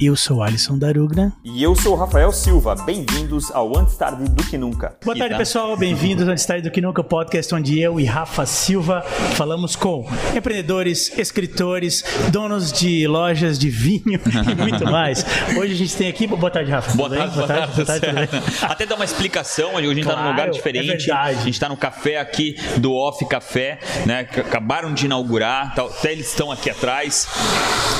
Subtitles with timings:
[0.00, 1.32] Eu sou Alisson Darugna.
[1.42, 2.76] E eu sou Rafael Silva.
[2.86, 4.96] Bem-vindos ao Antes Tarde do Que Nunca.
[5.04, 5.76] Boa tarde, pessoal.
[5.76, 9.02] Bem-vindos ao Antes Tarde do Que Nunca, podcast onde eu e Rafa Silva
[9.34, 15.26] falamos com empreendedores, escritores, donos de lojas de vinho e muito mais.
[15.58, 16.28] Hoje a gente tem aqui...
[16.28, 16.96] Boa tarde, Rafa.
[16.96, 17.74] Boa tarde, boa tarde.
[17.74, 20.50] Boa tarde, boa tarde Até dar uma explicação, hoje a gente está claro, num lugar
[20.50, 21.10] diferente.
[21.10, 24.20] É a gente está no café aqui do Off Café, né?
[24.20, 27.26] Acabaram de inaugurar, até eles estão aqui atrás.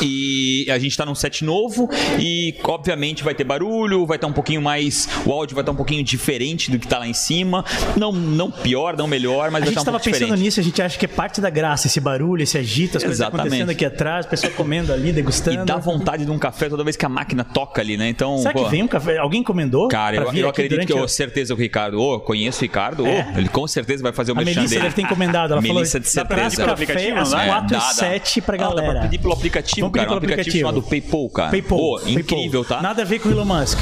[0.00, 1.87] E a gente está num set novo
[2.18, 5.08] e, obviamente, vai ter barulho, vai estar tá um pouquinho mais.
[5.24, 7.64] O áudio vai estar tá um pouquinho diferente do que está lá em cima.
[7.96, 10.32] Não, não pior, não melhor, mas a vai estar tá um pouco diferente.
[10.32, 12.42] A gente estava pensando nisso, a gente acha que é parte da graça, esse barulho,
[12.42, 15.62] esse agito, as coisas acontecendo aqui atrás, a pessoa comendo ali, degustando.
[15.62, 18.08] E dá vontade de um café toda vez que a máquina toca ali, né?
[18.08, 18.38] Então.
[18.38, 19.18] Será pô, que vem um café?
[19.18, 19.88] Alguém encomendou?
[19.88, 22.00] Cara, eu, eu acredito que eu certeza o Ricardo.
[22.00, 23.32] Ô, oh, conheço o Ricardo, é.
[23.34, 24.82] oh, ele com certeza vai fazer o a Melissa dele.
[24.82, 25.52] deve ter encomendado.
[25.52, 26.24] Ela Melissa falou, de certeza.
[26.24, 28.86] Dá café às 4 e 7 pra galera.
[28.86, 30.12] Vamos pedir pelo aplicativo, Vamos cara.
[30.12, 31.50] Um aplicativo, chamado PayPal, cara.
[31.50, 31.77] PayPal.
[31.80, 32.82] Oh, incrível, tá?
[32.82, 33.78] Nada a ver com o Elon Musk.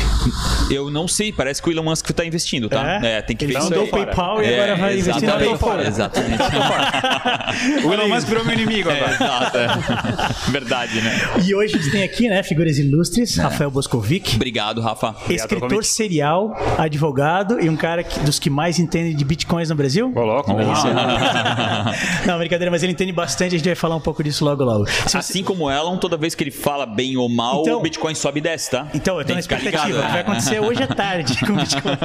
[0.71, 3.01] Eu não sei, parece que o Elon Musk tá investindo, tá?
[3.03, 3.87] É, é tem que Ele ver isso aí.
[3.89, 5.81] PayPal e agora vai investir no PayPal.
[5.81, 6.43] Exatamente.
[7.87, 9.15] o Elon Musk virou meu inimigo agora.
[9.15, 9.57] Exato.
[9.57, 10.51] É.
[10.51, 11.13] Verdade, né?
[11.45, 14.37] E hoje a gente tem aqui, né, figuras ilustres, Rafael Boscovic.
[14.37, 15.15] Obrigado, Rafa.
[15.31, 20.13] Escritor serial, advogado e um cara que, dos que mais entende de bitcoins no Brasil.
[20.13, 20.53] Coloca.
[22.27, 24.87] Não, brincadeira, mas ele entende bastante, a gente vai falar um pouco disso logo logo.
[25.07, 25.45] Se assim você...
[25.45, 28.43] como Elon, toda vez que ele fala bem ou mal, então, o Bitcoin sobe e
[28.43, 28.89] desce, tá?
[28.93, 29.87] Então, eu tô na expectativa.
[29.87, 31.97] Ligado, vai acontecer hoje à tarde com o Bitcoin.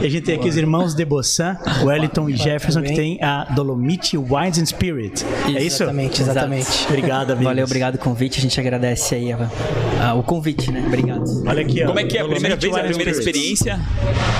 [0.00, 3.44] e a gente tem aqui os irmãos de Bossan, Wellington e Jefferson, que tem a
[3.44, 5.24] Dolomite Wines and Spirit.
[5.46, 5.84] É isso?
[5.84, 6.86] Exatamente, exatamente.
[6.86, 7.44] Obrigado, amigos.
[7.44, 8.38] Valeu, obrigado o convite.
[8.38, 9.50] A gente agradece aí a,
[10.00, 10.82] a, o convite, né?
[10.84, 11.24] Obrigado.
[11.46, 11.86] Olha aqui, ó.
[11.86, 13.80] Como é que é a primeira vez, a primeira experiência?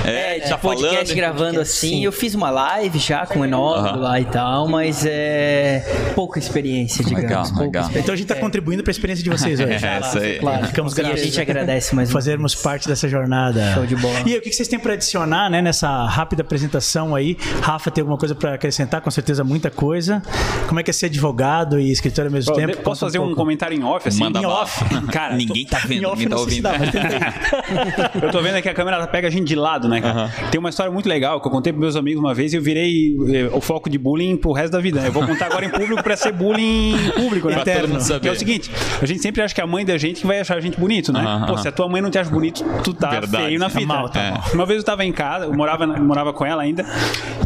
[0.05, 1.89] É, é tá podcast falando, gravando assim.
[1.89, 2.05] Sim.
[2.05, 7.03] Eu fiz uma live já com o enólogo lá e tal, mas é pouca experiência,
[7.03, 7.23] digamos.
[7.23, 7.83] Legal, legal.
[7.83, 7.99] Experiência.
[7.99, 8.39] Então a gente está é.
[8.39, 9.71] contribuindo para a experiência de vocês hoje.
[9.85, 10.32] é, essa aí.
[10.39, 10.67] Claro.
[10.67, 11.19] Ficamos gratos.
[11.19, 13.73] E a gente agradece mais Fazermos parte dessa jornada.
[13.73, 14.19] Show de bola.
[14.25, 17.37] E aí, o que vocês têm para adicionar né, nessa rápida apresentação aí?
[17.61, 19.01] Rafa tem alguma coisa para acrescentar?
[19.01, 20.21] Com certeza muita coisa.
[20.67, 22.77] Como é que é ser advogado e escritor ao mesmo Bom, tempo?
[22.83, 24.07] Posso fazer um, um, comentário em off?
[24.07, 24.19] Assim?
[24.19, 24.83] Manda em off.
[25.11, 26.63] Cara, ninguém tá vendo, ninguém tá ouvindo.
[26.63, 26.73] Dá,
[28.21, 30.29] eu tô vendo que a câmera pega a gente de lado, né, cara?
[30.51, 32.61] Tem uma história muito legal que eu contei pros meus amigos uma vez e eu
[32.61, 35.01] virei eh, o foco de bullying pro resto da vida.
[35.01, 35.07] Né?
[35.07, 37.61] Eu vou contar agora em público para ser bullying público, né?
[37.61, 37.99] Eterno.
[38.19, 38.71] Que é o seguinte,
[39.01, 41.21] a gente sempre acha que a mãe da gente vai achar a gente bonito, né?
[41.21, 41.47] Uh -huh.
[41.47, 43.45] Pô, se a tua mãe não te acha bonito, tu tá Verdade.
[43.45, 43.81] feio na fita.
[43.81, 44.43] Tá mal, tá mal.
[44.53, 46.85] Uma vez eu tava em casa, eu morava, morava com ela ainda,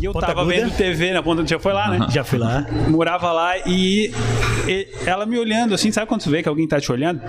[0.01, 0.55] e eu Ponta tava Aguda?
[0.55, 1.97] vendo TV na ponta, já foi lá, né?
[1.97, 2.11] Uh -huh.
[2.11, 2.66] Já fui lá.
[2.89, 4.11] Morava lá e,
[4.67, 7.22] e, ela me olhando assim, sabe quando tu vê que alguém tá te olhando?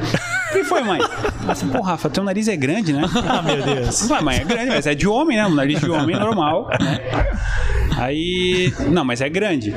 [0.48, 1.00] O que foi, mãe?
[1.46, 3.02] Assim, pô, Rafa, teu nariz é grande, né?
[3.28, 4.08] ah, meu Deus.
[4.10, 5.46] Ué, mãe, é grande, mas é de homem, né?
[5.46, 7.00] Um nariz de homem é normal, né?
[7.98, 8.72] Aí.
[8.90, 9.74] Não, mas é grande.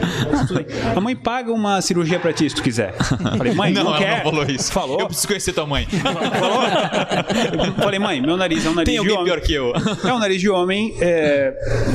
[0.95, 2.93] A mãe paga uma cirurgia pra ti se tu quiser.
[3.37, 4.23] Falei, mãe, não, não quer.
[4.23, 4.71] Não falou isso.
[4.71, 4.99] Falou.
[4.99, 5.87] Eu preciso conhecer tua mãe.
[6.39, 7.73] Falou.
[7.77, 9.25] Falei, mãe, meu nariz é um nariz Tem de homem.
[9.25, 9.73] pior que eu.
[10.05, 11.53] É um nariz de homem é,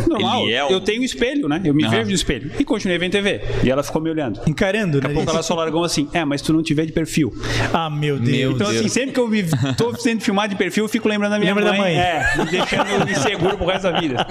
[0.09, 0.49] normal.
[0.49, 0.71] É um...
[0.71, 1.61] Eu tenho um espelho, né?
[1.65, 1.91] Eu me uhum.
[1.91, 2.51] vejo no espelho.
[2.59, 3.41] E continuei vendo TV.
[3.63, 4.41] E ela ficou me olhando.
[4.47, 6.93] Encarando, Daqui a pouco ela só largou assim: É, mas tu não te vê de
[6.93, 7.33] perfil.
[7.73, 8.37] Ah, meu Deus.
[8.37, 8.81] Meu então, Deus.
[8.81, 9.45] assim, sempre que eu me
[9.77, 11.79] tô sendo filmado de perfil, eu fico lembrando da minha Lembra mãe.
[11.79, 11.97] Da mãe.
[11.99, 14.27] É, me deixando inseguro pro resto da vida.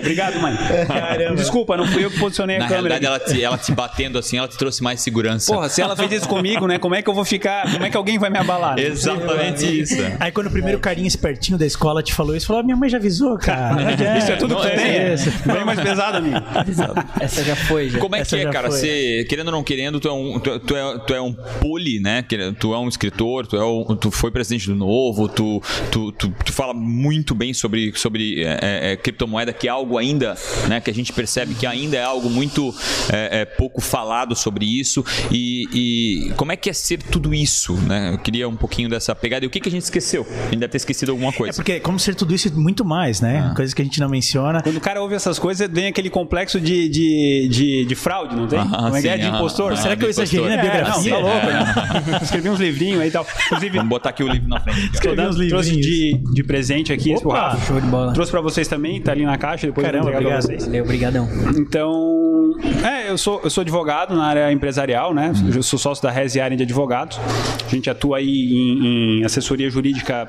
[0.00, 0.56] Obrigado, mãe.
[0.86, 1.36] Caramba.
[1.36, 2.94] Desculpa, não fui eu que posicionei Na a câmera.
[2.94, 5.52] Na realidade, ela te, ela te batendo assim, ela te trouxe mais segurança.
[5.52, 6.78] Porra, se ela fez isso comigo, né?
[6.78, 7.70] Como é que eu vou ficar?
[7.70, 8.76] Como é que alguém vai me abalar?
[8.76, 8.84] Né?
[8.84, 9.96] Exatamente isso.
[10.20, 12.88] Aí quando o primeiro carinha espertinho da escola te falou isso, falou: ah, minha mãe
[12.88, 13.92] já avisou, cara.
[13.92, 14.96] É, isso é tudo que você tem.
[14.96, 15.16] É.
[15.46, 16.36] Bem mais pesado, amigo.
[17.20, 17.98] Essa já foi, já.
[17.98, 18.70] Como é Essa que é, cara?
[18.70, 22.00] Você, querendo ou não querendo, tu é um, tu, tu, é, tu é um poli,
[22.00, 22.24] né?
[22.58, 26.32] Tu é um escritor, tu, é um, tu foi presidente do Novo, tu, tu, tu,
[26.44, 30.36] tu fala muito bem sobre, sobre é, é, criptomoeda, que é algo ainda,
[30.68, 30.80] né?
[30.80, 32.74] Que a gente percebe que ainda é algo muito
[33.12, 35.04] é, é, pouco falado sobre isso.
[35.30, 38.12] E, e, como é que é ser tudo isso, né?
[38.14, 39.44] Eu queria um pouquinho dessa pegada.
[39.44, 40.26] E o que, que a gente esqueceu?
[40.28, 41.52] A gente deve ter esquecido alguma coisa.
[41.52, 43.50] É porque como ser tudo isso muito mais, né?
[43.50, 43.54] Ah.
[43.54, 44.62] Coisas que a gente não menciona.
[44.62, 48.46] Quando o cara ouve essas coisas, vem aquele complexo de, de, de, de fraude, não
[48.46, 48.58] tem?
[48.58, 49.18] Ah, como é que é?
[49.18, 49.72] De impostor.
[49.72, 51.14] Ah, Será que eu exagerei na biografia?
[51.14, 52.20] É, não, tá louco, né?
[52.22, 53.26] Escrevi uns livrinhos aí e tal.
[53.68, 54.90] Inclusive, Vamos botar aqui o livro na frente.
[54.92, 55.66] Escrevi uns livros.
[55.66, 57.14] Trouxe de, de presente aqui.
[57.14, 58.12] Opa, show de bola.
[58.12, 59.66] Trouxe pra vocês também, tá ali na caixa.
[59.66, 60.32] Depois Caramba, eu obrigado.
[60.32, 60.64] pra vocês.
[60.64, 61.28] Valeu, obrigadão.
[61.56, 62.54] Então,
[62.84, 65.32] é, eu sou, eu sou advogado na área empresarial, né?
[65.34, 65.50] Uhum.
[65.54, 67.20] Eu sou sócio da Resi Área de Advogados.
[67.66, 70.28] A gente atua aí em, em assessoria jurídica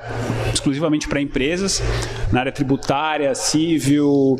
[0.53, 1.81] exclusivamente para empresas,
[2.31, 4.35] na área tributária, civil,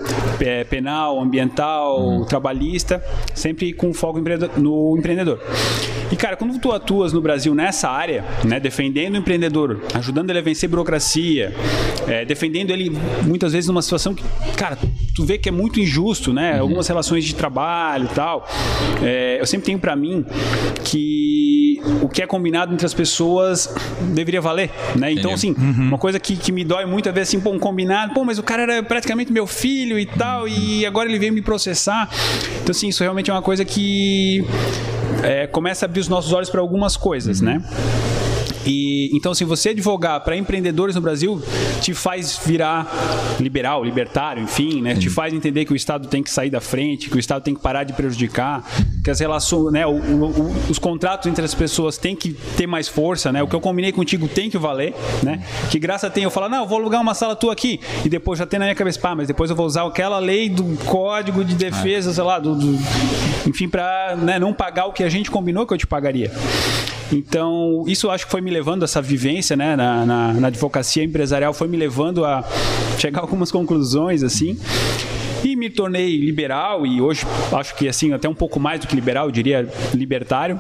[0.70, 2.26] penal, ambiental, uhum.
[2.26, 3.04] trabalhista,
[3.34, 4.20] sempre com foco
[4.58, 5.40] no empreendedor.
[6.12, 10.40] E, cara, quando tu atuas no Brasil nessa área, né, defendendo o empreendedor, ajudando ele
[10.40, 11.54] a vencer burocracia,
[12.08, 12.92] é, defendendo ele
[13.26, 14.24] muitas vezes numa situação que,
[14.56, 14.78] cara,
[15.16, 16.56] tu vê que é muito injusto, né?
[16.56, 16.62] Uhum.
[16.62, 18.48] Algumas relações de trabalho e tal.
[19.02, 20.26] É, eu sempre tenho para mim
[20.84, 23.74] que o que é combinado entre as pessoas
[24.14, 25.12] deveria valer, né?
[25.12, 25.88] Então, assim, uhum.
[25.88, 28.38] uma coisa que, que me dói muito é ver assim, pô, um combinado, pô, mas
[28.38, 32.10] o cara era praticamente meu filho e tal, e agora ele veio me processar.
[32.62, 34.46] Então, assim, isso realmente é uma coisa que
[35.24, 37.62] é, começa a abrir os nossos olhos para algumas coisas, né?
[38.66, 41.42] E então, se você advogar para empreendedores no Brasil,
[41.82, 42.88] te faz virar
[43.40, 44.96] liberal, libertário, enfim, né?
[44.96, 47.56] Te faz entender que o Estado tem que sair da frente, que o Estado tem
[47.56, 48.64] que parar de prejudicar,
[49.04, 49.86] que as relações, né?
[49.86, 53.42] O, o, os contratos entre as pessoas têm que ter mais força, né?
[53.42, 55.44] O que eu combinei contigo tem que valer, né?
[55.72, 58.38] Que graça tem eu falar, não, eu vou alugar uma sala tua aqui e depois
[58.40, 61.44] já tem na minha cabeça, pá, mas depois eu vou usar aquela lei do Código
[61.44, 62.80] de Defesa, sei lá, do, do
[63.48, 66.32] enfim, para né, não pagar o que a gente combinou que eu te pagaria.
[67.12, 71.54] Então, isso acho que foi me levando, essa vivência né, na, na, na advocacia empresarial,
[71.54, 72.44] foi me levando a
[72.98, 74.58] chegar a algumas conclusões, assim.
[75.44, 78.94] E me tornei liberal e hoje acho que assim, até um pouco mais do que
[78.94, 80.60] liberal, eu diria libertário,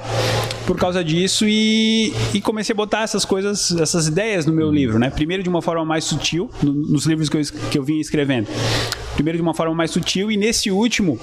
[0.66, 4.98] por causa disso e, e comecei a botar essas coisas, essas ideias no meu livro,
[4.98, 5.10] né?
[5.10, 8.48] Primeiro de uma forma mais sutil, no, nos livros que eu, que eu vim escrevendo.
[9.16, 11.20] Primeiro de uma forma mais sutil e nesse último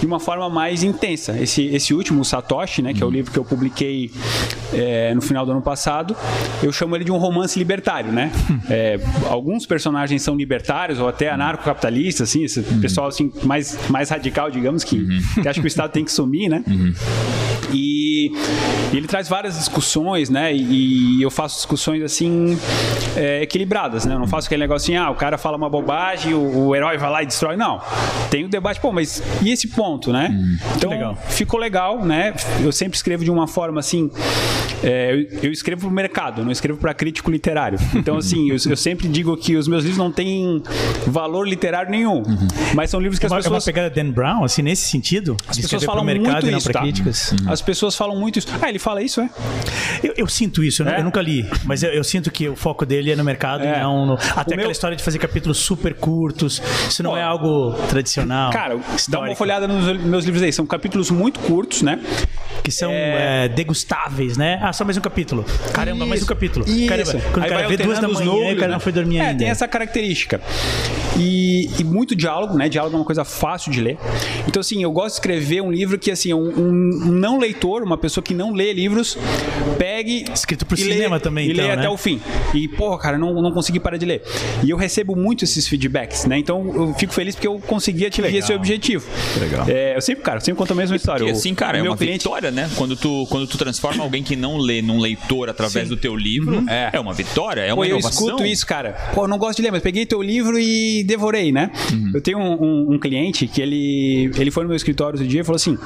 [0.00, 1.38] de uma forma mais intensa.
[1.38, 4.10] Esse, esse último, o Satoshi, né, que é o livro que eu publiquei
[4.72, 6.16] é, no final do ano passado,
[6.62, 8.30] eu chamo ele de um romance libertário, né?
[8.70, 8.98] É,
[9.28, 14.84] alguns personagens são libertários ou até anarcocapitalistas, assim, esse pessoal assim mais, mais radical, digamos,
[14.84, 15.06] que,
[15.40, 16.62] que acha que o Estado tem que sumir, né?
[17.72, 18.32] E,
[18.92, 20.54] e ele traz várias discussões, né?
[20.54, 22.58] E, e eu faço discussões assim
[23.16, 24.14] é, equilibradas, né?
[24.14, 27.10] Eu não faço aquele negocinho, ah, o cara fala uma bobagem, o, o, herói vai
[27.10, 27.56] lá e destrói.
[27.56, 27.80] Não.
[28.30, 30.28] Tem o debate, pô, mas e esse ponto, né?
[30.30, 31.16] Hum, então legal.
[31.28, 32.34] ficou legal, né?
[32.62, 34.10] Eu sempre escrevo de uma forma assim.
[34.82, 37.78] É, eu, eu, escrevo para o mercado, não escrevo para crítico literário.
[37.94, 40.62] Então, assim, eu, eu, sempre digo que os meus livros não têm
[41.06, 42.18] valor literário nenhum.
[42.18, 42.48] Uhum.
[42.74, 43.46] Mas são livros que as pessoas.
[43.46, 45.36] É uma pegada Dan Brown, assim, nesse sentido?
[45.48, 46.80] As pessoas falam mercado muito isso, tá?
[46.80, 47.32] críticas.
[47.32, 47.52] Uhum.
[47.52, 48.48] As pessoas falam muito isso.
[48.60, 49.30] Ah, ele fala isso, é?
[50.02, 51.00] Eu, eu sinto isso, é?
[51.00, 53.78] eu nunca li, mas eu, eu, sinto que o foco dele é no mercado é.
[53.78, 54.14] e não no...
[54.14, 54.70] Até o aquela meu...
[54.70, 56.62] história de fazer capítulos super curtos.
[56.88, 58.52] Isso não Pô, é algo tradicional.
[58.52, 59.10] Cara, histórico.
[59.10, 60.52] dá uma folhada nos meus livros aí.
[60.52, 62.00] São capítulos muito curtos, né?
[62.62, 63.44] Que são é...
[63.44, 64.58] É, degustáveis, né?
[64.62, 65.44] Ah, só mais um capítulo.
[65.72, 66.68] Caramba, isso, mais um capítulo.
[66.68, 66.86] Isso.
[66.86, 69.18] Caramba, quando aí o cara vê duas da manhã, números, o cara não foi dormir
[69.18, 69.38] é, ainda.
[69.38, 70.40] tem essa característica.
[71.18, 72.68] E, e, muito diálogo, né?
[72.68, 73.98] Diálogo é uma coisa fácil de ler.
[74.46, 76.72] Então, assim, eu gosto de escrever um livro que, assim, um, um
[77.10, 79.18] não leitor, uma pessoa que não lê livros,
[79.78, 80.24] pegue.
[80.32, 81.78] Escrito pro cinema lê, também, E então, lê né?
[81.78, 82.20] até o fim.
[82.54, 84.22] E, porra, cara, não, não consegui parar de ler.
[84.62, 86.38] E eu recebo muito esses feedbacks, né?
[86.38, 89.04] Então, eu fico feliz porque eu consegui atingir esse objetivo.
[89.34, 89.67] Que legal.
[89.68, 91.20] É, eu sempre, cara, sempre conto a mesma história.
[91.20, 92.24] Porque, assim, cara, é uma cliente...
[92.24, 92.70] vitória, né?
[92.76, 95.94] Quando tu, quando tu transforma alguém que não lê num leitor através Sim.
[95.94, 96.68] do teu livro, uhum.
[96.68, 96.90] é.
[96.94, 98.26] é uma vitória, é uma Pô, inovação.
[98.26, 98.92] Eu escuto isso, cara.
[99.14, 101.70] Pô, eu não gosto de ler, mas peguei teu livro e devorei, né?
[101.92, 102.12] Uhum.
[102.14, 105.42] Eu tenho um, um, um, cliente que ele, ele foi no meu escritório outro dia
[105.42, 105.76] e falou assim: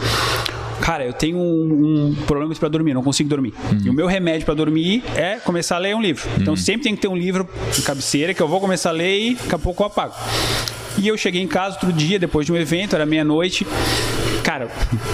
[0.80, 3.54] Cara, eu tenho um, um problema para dormir, não consigo dormir.
[3.70, 3.80] Uhum.
[3.84, 6.28] E o meu remédio para dormir é começar a ler um livro.
[6.40, 9.30] Então sempre tem que ter um livro de cabeceira que eu vou começar a ler
[9.30, 10.14] e daqui a pouco eu apago.
[10.98, 13.66] E eu cheguei em casa outro dia, depois de um evento, era meia-noite
[14.42, 14.68] cara,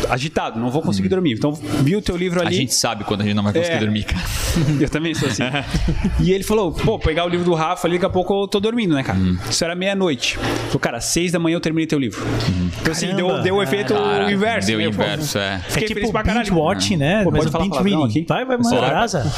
[0.09, 1.11] agitado, não vou conseguir hum.
[1.11, 1.33] dormir.
[1.33, 2.57] Então, vi o teu livro ali.
[2.57, 4.25] A gente sabe quando a gente não vai conseguir é, dormir, cara.
[4.81, 5.43] Eu também sou assim.
[6.21, 8.61] e ele falou, pô, pegar o livro do Rafa ali, daqui a pouco eu tô
[8.61, 9.19] dormindo, né, cara?
[9.19, 9.37] Hum.
[9.49, 10.37] Isso era meia-noite.
[10.37, 12.25] Falei, cara, seis da manhã eu terminei teu livro.
[12.25, 12.71] Hum.
[12.81, 14.67] Então, assim, deu, deu o efeito cara, inverso.
[14.67, 14.89] Deu o né?
[14.89, 15.59] inverso, é.
[15.69, 16.55] Fiquei é tipo feliz pra caralho.
[16.57, 17.25] watching, né?
[17.25, 18.27] Pô, Mas pode falar binge aqui?
[18.29, 18.71] Vai, vai, mano.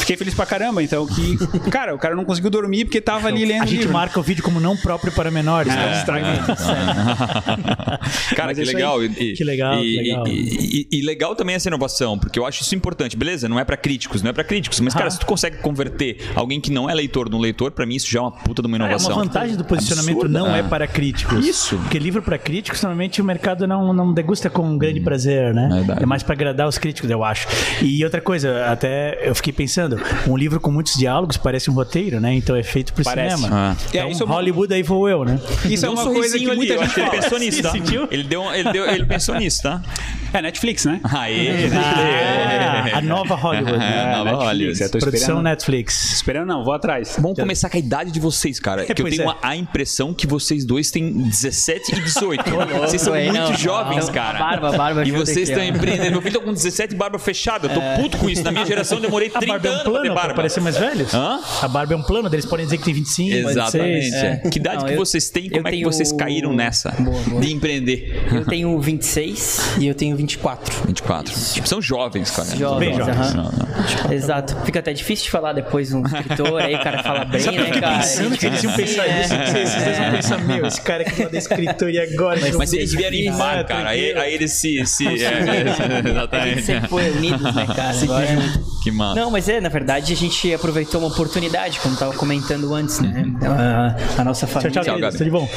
[0.00, 1.36] Fiquei feliz pra caramba, então, que...
[1.70, 4.42] Cara, o cara não conseguiu dormir porque tava ali lendo A gente marca o vídeo
[4.42, 5.72] como não próprio para menores.
[5.72, 6.04] É, né?
[8.36, 8.98] Cara, que legal.
[9.36, 10.26] Que legal, que legal.
[10.28, 13.16] E, e, e, legal também essa inovação, porque eu acho isso importante.
[13.16, 14.98] Beleza, não é para críticos, não é para críticos, mas, ah.
[14.98, 18.10] cara, se tu consegue converter alguém que não é leitor num leitor, para mim isso
[18.10, 19.10] já é uma puta de uma inovação.
[19.10, 20.38] É, uma vantagem do posicionamento Absurda.
[20.38, 20.60] não é.
[20.60, 21.46] é para críticos.
[21.46, 21.76] Isso.
[21.78, 25.04] Porque livro para críticos, normalmente o mercado não, não degusta com um grande hum.
[25.04, 25.68] prazer, né?
[25.72, 26.02] Verdade.
[26.02, 27.48] É mais para agradar os críticos, eu acho.
[27.82, 32.20] E outra coisa, até eu fiquei pensando, um livro com muitos diálogos parece um roteiro,
[32.20, 32.34] né?
[32.34, 33.36] Então é feito pro parece.
[33.36, 33.54] cinema.
[33.54, 33.76] Ah.
[33.88, 35.40] Então, é, isso Hollywood aí vou eu, né?
[35.64, 37.72] Isso é uma coisa que muita gente ele pensou nisso, tá?
[38.10, 39.82] Ele, deu, ele, deu, ele pensou nisso, tá?
[40.32, 41.00] É Netflix, né?
[41.04, 43.78] Aê, ah, a nova Hollywood.
[43.78, 44.12] Né?
[44.12, 44.98] É, nova Netflix, Hollywood.
[45.00, 46.12] Produção Netflix.
[46.12, 47.16] Esperando não, vou atrás.
[47.18, 48.82] Vamos começar com a idade de vocês, cara.
[48.82, 49.36] É, que eu tenho é.
[49.42, 52.44] a impressão que vocês dois têm 17 e 18.
[52.80, 54.38] vocês são muito não, jovens, não, cara.
[54.38, 55.06] Barba, barba.
[55.06, 56.10] E vocês estão empreendendo.
[56.10, 57.68] Meu filho tá com 17 e barba fechada.
[57.68, 57.96] Eu tô é.
[57.96, 58.42] puto com isso.
[58.42, 60.24] Na minha geração eu demorei 30 a barba é um plano pra ter barba.
[60.24, 61.14] Pra parecer mais velhos?
[61.14, 61.40] Hã?
[61.62, 64.14] A barba é um plano, eles podem dizer que tem 25, Exatamente.
[64.14, 64.36] É.
[64.50, 65.48] Que idade não, que eu, vocês têm?
[65.48, 67.40] Como é que vocês caíram nessa boa, boa.
[67.40, 68.26] de empreender?
[68.32, 68.80] Eu tenho
[69.14, 70.86] 26 e eu tenho 24.
[70.86, 71.32] 24.
[71.52, 72.56] Tipo, são jovens, cara.
[72.56, 73.16] Jovens, Bem jovens.
[73.34, 73.52] aham.
[74.10, 74.56] Exato.
[74.64, 77.64] Fica até difícil de falar depois um escritor, aí o cara fala bem, Sabe eu
[77.64, 77.98] né, cara?
[77.98, 79.20] pensando que eles iam pensar É.
[79.22, 79.34] isso?
[79.34, 82.40] Esses dois vão pensar, meu, esse cara que manda escritor e agora?
[82.56, 83.90] Mas eles vieram em par, cara.
[83.90, 84.20] Aí, tranquilo.
[84.20, 84.84] aí eles se.
[84.86, 85.28] se é,
[86.04, 86.62] é, exatamente.
[86.62, 87.94] sempre foi unidos, né, cara?
[88.02, 88.73] Agora...
[88.84, 89.18] Que massa.
[89.18, 93.24] Não, mas é, na verdade, a gente aproveitou uma oportunidade, como tava comentando antes, né?
[93.42, 94.70] A, a nossa família.
[94.70, 95.00] tchau, Tchau, querido.
[95.00, 95.16] Gabi.
[95.16, 95.48] Tudo de bom?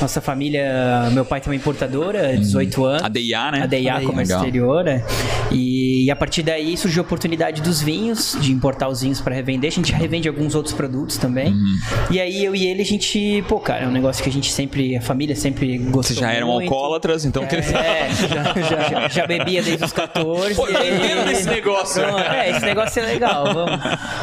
[0.00, 3.02] Nossa família, meu pai tem uma importadora, 18 anos.
[3.02, 3.62] A DIA, né?
[3.62, 4.00] A DIA.
[4.02, 4.38] Comércio Legal.
[4.38, 5.04] Exterior, né?
[5.50, 9.34] E, e a partir daí surgiu a oportunidade dos vinhos, de importar os vinhos para
[9.34, 9.68] revender.
[9.68, 11.48] A gente já revende alguns outros produtos também.
[11.52, 11.78] Uhum.
[12.10, 14.52] E aí eu e ele, a gente, pô, cara, é um negócio que a gente
[14.52, 16.02] sempre, a família sempre gostou.
[16.04, 16.72] Vocês já eram muito.
[16.72, 17.42] alcoólatras, então.
[17.44, 20.54] É, já, já- já bebia desde os 14.
[20.54, 22.00] Pô, eu tô entendendo desse negócio.
[22.02, 23.80] Pronto, É, esse negócio é legal, vamos.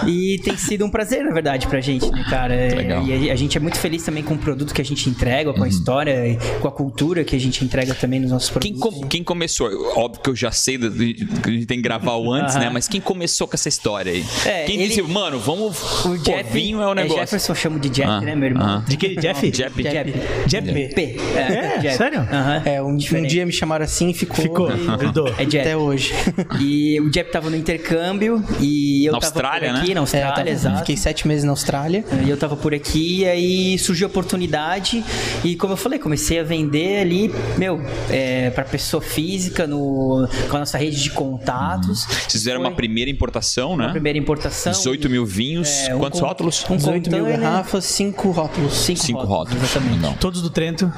[0.07, 2.53] E tem sido um prazer, na verdade, pra gente, né, cara?
[2.53, 3.03] É, legal.
[3.05, 5.53] E a, a gente é muito feliz também com o produto que a gente entrega,
[5.53, 9.01] com a história, com a cultura que a gente entrega também nos nossos Quem, produtos.
[9.01, 9.69] com- quem começou?
[9.95, 12.65] Óbvio que eu já sei do- que a gente tem que gravar o antes, Aham.
[12.65, 12.69] né?
[12.72, 14.24] Mas quem começou com essa história aí?
[14.45, 16.03] É, quem ele- disse, mano, vamos.
[16.05, 17.19] O pô, Jeff, vinho é o negócio.
[17.22, 18.65] Jefferson, eu chamo de Jeff, Ah, né, meu irmão?
[18.65, 18.83] ah.
[18.88, 19.50] De que, Jeff?
[19.51, 19.81] Jeff.
[19.83, 20.13] Jeff.
[20.48, 20.93] Jeff.
[20.93, 21.17] P.
[21.36, 22.19] É, sério?
[22.22, 22.62] Aham.
[22.65, 24.36] É, um, um dia me chamaram assim e ficou.
[24.43, 25.27] Ficou, e- grudou.
[25.38, 25.60] É Jeff.
[25.60, 26.13] Até hoje.
[26.60, 29.94] E o Jeff tava no intercâmbio e eu Na tava Austrália, por aqui, né?
[29.94, 30.78] na É, eu Austrália, tava- exato.
[30.80, 32.04] Fiquei sete meses na Austrália.
[32.26, 35.04] E eu tava por aqui e aí surgiu a oportunidade
[35.44, 40.56] e como eu falei, comecei a vender ali, meu, é, para pessoa física no, com
[40.58, 42.04] a nossa rede de contatos.
[42.06, 43.86] Vocês fizeram Foi uma primeira importação, né?
[43.86, 44.72] uma primeira importação.
[44.72, 45.70] 18 mil vinhos.
[45.88, 46.66] É, um Quantos con- rótulos?
[46.70, 48.74] Um 18 mil garrafas, cinco rótulos.
[48.74, 49.64] Cinco, Cinco rótulos, rótulos.
[49.64, 49.96] exatamente.
[49.98, 50.16] Legal.
[50.20, 50.92] Todos do Trento.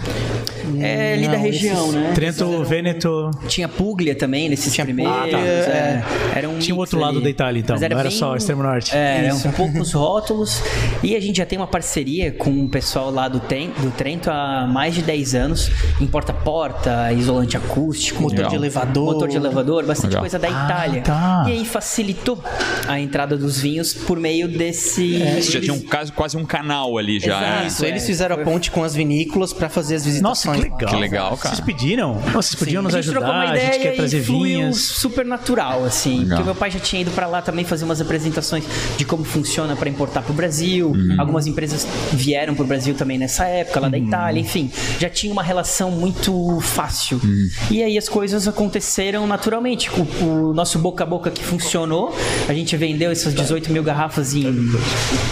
[0.79, 2.11] É ali da Não, região, esses- né?
[2.13, 3.31] Trento, Vêneto.
[3.47, 5.15] Tinha Puglia também nesses Tinha primeiros.
[5.15, 6.03] Puglia, é.
[6.35, 7.23] Era um Tinha o outro lado ali.
[7.23, 7.75] da Itália, então.
[7.75, 8.95] Mas Não era bem- só o extremo norte.
[8.95, 10.61] É, eram poucos rótulos.
[11.03, 14.29] E a gente já tem uma parceria com o pessoal lá do, Ten, do Trento
[14.31, 15.69] há mais de 10 anos.
[15.99, 18.21] Em porta-porta, isolante acústico.
[18.21, 18.49] Motor Legal.
[18.51, 19.13] de elevador.
[19.13, 20.21] Motor de elevador, bastante Legal.
[20.21, 21.01] coisa da Ah, Itália.
[21.01, 21.43] tá.
[21.47, 22.41] E aí facilitou
[22.87, 25.17] a entrada dos vinhos por meio desse.
[25.19, 27.37] Vocês já tinham um caso, quase um canal ali já.
[27.37, 27.63] Exato.
[27.63, 27.67] é.
[27.67, 30.57] Isso, eles É, fizeram foi- a ponte com as vinícolas pra fazer as Nossa, visitações.
[30.57, 30.89] que legal.
[30.89, 31.55] Que legal, cara.
[31.55, 32.13] Vocês pediram?
[32.15, 34.77] Nossa, Vocês podiam nos a gente ajudar, a gente quer trazer e vinhos.
[34.81, 36.19] super natural, assim.
[36.19, 36.29] Legal.
[36.29, 38.63] Porque meu pai já tinha ido pra lá também fazer umas apresentações
[38.97, 40.89] de como funciona pra importar pro Brasil.
[40.91, 41.15] Uhum.
[41.17, 44.05] Algumas empresas vieram pro Brasil também nessa época, lá da Uhum.
[44.07, 44.69] Itália, enfim.
[44.99, 47.19] Já tinha uma relação muito fácil.
[47.23, 47.49] Uhum.
[47.71, 49.89] E aí as coisas aconteceram naturalmente.
[50.21, 52.15] O, o nosso boca a boca que funcionou,
[52.47, 54.43] a gente vendeu essas 18 mil garrafas em,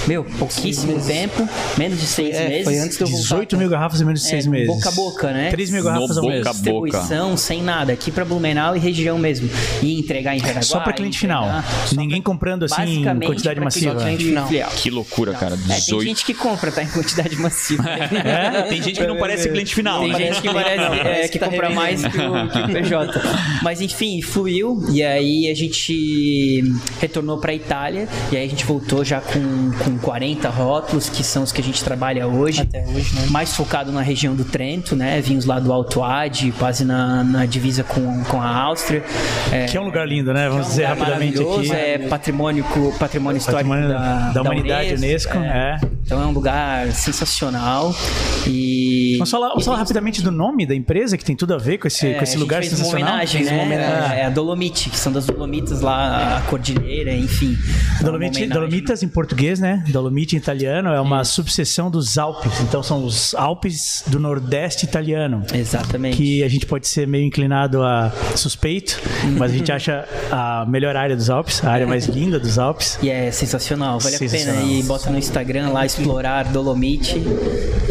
[0.08, 1.48] meu, pouquíssimo tempo,
[1.78, 2.64] menos de seis É, meses.
[2.64, 3.24] foi antes de eu voltar.
[3.24, 4.68] 18 mil garrafas em menos de É, 6 meses.
[4.68, 5.50] Boca a boca, né?
[5.52, 6.40] 3 mil garrafas No ao mês.
[6.40, 6.88] boca a boca.
[6.90, 9.50] distribuição sem nada, aqui pra Blumenau e região mesmo.
[9.82, 10.62] E entregar em Jaraguá.
[10.62, 11.64] Só pra cliente entregar- final.
[11.88, 13.96] Só Ninguém pra- comprando, assim, em quantidade massiva.
[13.96, 14.48] cliente Final.
[14.48, 14.72] filial.
[14.76, 15.56] Que loucura, cara.
[15.56, 16.04] É, tem 18.
[16.06, 16.84] gente que compra, tá?
[16.84, 17.84] Em quantidade massiva.
[18.24, 18.64] É?
[18.64, 20.18] Tem gente que não parece cliente final, Tem né?
[20.20, 23.22] gente que parece é, que tá compra mais que o, que o PJ.
[23.62, 24.84] Mas enfim, fluiu.
[24.92, 26.64] E aí a gente
[27.00, 28.08] retornou pra Itália.
[28.32, 31.64] E aí a gente voltou já com, com 40 rótulos, que são os que a
[31.64, 32.62] gente trabalha hoje.
[32.62, 33.26] Até hoje, né?
[33.30, 35.20] Mais focado na região do Trento, né?
[35.22, 39.04] Vinhos lá do Alto Ade, quase na, na divisa com, com a Áustria.
[39.52, 40.50] É, Que é um lugar lindo, né?
[40.50, 41.63] Vamos dizer lugar rapidamente aqui.
[41.72, 42.66] É patrimônio,
[43.00, 45.80] patrimônio histórico Patrimônio da, da humanidade, Unesco, é.
[46.06, 47.94] Então é um lugar sensacional.
[48.48, 49.16] E.
[49.18, 51.88] Vamos falar, vamos falar rapidamente do nome da empresa, que tem tudo a ver com
[51.88, 53.10] esse, É, com esse lugar fez uma sensacional.
[53.14, 53.58] homenagem, Fez né?
[53.58, 54.18] uma homenagem.
[54.18, 57.56] É, a Dolomite, que são das Dolomitas lá, a Cordilheira, enfim.
[57.56, 58.50] É uma Dolomite, homenagem.
[58.50, 59.84] Dolomitas em português, né?
[59.88, 62.60] Dolomite em italiano é uma subseção dos Alpes.
[62.62, 65.44] Então são os Alpes do Nordeste italiano.
[65.54, 66.18] Exatamente.
[66.18, 69.00] Que a gente pode ser meio inclinado a suspeito,
[69.38, 72.98] mas a gente acha a melhor área dos Alpes, a área mais linda dos Alpes.
[73.02, 74.56] E é sensacional, vale Sensacional.
[74.56, 74.74] a pena.
[74.80, 77.22] E bota no Instagram lá, explorar Dolomite.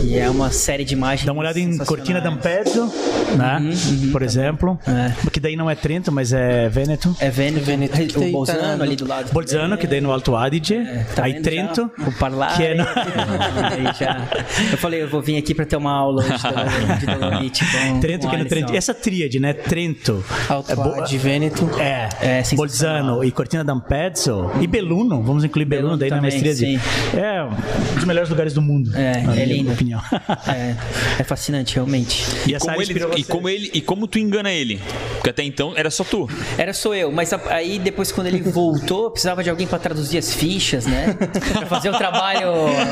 [0.02, 1.26] E é uma série de imagens.
[1.26, 2.92] Dá uma olhada em Cortina d'Ampezzo,
[3.36, 3.60] né?
[4.10, 4.78] Por exemplo.
[4.86, 5.12] É.
[5.30, 7.14] Que daí não é Trento, mas é Vêneto.
[7.20, 9.32] É Vêneto, Vêneto que o tem- Bolzano tá- ali do lado.
[9.32, 10.78] Bolzano, que daí no Alto Adige.
[11.14, 12.08] Tá aí Trento, já?
[12.08, 12.56] o Parlare.
[12.56, 12.84] que é no...
[14.72, 18.24] Eu falei, eu vou vir aqui pra ter uma aula hoje de- Dolomite com Trento,
[18.26, 18.48] com que é no.
[18.48, 18.74] Trento.
[18.76, 19.52] Essa tríade, né?
[19.52, 21.70] Trento, Alto é, Adige, Vêneto.
[21.78, 22.56] é, É, sensacional.
[22.56, 26.80] Bolzano e Cortina d'Ampezzo e Beluno, vamos incluir Beluno, Belluno daí na também, minha tríade.
[26.80, 27.18] sim.
[27.18, 28.90] É um dos melhores lugares do mundo.
[28.96, 29.72] É, na é minha lindo.
[29.72, 30.00] opinião.
[30.48, 30.74] É,
[31.20, 32.24] é fascinante, realmente.
[32.48, 34.80] E essa Como ele, e como ele e como tu engana ele?
[35.22, 36.28] Porque até então era só tu.
[36.58, 40.34] Era só eu, mas aí depois quando ele voltou, precisava de alguém pra traduzir as
[40.34, 41.16] fichas, né?
[41.52, 42.48] Pra fazer o trabalho,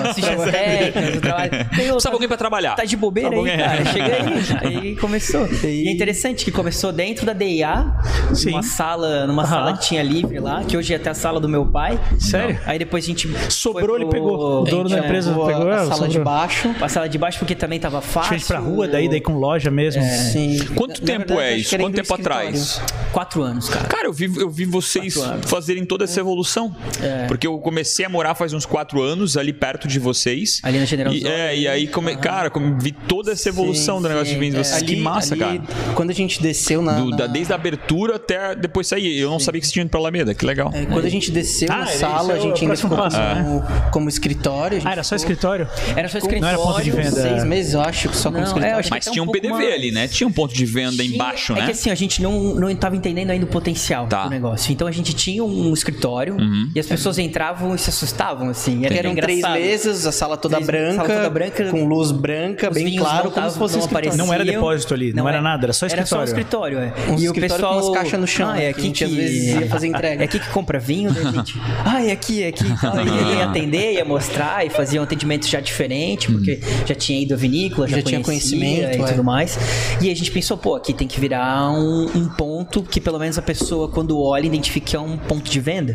[0.06, 1.50] as fichas técnicas, o trabalho.
[1.70, 2.76] Precisava alguém pra trabalhar.
[2.76, 3.84] Tá de bobeira Tá aí, cara.
[3.84, 4.80] Chega aí.
[4.84, 5.48] Aí começou.
[5.64, 7.92] E é interessante que começou dentro da DIA,
[8.32, 8.50] Sim.
[8.50, 11.48] numa sala, numa sala que tinha livre lá, que hoje é até a sala do
[11.48, 11.98] meu pai.
[12.20, 12.60] Sério?
[12.64, 13.28] Aí depois a gente.
[13.50, 14.62] Sobrou, ele pegou.
[14.62, 16.74] O dono da É, empresa pegou a ela, sala de baixo.
[16.80, 18.28] A sala de baixo porque também tava fácil.
[18.28, 20.00] Frente pra rua, daí, daí com loja mesmo.
[20.02, 20.60] Sim.
[20.76, 21.76] Quanto Na tempo verdade, é isso?
[21.76, 22.80] Quanto tempo atrás?
[23.12, 23.86] Quatro anos, cara.
[23.86, 25.14] Cara, eu vi, eu vi vocês
[25.46, 26.74] fazerem toda essa evolução.
[27.02, 27.26] É.
[27.26, 30.60] Porque eu comecei a morar faz uns quatro anos ali perto de vocês.
[30.62, 31.36] Ali na General E, Osório.
[31.36, 34.34] é, e aí, come, cara, come- vi toda essa evolução Sim, do negócio sim.
[34.34, 34.82] de vinhos de vocês.
[34.82, 35.60] É, que massa, ali, cara.
[35.94, 36.92] Quando a gente desceu na.
[37.00, 39.18] Do- da- na- desde a abertura até depois sair.
[39.18, 40.34] Eu não sabia que você tinha ido pra Alameda.
[40.34, 40.70] Que legal.
[40.74, 43.90] é, quando a gente desceu Ah, na sala, é a o gente ainda ficou como,
[43.92, 44.80] como escritório.
[44.84, 45.68] Ah, era só escritório?
[45.96, 46.54] Era só Não escritório.
[46.54, 47.10] era ponto de venda.
[47.10, 48.72] Seis meses, eu acho, só como Não, escritório.
[48.72, 50.08] é, eu acho que Mas tinha um, PDV ali, né?
[50.08, 51.64] Tinha um ponto de venda embaixo, é né?
[51.66, 54.24] que assim, a gente não, não tava entendendo ainda o potencial Tá.
[54.24, 54.72] do negócio.
[54.72, 56.36] Então a gente tinha um escritório
[56.74, 58.84] e as pessoas entravam e se assustavam, assim.
[58.84, 62.70] Era Eram três mesas, a sala toda, Três- branca, sala toda branca, com luz branca,
[62.70, 64.08] bem claro, não como se fosse não escritório.
[64.08, 64.26] apareciam.
[64.26, 66.78] Não era depósito ali, não era nada, era só Era só um escritório.
[66.84, 67.10] escritório, é.
[67.12, 67.80] Um e o escritório pessoal...
[67.80, 69.04] com umas caixas no chão, Ah, né, é que a aqui gente que...
[69.04, 70.22] às vezes ia fazer entrega.
[70.22, 71.54] É aqui que compra vinho, a gente...
[71.84, 72.64] Ah, é aqui, é aqui.
[72.64, 73.10] e.
[73.10, 77.20] E ele ia atender, ia mostrar e fazia um atendimento já diferente, porque já tinha
[77.20, 79.06] ido à vinícola, já, Já tinha conhecia conhecimento, e é.
[79.06, 79.58] tudo mais.
[80.00, 83.38] E a gente pensou, pô, aqui tem que virar um, um ponto que pelo menos
[83.38, 85.94] a pessoa, quando olha, identifique que é um ponto de venda.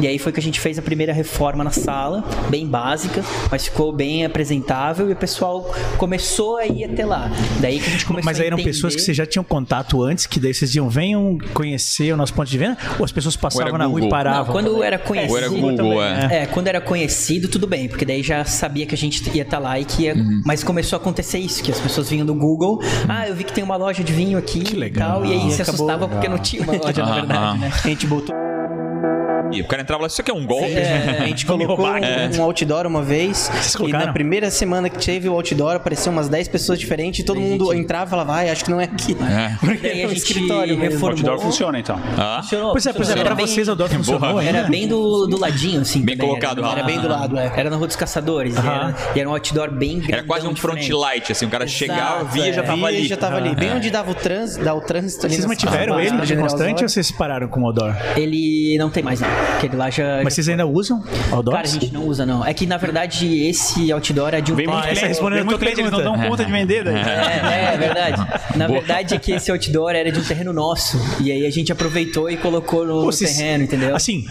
[0.00, 3.64] E aí foi que a gente fez a primeira reforma na sala, bem básica, mas
[3.64, 7.30] ficou bem apresentável e o pessoal começou a ir até lá.
[7.60, 9.44] Daí que a gente começou Mas aí a eram entender- pessoas que vocês já tinham
[9.44, 12.76] contato antes, que daí vocês diziam, venham conhecer o nosso ponto de venda?
[12.98, 14.44] Ou as pessoas passavam na rua e paravam?
[14.46, 15.32] Não, quando era conhecido.
[15.32, 16.42] Ou era Google, é.
[16.42, 19.58] É, quando era conhecido, tudo bem, porque daí já sabia que a gente ia estar
[19.58, 20.14] lá e que ia.
[20.14, 20.42] Uhum.
[20.44, 23.52] Mas começou a acontecer isso, que as pessoas vinham do Google, ah, eu vi que
[23.52, 25.20] tem uma loja de vinho aqui Que e legal.
[25.22, 27.40] tal, e aí E se acabou- assustava porque não tinha uma loja, na Ah, verdade,
[27.42, 27.54] ah.
[27.54, 27.72] né?
[27.84, 28.45] A gente botou.
[29.52, 30.72] E o cara entrava lá, isso aqui é um golpe?
[30.72, 33.50] É, a gente colocou um, um outdoor uma vez.
[33.74, 34.06] E colocaram?
[34.06, 37.72] na primeira semana que teve o outdoor, apareceu umas 10 pessoas diferentes e todo mundo
[37.72, 39.16] entrava e falava, ai, acho que não é aqui.
[39.20, 39.56] É.
[39.64, 40.82] Porque é a um gente escritório mesmo.
[40.82, 41.10] O reformou.
[41.10, 42.00] outdoor funciona, então.
[42.18, 44.40] Ah, Funcionou, Pois é, pois é, pra bem- vocês o Dor funcionou?
[44.40, 46.02] Era bem do, do ladinho, assim.
[46.04, 46.78] Bem também, colocado, era, Rafa.
[46.78, 47.52] Era bem do lado, é.
[47.56, 48.54] Era na Rua dos Caçadores.
[48.54, 48.70] e Aham.
[48.70, 50.12] Era, e era um outdoor bem grande.
[50.12, 52.64] Era quase um front light, assim, o cara chegava, Exato, via, já é.
[52.64, 53.00] tava ali.
[53.04, 53.54] e já tava ali.
[53.54, 55.34] Bem onde dava o trânsito, dá o trânsito ali.
[55.34, 57.94] Vocês mantiveram ele de constante ou vocês pararam com o Odor?
[58.16, 59.28] Ele não tem mais, não.
[59.56, 60.20] Aquele lá já.
[60.22, 61.02] Mas vocês ainda usam
[61.32, 61.56] outdoors?
[61.56, 62.44] Cara, a gente não usa, não.
[62.44, 65.80] É que, na verdade, esse outdoor é de um Vem muito cliente, respondendo muito cliente,
[65.80, 66.96] eles não dão conta de vender daí.
[66.96, 68.26] É, é verdade.
[68.56, 70.98] Na verdade é que esse outdoor era de um terreno nosso.
[71.20, 73.96] E aí a gente aproveitou e colocou no, Vocês- terreno, entendeu?
[73.96, 74.26] Assim,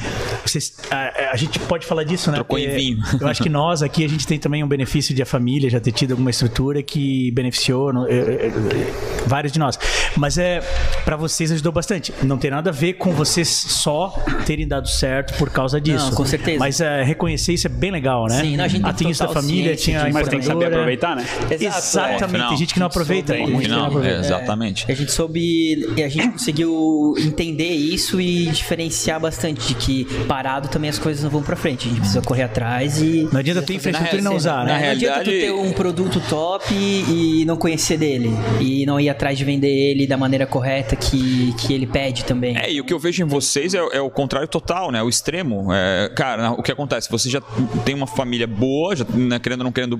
[0.45, 2.35] vocês, a, a gente pode falar disso, né?
[2.35, 2.97] Trocou em vinho.
[3.19, 5.79] Eu acho que nós aqui, a gente tem também um benefício de a família já
[5.79, 8.93] ter tido alguma estrutura que beneficiou no- eh, eh, eh,
[9.25, 9.77] vários de nós.
[10.17, 10.61] Mas é,
[11.03, 12.13] para vocês ajudou bastante.
[12.23, 16.09] Não tem nada a ver com vocês só terem dado certo por causa disso.
[16.09, 16.59] Não, com certeza.
[16.59, 18.41] Mas é, reconhecer isso é bem legal, né?
[18.41, 21.15] Sim, não, a gente tem da total família, tinha a Mas tem que saber aproveitar,
[21.15, 21.25] né?
[21.49, 23.33] Exato, Exatamente, Afinal, tem gente que não aproveita.
[23.33, 24.17] Tem, gente que não aproveita.
[24.17, 24.85] é, exatamente.
[24.87, 30.05] E a gente soube, e a gente conseguiu entender isso e diferenciar bastante de que
[30.25, 31.87] parado também as coisas não vão pra frente.
[31.87, 33.27] A gente precisa correr atrás e.
[33.31, 34.81] Não adianta ter infraestrutura e não usar, né?
[34.85, 38.31] não adianta tu ter um produto top e não conhecer dele.
[38.59, 42.57] E não ir atrás de vender ele da maneira correta que, que ele pede também.
[42.57, 45.01] É, e o que eu vejo em vocês é, é o contrário total, né?
[45.03, 45.67] O extremo.
[45.71, 47.09] É, cara, o que acontece?
[47.11, 47.41] Você já
[47.83, 49.99] tem uma família boa, já, né, querendo ou não querendo,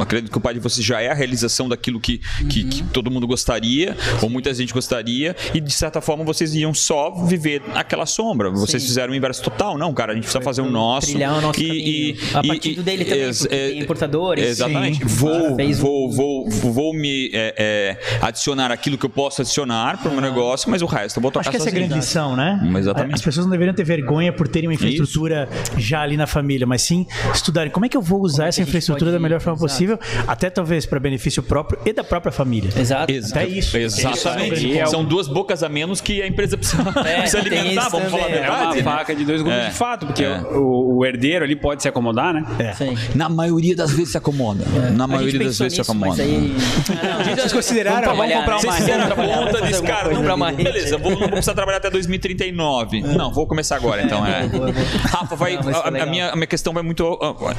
[0.00, 2.18] acredito que o pai de vocês já é a realização daquilo que,
[2.48, 6.72] que, que todo mundo gostaria, ou muita gente gostaria, e de certa forma vocês iam
[6.74, 8.50] só viver aquela sombra.
[8.50, 8.88] Vocês Sim.
[8.88, 9.76] fizeram o inverso total.
[9.78, 11.08] Não, cara, a gente precisa fazer o nosso.
[11.08, 14.44] Trilhar o nosso e, e, A partir e- do dele também, ex- é- tem importadores.
[14.44, 14.98] Exatamente.
[14.98, 15.04] Sim.
[15.06, 20.12] Vou, vou, vou, vou me é, é, adicionar aquilo que eu posso adicionar para o
[20.12, 22.36] meu negócio, mas o resto eu vou tocar Acho que essa é a grande lição,
[22.36, 22.60] né?
[22.78, 23.14] Exatamente.
[23.14, 26.82] As pessoas não deveriam ter vergonha por terem uma infraestrutura já ali na família, mas
[26.82, 29.40] sim estudarem como é que eu vou usar Como é essa a infraestrutura da melhor
[29.40, 29.72] forma Exato.
[29.72, 32.70] possível, até talvez para benefício próprio e da própria família.
[32.76, 33.12] Exato.
[33.12, 33.76] Ex- Até isso.
[33.76, 34.68] Exatamente.
[34.68, 34.86] Isso aí.
[34.88, 38.22] São duas bocas a menos que a empresa precisa, É, precisa alimentar, isso vamos falar
[38.22, 38.38] a também.
[38.42, 38.76] É uma verdade.
[38.76, 38.82] né?
[38.82, 39.68] faca de dois gumes É.
[39.68, 40.40] de fato, porque É.
[40.40, 42.44] o, o herdeiro ali pode se acomodar, né?
[42.58, 42.72] É.
[42.72, 42.96] Sim.
[43.14, 44.64] Na maioria das vezes se acomoda.
[44.94, 46.10] Na A maioria das vezes se nisso, acomoda.
[46.10, 46.54] mas aí...
[46.90, 47.96] Ah, não, Vocês consideraram?
[48.02, 48.60] Vamos trabalhar, comprar né?
[48.62, 50.14] uma Vocês fizeram a Vamos trabalhar, conta vamos desse cara.
[50.36, 53.00] Não, beleza, vou, não vou precisar trabalhar até 2039.
[53.02, 54.15] Não, vou começar agora, então.
[54.24, 55.08] É.
[55.08, 57.06] Rafa, vai, Não, a, a minha, a minha questão vai muito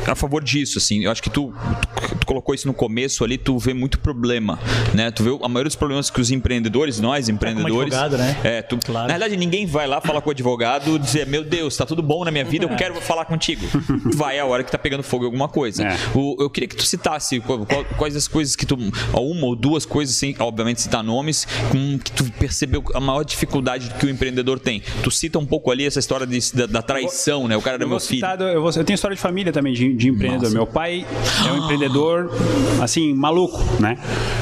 [0.07, 1.03] a, a favor disso, assim.
[1.03, 1.53] Eu acho que tu,
[2.09, 4.59] tu, tu colocou isso no começo ali, tu vê muito problema,
[4.93, 5.11] né?
[5.11, 7.93] Tu vê a maioria dos problemas que os empreendedores, nós empreendedores...
[7.93, 8.37] advogado, né?
[8.43, 9.07] É, tu, Claro.
[9.07, 12.23] Na verdade, ninguém vai lá falar com o advogado dizer, meu Deus, tá tudo bom
[12.23, 13.65] na minha vida, eu quero falar contigo.
[14.15, 15.83] Vai a hora que tá pegando fogo em alguma coisa.
[15.83, 15.95] É.
[16.15, 17.65] O- eu queria que tu citasse qual-
[17.97, 18.75] quais as coisas que tu.
[19.13, 23.89] Uma ou duas coisas, sem, obviamente, citar nomes, com, que tu percebeu a maior dificuldade
[23.99, 24.81] que o empreendedor tem.
[25.03, 27.55] Tu cita um pouco ali essa história de- da, da traição, né?
[27.57, 28.25] O cara era Eu, meu vou filho.
[28.25, 30.43] eu, vou- eu tenho história de família também de, de empreendedor.
[30.43, 30.53] Nossa.
[30.55, 31.05] Meu pai
[31.47, 32.31] é um empreendedor
[32.81, 33.97] assim, maluco, né?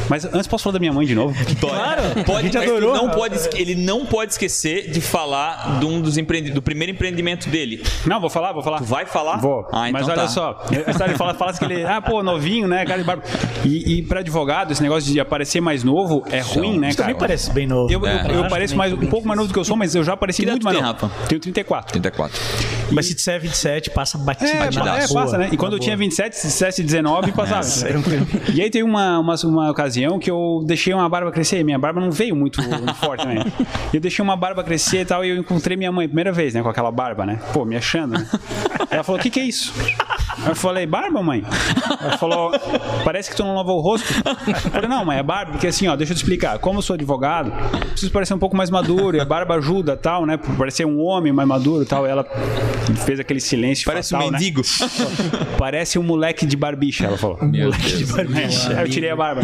[0.10, 1.36] Mas antes posso falar da minha mãe de novo?
[1.60, 2.96] Claro, Pode, a gente adorou.
[2.96, 7.50] não pode, ele não pode esquecer de falar de um dos empreendi- do primeiro empreendimento
[7.50, 7.82] dele.
[8.06, 8.78] Não, vou falar, vou falar.
[8.80, 9.38] Tu vai falar?
[9.38, 9.68] Vou.
[9.72, 10.28] Ah, então Mas olha tá.
[10.28, 13.24] só, a história fala, fala que ele, ah, pô, novinho, né, cara de barba.
[13.64, 17.10] E, e pra advogado, esse negócio de aparecer mais novo é ruim, né, Você cara?
[17.10, 17.92] também parece bem novo.
[17.92, 18.36] Eu, eu- É.
[18.36, 20.44] eu pareço mais, um pouco mais novo do que eu sou, mas eu já pareci
[20.44, 21.02] Que muito mais tem, novo.
[21.08, 21.28] Rafa?
[21.28, 21.95] Tenho 34.
[22.00, 22.40] 34.
[22.92, 24.68] Mas se disser 27, passa batida É,
[25.04, 25.50] é, passa, né?
[25.52, 27.62] E quando eu tinha 27, se dissesse 19, passava.
[28.54, 31.64] E aí teve uma, uma, uma ocasião que eu deixei uma barba crescer.
[31.64, 32.62] Minha barba não veio muito
[33.00, 33.44] forte também.
[33.94, 36.54] E eu deixei uma barba crescer e tal, e eu encontrei minha mãe, primeira vez,
[36.54, 36.62] né?
[36.62, 37.40] Com aquela barba, né?
[37.54, 38.28] Pô, me achando, né?
[38.90, 39.74] Ela falou, o que que é isso?
[40.48, 41.44] Eu falei, barba, mãe?
[42.02, 42.52] Ela falou,
[43.04, 44.08] parece que tu não lavou o rosto.
[44.48, 46.60] Eu falei, não, mãe, é barba, porque assim, ó, deixa eu te explicar.
[46.60, 47.52] Como eu sou advogado,
[47.92, 50.38] preciso parecer um pouco mais maduro, e a barba ajuda, tal, né?
[50.58, 52.06] Parecer um homem mais maduro e tal.
[52.06, 52.26] E ela
[53.06, 54.38] fez aquele silêncio Parece fatal, um né?
[54.38, 54.62] mendigo.
[55.58, 57.38] Parece um moleque de barbicha, ela falou.
[57.42, 58.12] Meu Moleque de Deus.
[58.12, 58.70] barbicha.
[58.78, 59.42] Aí eu tirei a barba.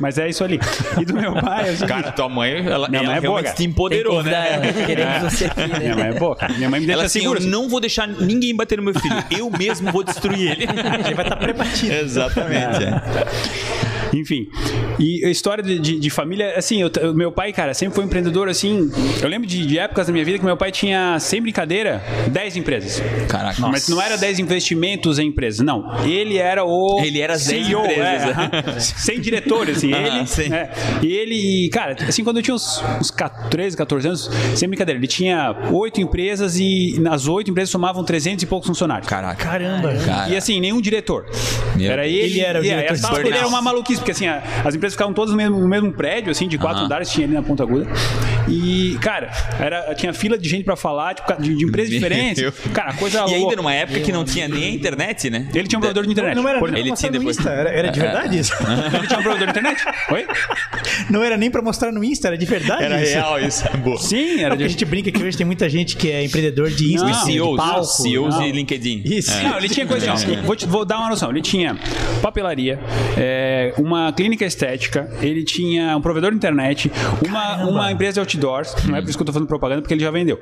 [0.00, 0.58] Mas é isso ali.
[1.00, 3.20] E do meu pai, é o seguinte, Cara, tua mãe, ela, Minha ela mãe é
[3.20, 4.52] boa, te empoderou, Tem que né?
[4.54, 5.78] ela, Queremos você aqui, né?
[5.78, 6.36] minha mãe é boa.
[6.56, 7.40] Minha mãe me deixa Ela assim, segura.
[7.40, 9.16] eu não vou deixar ninguém bater no meu filho.
[9.30, 10.64] Eu mesmo vou destruir ele.
[11.08, 11.92] Ele vai estar pré-batido.
[11.92, 12.84] Exatamente.
[12.84, 13.77] é.
[14.12, 14.48] Enfim.
[14.98, 18.06] E a história de, de- de família, assim, eu- meu pai, cara, sempre foi um
[18.06, 18.90] empreendedor, assim.
[19.22, 22.56] Eu lembro de, de épocas da minha vida que meu pai tinha, sem brincadeira, 10
[22.56, 23.02] empresas.
[23.28, 23.60] Caraca.
[23.68, 25.84] Mas não era 10 investimentos em empresas, não.
[26.04, 27.00] Ele era o.
[27.04, 28.36] Ele era as 10 CEO, empresas.
[28.76, 29.92] é, sem diretor, assim.
[29.94, 30.26] Aham, ele.
[30.26, 30.52] sim.
[30.52, 30.70] é.
[31.02, 33.12] E ele, cara, assim, quando eu tinha uns, uns
[33.50, 38.42] 13, 14 anos, sem brincadeira, ele tinha oito empresas e nas oito empresas somavam 300
[38.42, 39.08] e poucos funcionários.
[39.08, 39.44] Caraca.
[39.44, 39.94] Caramba.
[40.04, 40.28] Cara.
[40.30, 41.26] E assim, nenhum diretor.
[41.76, 42.18] Meu era ele.
[42.28, 43.36] Ele era o e, diretor é, dele burnout.
[43.38, 46.30] era uma maluquice, porque assim, a- as empresas ficavam todas no mesmo, no mesmo prédio,
[46.30, 46.86] assim, de quatro Aham.
[46.86, 47.86] andares, tinha ali na Ponta Aguda.
[48.50, 49.30] E, cara,
[49.60, 52.42] era, tinha fila de gente pra falar, tipo, de, de empresas diferentes.
[52.72, 53.56] Cara, coisa E ainda louca.
[53.56, 55.48] numa época que não tinha nem a internet, né?
[55.54, 56.34] Ele tinha um provedor de internet.
[56.36, 58.52] Não era Ele mostrar tinha no depois- Insta, era, era de verdade isso.
[58.94, 59.84] Ele tinha um provedor de internet?
[60.12, 60.26] Oi?
[61.10, 63.12] Não era nem pra mostrar no Insta, era de verdade Era isso.
[63.12, 63.64] real isso.
[63.78, 63.98] Boa.
[63.98, 64.72] Sim, É era porque a de...
[64.72, 67.56] gente brinca que hoje tem muita gente que é empreendedor de Insta, Não, de CEOs,
[67.56, 67.84] palco.
[67.84, 68.46] CEOs Não.
[68.46, 69.02] e LinkedIn.
[69.04, 69.30] Isso.
[69.32, 69.42] É.
[69.42, 71.30] Não, ele tinha coisa assim, ó, vou, te- vou dar uma noção.
[71.30, 71.76] Ele tinha
[72.22, 72.78] papelaria,
[73.16, 76.90] é, uma clínica estética, ele tinha um provedor de internet,
[77.26, 79.94] uma, uma empresa de outdoors, não é por isso que eu tô fazendo propaganda, porque
[79.94, 80.40] ele já vendeu.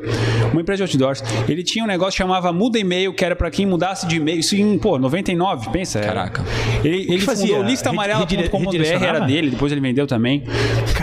[0.52, 3.50] Uma empresa de outdoors, ele tinha um negócio que chamava Muda E-mail, que era pra
[3.50, 5.98] quem mudasse de e-mail, isso em, pô, 99, pensa.
[5.98, 6.08] era.
[6.08, 6.44] Caraca.
[6.84, 7.48] Ele, ele fazia?
[7.48, 10.44] fundou listaamarela.com.br, era dele, depois ele vendeu também.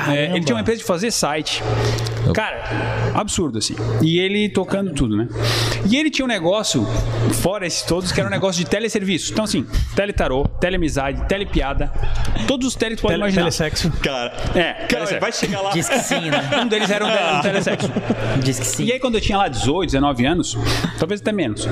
[0.10, 1.64] É, ele tinha uma empresa de fazer site.
[2.34, 2.64] Cara,
[3.14, 3.76] absurdo, assim.
[4.02, 5.28] E ele tocando tudo, né?
[5.90, 6.86] E ele tinha um negócio,
[7.34, 9.34] fora esses todos, que era um negócio de teleserviço.
[9.34, 11.92] Então, assim, teletarô, teleamizade, telepiada,
[12.48, 13.42] todos os tele que tu pode Tele, imaginar.
[13.44, 13.92] telesexo.
[14.02, 15.20] Cara, É, cara, telesexo.
[15.22, 15.72] vai chegar lá.
[15.72, 16.50] Diz que sim, né?
[16.64, 17.92] Um deles era um, tele- um telesexo.
[18.44, 18.86] Diz que sim.
[18.86, 20.58] E aí, quando eu tinha lá 18, 19 anos,
[21.00, 21.68] talvez até menos,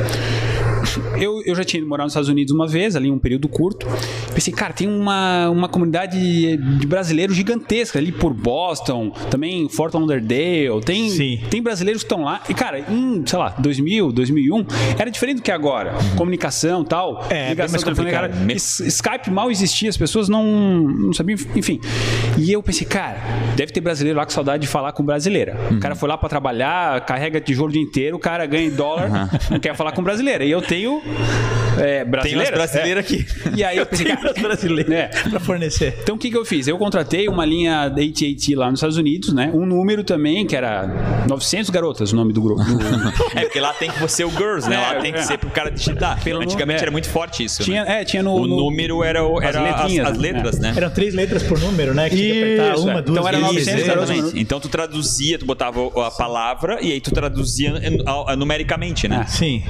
[1.20, 3.88] eu, eu já tinha ido morar nos Estados Unidos uma vez, ali um período curto.
[4.34, 6.18] Pensei, cara, tem uma, uma comunidade
[6.58, 11.42] de brasileiros gigantesca ali por Boston, também Fort Lauderdale, tem, Sim.
[11.50, 12.42] tem brasileiros que estão lá.
[12.50, 14.66] E, cara, em, sei lá, 2000, 2001,
[14.98, 15.94] era diferente do que é agora.
[16.16, 21.80] Comunicação tal, É, ligação telefônica, S- Skype mal existia, as pessoas não, não sabiam, enfim.
[22.38, 23.18] E eu pensei, cara,
[23.56, 25.58] deve ter brasileiro lá com saudade de falar com brasileira.
[25.72, 28.72] O cara foi lá pra trabalhar, carrega tijolo o dia inteiro, o cara ganha em
[28.72, 30.44] dólar, não quer falar com brasileira.
[30.46, 31.02] E eu tenho
[31.78, 32.52] é, Tem umas brasileiras.
[32.52, 33.26] brasileiras aqui.
[33.46, 33.58] É.
[33.58, 35.08] E aí eu pensei, Tem cara, brasileiros É.
[35.30, 35.98] pra fornecer.
[36.02, 36.68] então o que, que eu fiz?
[36.68, 39.52] Eu contratei uma linha da AT&T lá nos Estados Unidos, né?
[39.54, 42.62] Um número também que era 900 garotas, o nome do grupo.
[43.36, 44.78] É, porque lá tem que ser o Girls, né?
[44.78, 45.24] Lá É, tem que é.
[45.24, 46.22] ser pro cara digitar.
[46.24, 46.84] Pelo Antigamente é.
[46.84, 47.64] era muito forte isso.
[47.64, 48.02] tinha, né?
[48.02, 50.22] é, tinha no, O no- número era, o- as era as, letrinhas, as né?
[50.32, 50.74] letras, né?
[50.76, 52.10] Eram três letras por número, né?
[52.10, 53.02] Que tinha que apertar Isso, uma, é.
[53.02, 54.10] duas, Então era três, 900 três, garotos.
[54.12, 54.40] Exatamente.
[54.42, 57.74] Então tu traduzia, tu botava a palavra e aí tu traduzia
[58.38, 59.26] numericamente, né?
[59.28, 59.64] Sim.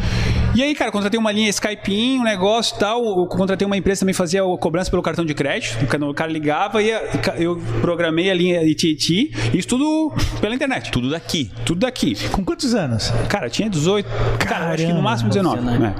[0.53, 3.03] E aí, cara, contratei uma linha Skype, um negócio e tal.
[3.19, 5.81] Eu contratei uma empresa que também fazia cobrança pelo cartão de crédito.
[5.83, 6.89] O cara- O cara ligava e
[7.37, 9.31] eu programei a linha ITT.
[9.53, 10.11] Isso tudo
[10.41, 10.91] pela internet.
[10.91, 11.49] Tudo daqui.
[11.65, 12.15] Tudo daqui.
[12.29, 13.11] Com quantos anos?
[13.29, 14.05] Cara, tinha 18.
[14.39, 15.01] Cara, acho que no Caramba.
[15.09, 15.57] máximo 19.
[15.61, 15.79] 19.
[15.79, 15.95] né?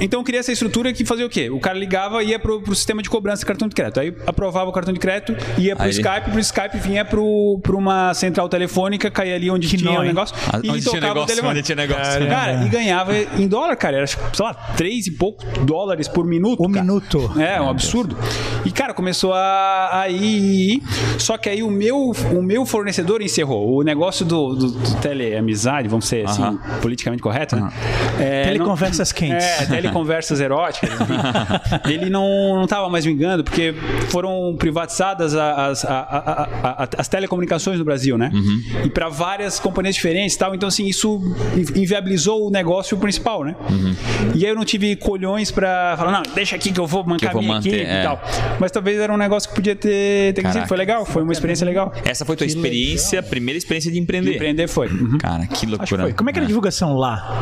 [0.00, 1.50] Então eu criei essa estrutura que fazia o quê?
[1.50, 4.00] O cara ligava e ia pro, pro sistema de cobrança de cartão de crédito.
[4.00, 7.58] Aí aprovava o cartão de crédito, ia pro Aí ele- Skype, pro Skype vinha pro,
[7.62, 10.34] pro uma central telefônica, caía ali onde Que tinha o negócio.
[10.52, 11.50] Ah, e onde tinha tocava o negócio, telefone.
[11.58, 12.26] onde tinha negócio.
[12.28, 13.96] Cara, e ganhava em dólar, cara.
[13.98, 16.62] Era, sei lá, três e pouco dólares por minuto.
[16.62, 16.84] Um cara.
[16.84, 17.32] minuto.
[17.40, 18.16] É, um absurdo.
[18.64, 20.82] E, cara, começou a, a ir, ir.
[21.18, 23.76] Só que aí o meu, o meu fornecedor encerrou.
[23.78, 26.58] O negócio do, do, do teleamizade, vamos ser assim, Aham.
[26.80, 27.70] politicamente correto, né?
[28.18, 29.46] É, Teleconversas não- quentes.
[29.46, 31.12] É, conversas eróticas, enfim,
[31.90, 33.74] ele não, não tava mais vingando, porque
[34.08, 38.30] foram privatizadas as, a- a- a- a- as telecomunicações no Brasil, né?
[38.32, 38.62] Uhum.
[38.84, 40.54] E para várias companhias diferentes e tal.
[40.54, 41.20] Então, assim, isso
[41.56, 43.54] in- inviabilizou o negócio principal, né?
[43.68, 43.94] Uhum.
[44.34, 47.30] E aí eu não tive colhões pra falar, não, deixa aqui que eu vou mancar
[47.30, 48.00] eu vou minha manter, equipe é.
[48.00, 48.20] e tal.
[48.58, 50.42] Mas talvez era um negócio que podia ter, ter.
[50.42, 50.66] Caraca.
[50.66, 51.92] Foi legal, foi uma experiência legal.
[52.04, 54.34] Essa foi tua experiência, primeira experiência de empreender.
[54.34, 54.88] Empreender foi.
[54.88, 55.18] Uhum.
[55.18, 56.02] Cara, que loucura.
[56.04, 56.12] foi.
[56.12, 57.38] Como é que era a divulgação lá?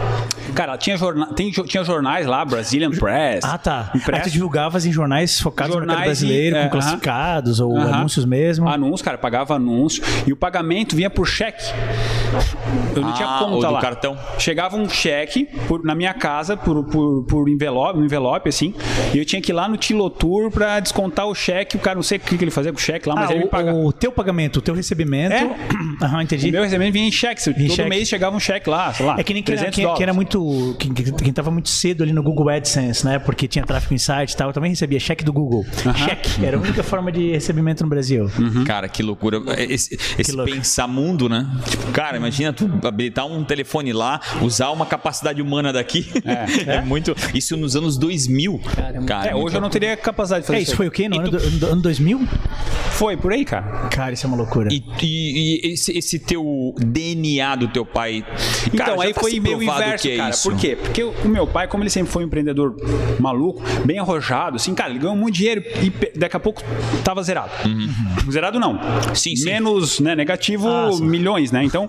[0.55, 1.27] Cara, tinha, jorna...
[1.35, 3.45] tem, tinha jornais lá, Brazilian Press.
[3.45, 3.91] Ah, tá.
[3.93, 4.25] Aí Impresso.
[4.25, 7.95] tu divulgavas em jornais focados no mercado Jornais e- brasileiro, é, com classificados ou Aham.
[7.99, 8.69] anúncios mesmo.
[8.69, 10.03] Anúncio, cara, pagava anúncio.
[10.27, 11.65] E o pagamento vinha por cheque.
[12.95, 13.81] Eu não Ah, tinha conta lá.
[13.81, 14.17] cartão.
[14.39, 18.75] Chegava um cheque por- na minha casa por, por, por envelope, um envelope, assim.
[19.15, 21.77] E eu tinha que ir lá no Tilotour pra descontar o cheque.
[21.77, 23.35] O cara, não sei o que que ele fazia com o cheque lá, mas Ah,
[23.35, 23.77] ele me pagava.
[23.77, 25.35] o, o teu pagamento, o teu recebimento.
[25.35, 26.05] É.
[26.05, 26.49] Aham, entendi.
[26.49, 27.41] O meu recebimento vinha em cheque.
[27.51, 27.89] Em Todo cheque.
[27.89, 29.17] mês chegava um cheque lá, sei lá.
[29.19, 30.17] É que nem quem era, 300 quem, quem era dólares.
[30.35, 30.77] muito.
[30.79, 33.19] Quem, quem tava muito cedo ali no Google AdSense, né?
[33.19, 34.49] Porque tinha tráfego em site e tal.
[34.49, 35.65] Eu também recebia cheque do Google.
[35.97, 36.45] Cheque.
[36.45, 38.31] Era a única forma de recebimento no Brasil.
[38.67, 39.39] Cara, que loucura.
[39.59, 39.97] Esse,
[40.45, 41.47] pensar mundo, né?
[41.69, 46.07] Tipo, cara, imagina tu habilitar um telefone lá, usar uma capacidade humana daqui.
[46.67, 47.15] É, muito.
[47.35, 48.59] Isso nos anos 2000.
[48.75, 49.07] Caramba.
[49.07, 51.09] Cara, É, muito hoje eu não teria capacidade de fazer É, isso foi o quê?
[51.09, 52.21] No ano, ano do- ano 2000?
[52.93, 53.89] Foi por aí, cara.
[53.91, 54.69] Cara, isso é uma loucura.
[54.73, 58.25] E, e- e esse, esse teu DNA do teu pai.
[58.67, 60.31] Então, cara, já aí tá foi meio inverso, que é cara.
[60.31, 60.51] isso.
[60.51, 60.77] Por quê?
[60.77, 62.75] Porque o meu pai, como ele sempre foi um empreendedor
[63.21, 66.63] maluco, bem arrojado, assim, cara, ele ganhou muito dinheiro e daqui a pouco
[67.05, 67.51] tava zerado.
[68.31, 68.73] Zerado não.
[68.73, 69.15] Uhum.
[69.15, 69.45] Sim, sim.
[69.45, 71.05] Menos, né, negativo Ah, sim.
[71.07, 71.63] milhões, né?
[71.65, 71.89] Então,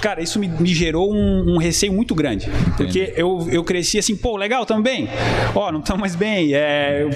[0.00, 2.48] cara, isso me, me gerou um, um receio muito grande.
[2.76, 5.08] Porque eu, eu cresci assim, pô, legal também.
[5.54, 6.54] Ó, não estamos mais bem.
[6.54, 7.06] É,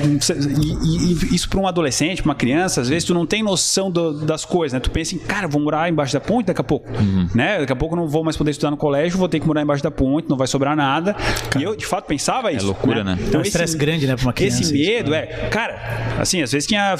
[0.84, 3.90] e, e- isso para um adolescente, para uma criança, às vezes tu não tem noção
[3.90, 4.80] do- das coisas, né?
[4.80, 6.88] Tu pensa assim, cara, vou morar embaixo da ponte daqui a pouco.
[6.90, 7.28] Uhum.
[7.34, 7.58] Né?
[7.60, 9.62] Daqui a pouco eu não vou mais poder estudar no colégio, vou ter que morar
[9.62, 11.16] embaixo da ponte, não vai sobrar nada.
[11.58, 12.66] E eu, de fato, pensava isso.
[12.66, 13.18] loucura, né?
[13.32, 15.26] É um estresse grande, né, pra uma criança Esse isso, medo, é.
[15.50, 15.78] Cara,
[16.18, 16.94] assim, às vezes tinha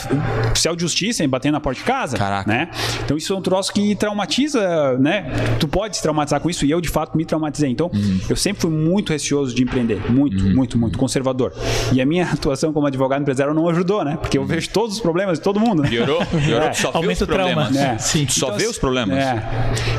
[0.51, 2.17] oficial de justiça batendo na porta de casa.
[2.17, 2.51] Caraca.
[2.51, 2.69] Né?
[3.05, 5.27] Então isso é um troço que traumatiza, né?
[5.59, 7.71] Tu pode se traumatizar com isso e eu, de fato, me traumatizei.
[7.71, 8.21] Então, Uhum.
[8.29, 10.11] eu sempre fui muito receoso de empreender.
[10.11, 11.53] Muito, muito, muito conservador.
[11.93, 14.17] E a minha atuação como advogado empresário não ajudou, né?
[14.21, 15.89] Porque eu vejo todos os problemas de todo mundo, né?
[15.89, 16.25] Piorou?
[16.27, 16.69] Piorou?
[16.69, 16.73] É.
[16.73, 17.65] Só vê Aumenta os o trauma.
[17.65, 17.77] problemas.
[17.77, 17.99] É.
[17.99, 18.27] Sim.
[18.29, 19.19] Só Então, vê os problemas.
[19.19, 19.43] É.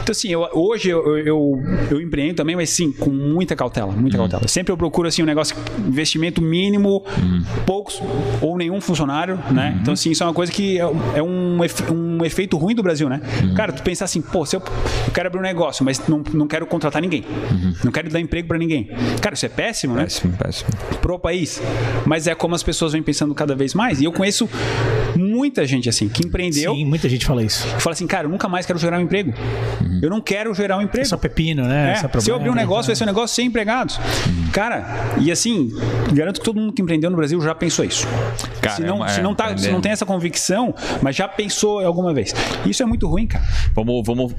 [0.01, 4.17] Então, assim, eu- hoje eu, eu, eu empreendo também, mas sim, com muita cautela, muita
[4.17, 4.23] Uhum.
[4.23, 4.47] cautela.
[4.47, 7.43] Sempre eu procuro, assim, um negócio, investimento mínimo, Uhum.
[7.65, 8.01] poucos
[8.41, 9.77] ou nenhum funcionário, né?
[9.81, 10.83] Então, assim, isso é uma coisa que é,
[11.15, 13.21] é um, efe- um efeito ruim do Brasil, né?
[13.43, 13.53] Uhum.
[13.53, 14.61] Cara, tu pensar assim, pô, se eu,
[15.07, 17.25] eu quero abrir um negócio, mas não, não quero contratar ninguém.
[17.83, 18.89] Não quero dar emprego pra ninguém.
[19.21, 20.01] Cara, isso é péssimo, né?
[20.01, 20.07] Uhum.
[20.07, 20.69] Péssimo, péssimo.
[21.01, 21.61] pro país.
[22.05, 24.01] Mas é como as pessoas vêm pensando cada vez mais.
[24.01, 24.49] E eu conheço
[25.15, 27.67] muita gente assim, que empreendeu Sim, muita gente fala isso.
[27.79, 29.33] fala assim, cara, eu nunca mais quero gerar um emprego.
[30.01, 31.05] Eu não quero gerar um emprego.
[31.05, 31.91] É só pepino, né?
[31.91, 33.99] É, Só se eu abrir um problema, negócio, vai ser um negócio sem empregados.
[34.51, 34.85] Cara,
[35.19, 35.71] e assim,
[36.11, 38.07] garanto que todo mundo que empreendeu no Brasil já pensou isso.
[38.61, 39.71] Cara, se, não, é se, não é, tá, se é.
[39.71, 42.33] não tem essa convicção, mas já pensou alguma vez.
[42.65, 43.45] Isso é muito ruim, cara.
[43.73, 44.33] Vamos, vamos,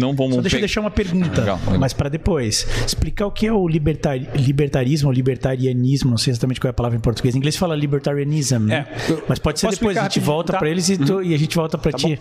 [0.00, 0.23] não vamos.
[0.32, 2.66] Só deixa eu pe- deixar uma pergunta, Legal, mas para depois.
[2.86, 6.74] Explicar o que é o libertar, libertarismo ou libertarianismo, não sei exatamente qual é a
[6.74, 7.34] palavra em português.
[7.34, 8.86] Em inglês fala libertarianism, né?
[9.08, 10.58] É, eu- Mas pode ser posso depois, a gente volta tá?
[10.58, 12.18] pra eles e, tu- e a gente volta pra Tá ti.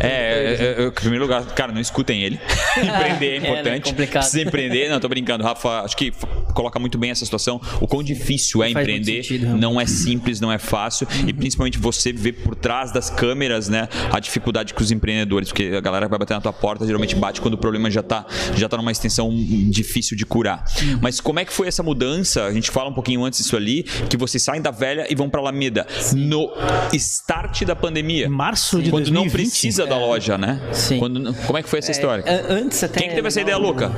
[0.00, 2.38] É, é, é, em primeiro lugar, cara, não escutem ele.
[2.76, 3.48] empreender é É, né?
[3.48, 3.90] importante.
[3.90, 4.22] Complicado.
[4.22, 4.88] Precisa empreender.
[4.88, 5.44] Não, tô brincando.
[5.44, 6.12] Rafa, acho que
[6.54, 7.60] coloca muito bem essa situação.
[7.80, 9.22] O quão difícil é Faz empreender.
[9.22, 11.06] sentido, não é simples, não é fácil.
[11.26, 15.74] E principalmente você ver por trás das câmeras, né, a dificuldade que os empreendedores, porque
[15.76, 18.26] a galera que vai bater na tua porta geralmente bate quando o problema já tá,
[18.56, 19.30] já tá numa extensão
[19.68, 20.64] difícil de curar.
[21.00, 22.44] Mas como é que foi essa mudança?
[22.44, 25.28] A gente fala um pouquinho antes disso ali, que vocês saem da velha e vão
[25.28, 25.86] pra Alameda.
[26.14, 26.50] No
[26.92, 28.26] start da pandemia.
[28.26, 29.24] Em março de Quando 2020.
[29.24, 30.60] não precisa da loja, né?
[30.72, 30.98] Sim.
[30.98, 32.24] Quando, como é que foi essa história?
[32.26, 33.00] An- Antes até.
[33.00, 33.92] Quem que teve essa ideia legal- louca?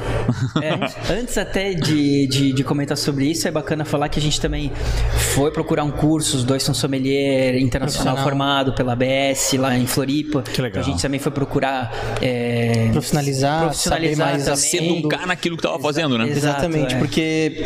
[0.63, 4.41] É, antes até de, de, de comentar sobre isso, é bacana falar que a gente
[4.41, 4.71] também
[5.35, 10.43] foi procurar um curso, os dois são sommelier internacional formado pela ABS lá em Floripa.
[10.43, 10.81] Que legal.
[10.81, 14.89] Então a gente também foi procurar é, Profissionalizar, profissionalizar saber mais a também.
[14.89, 14.99] fundo.
[15.09, 16.25] Educar naquilo que tava fazendo, né?
[16.29, 16.99] Exato, Exatamente, é.
[16.99, 17.65] porque,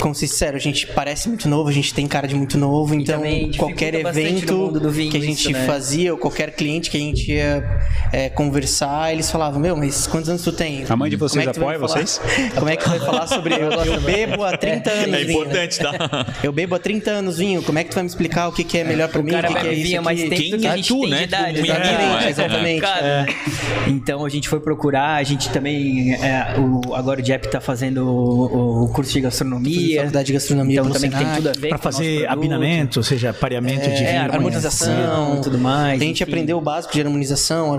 [0.00, 3.22] como sincero, a gente parece muito novo, a gente tem cara de muito novo, então
[3.56, 5.66] qualquer evento vinho que a gente isso, né?
[5.66, 7.64] fazia, ou qualquer cliente que a gente ia
[8.12, 10.84] é, conversar, eles falavam, meu, mas quantos anos tu tem?
[10.88, 12.20] A mãe de vocês é apoia falar- vocês?
[12.54, 15.30] Como é que tu vai falar sobre eu, eu bebo há 30 anos É vinho?
[15.42, 15.92] importante, tá?
[16.42, 18.64] Eu bebo há 30 anos vinho, como é que tu vai me explicar o que,
[18.64, 20.28] que é melhor pra O mim, o que, que é isso vinho aqui?
[20.28, 21.22] tempo Quem é tu, né?
[21.24, 21.60] idade.
[21.60, 23.26] Como Exatamente, É.
[23.88, 26.14] Então a gente foi procurar, a gente também.
[26.14, 29.96] é, o, agora o Jeff tá fazendo o, o curso de gastronomia.
[30.00, 31.36] Faculdade de gastronomia Então também tem Senac.
[31.36, 34.32] tudo a ver nosso fazer abinamento, ou seja, pareamento de É, vinho.
[34.32, 36.30] harmonização, tudo mais, A gente enfim.
[36.32, 37.74] aprendeu o básico de harmonização,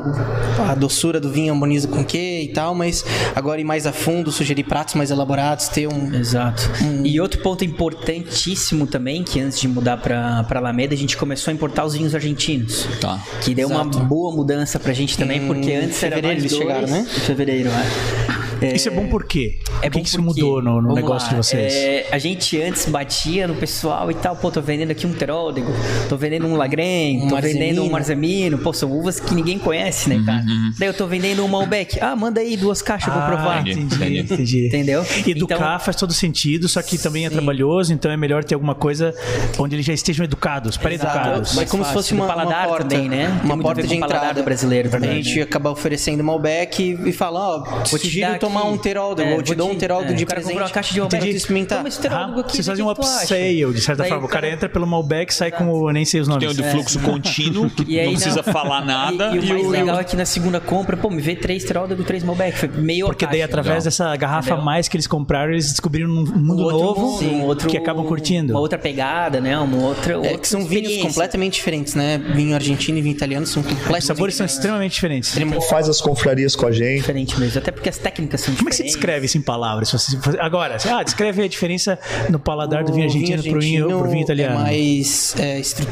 [0.59, 3.03] a, a doçura do vinho harmoniza com o quê e tal, mas
[3.35, 6.69] agora ir mais a fundo, sugerir pratos mais elaborados, ter um, Exato.
[7.03, 11.51] E outro ponto importantíssimo também, que antes de mudar pra, pra Alameda, a gente começou
[11.51, 12.87] a importar os vinhos argentinos.
[12.99, 13.19] Tá.
[13.41, 16.99] Que deu uma boa mudança pra gente também, porque antes era mais eles né?
[16.99, 18.42] Em fevereiro, é.
[18.73, 19.59] Isso é bom por quê?
[19.81, 21.73] É o que, que isso porque- mudou no, no negócio lá, de vocês?
[21.73, 25.71] é, a gente antes batia no pessoal e tal, pô, tô vendendo aqui um Teródego,
[26.09, 27.91] tô vendendo um Lagren, Um tô vendendo um Marzemino.
[27.91, 30.43] Marzemino, pô, são uvas que ninguém conhece, né, cara?
[30.79, 33.57] Daí eu tô vendendo um Malbec, ah, manda aí duas caixas pra eu provar.
[33.57, 34.67] Ah, entendi, Entendi.
[34.67, 35.05] Entendeu?
[35.25, 37.35] Educar Então- faz todo sentido, só que também é Sim.
[37.35, 39.13] trabalhoso, então é melhor ter alguma coisa
[39.57, 41.49] onde eles já estejam educados, pré-educados.
[41.49, 42.01] Mas Mais como se fácil.
[42.01, 43.27] fosse uma, paladar uma porta, também, né?
[43.41, 45.41] Tem Uma porta de entrada brasileiro também, A gente né?
[45.43, 49.33] acaba oferecendo Malbec e, e fala, ó, Vou te sugiro dar tomar um Teródego, é,
[49.35, 50.53] ou te dou um Teródego é, de o cara presente.
[50.53, 51.77] comprou uma caixa de Malbec, tu experimentar.
[51.79, 54.25] Toma esse Teródego Ah, aqui, vocês fazem o um upsale, de certa Daí forma.
[54.25, 56.43] O cara cara- entra pelo Malbec, sai com nem sei os nomes.
[56.43, 59.31] Tem o do fluxo contínuo, que não precisa falar nada.
[59.33, 61.63] E, e o mais o- legal é que na segunda compra, pô, me vê três
[61.63, 62.57] Teródego, três Malbec.
[62.57, 66.67] Foi meio Porque daí, através dessa garrafa mais que eles compraram, eles descobriram um mundo
[66.67, 68.53] Um novo um que acabam curtindo.
[68.53, 69.57] Uma outra pegada, né?
[69.57, 70.19] Uma outra.
[70.25, 72.17] É que são vinhos completamente diferentes, né?
[72.17, 75.35] Vinho argentino e vinho italiano são completamente Os sabores são extremamente diferentes.
[75.69, 77.01] Faz as confrarias com a gente.
[77.01, 77.59] Diferente mesmo.
[77.59, 79.89] Até porque as técnicas são Como é que você descreve isso em palavras?
[79.89, 81.97] Se você- Agora, você- ah, descreve a diferença
[82.29, 84.59] no paladar do vinho O argentino, pro, vinho, pro vinho italiano.
[84.59, 85.87] É mais é, estru-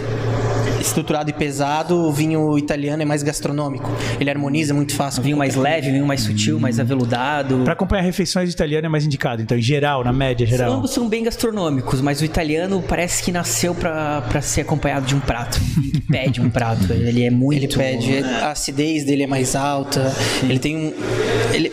[0.79, 3.89] estruturado e pesado, o vinho italiano é mais gastronômico.
[4.19, 5.21] Ele harmoniza muito fácil.
[5.21, 7.59] Vinho mais leve, vinho mais sutil, mais aveludado.
[7.63, 9.41] Pra acompanhar refeições italiano é mais indicado.
[9.41, 10.73] Então, em geral, na média geral.
[10.73, 15.15] Ambos são bem gastronômicos, mas o italiano parece que nasceu pra, pra ser acompanhado de
[15.15, 15.59] um prato.
[15.93, 16.91] Ele pede um prato.
[16.91, 17.57] Ele é muito.
[17.63, 20.11] Ele pede, a acidez dele é mais alta,
[20.43, 20.93] ele tem um...
[21.53, 21.71] Ele,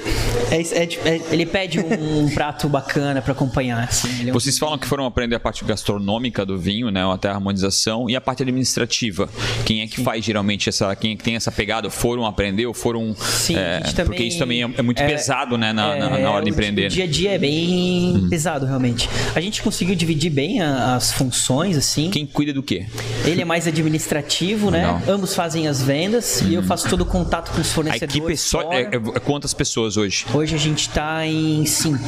[0.50, 3.84] é, é, é- Ele pede um, prato bacana pra acompanhar.
[3.84, 4.28] Assim.
[4.28, 7.02] É um- Vocês falam que foram aprender a parte gastronômica do vinho, né?
[7.12, 9.28] Até a harmonização e a parte administrativa.
[9.64, 10.94] Quem é que faz geralmente essa.
[10.96, 11.90] Quem é que tem essa pegada?
[11.90, 13.14] Foram aprender ou foram.
[13.14, 15.72] Sim, é, a gente também- porque isso também é, é muito é, pesado, né?
[15.72, 16.86] Na, na- É, na hora de empreender.
[16.86, 19.08] O dia a dia é bem pesado, realmente.
[19.34, 22.10] A gente conseguiu dividir bem a- as funções, assim.
[22.10, 22.86] Quem cuida do quê?
[23.24, 24.78] Ele é mais administrativo, né?
[24.78, 25.02] Legal.
[25.08, 28.14] Ambos fazem as vendas e eu faço todo o contato com os A fornecedores.
[28.14, 28.72] equipe é só.
[28.72, 30.24] É, é- quantas pessoas hoje?
[30.32, 31.98] Hoje a gente tá em cinco.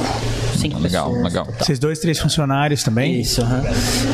[0.56, 1.24] Cinco Legal, pessoas.
[1.24, 1.48] legal.
[1.58, 3.20] Vocês dois, três funcionários também?
[3.20, 3.62] Isso, aham.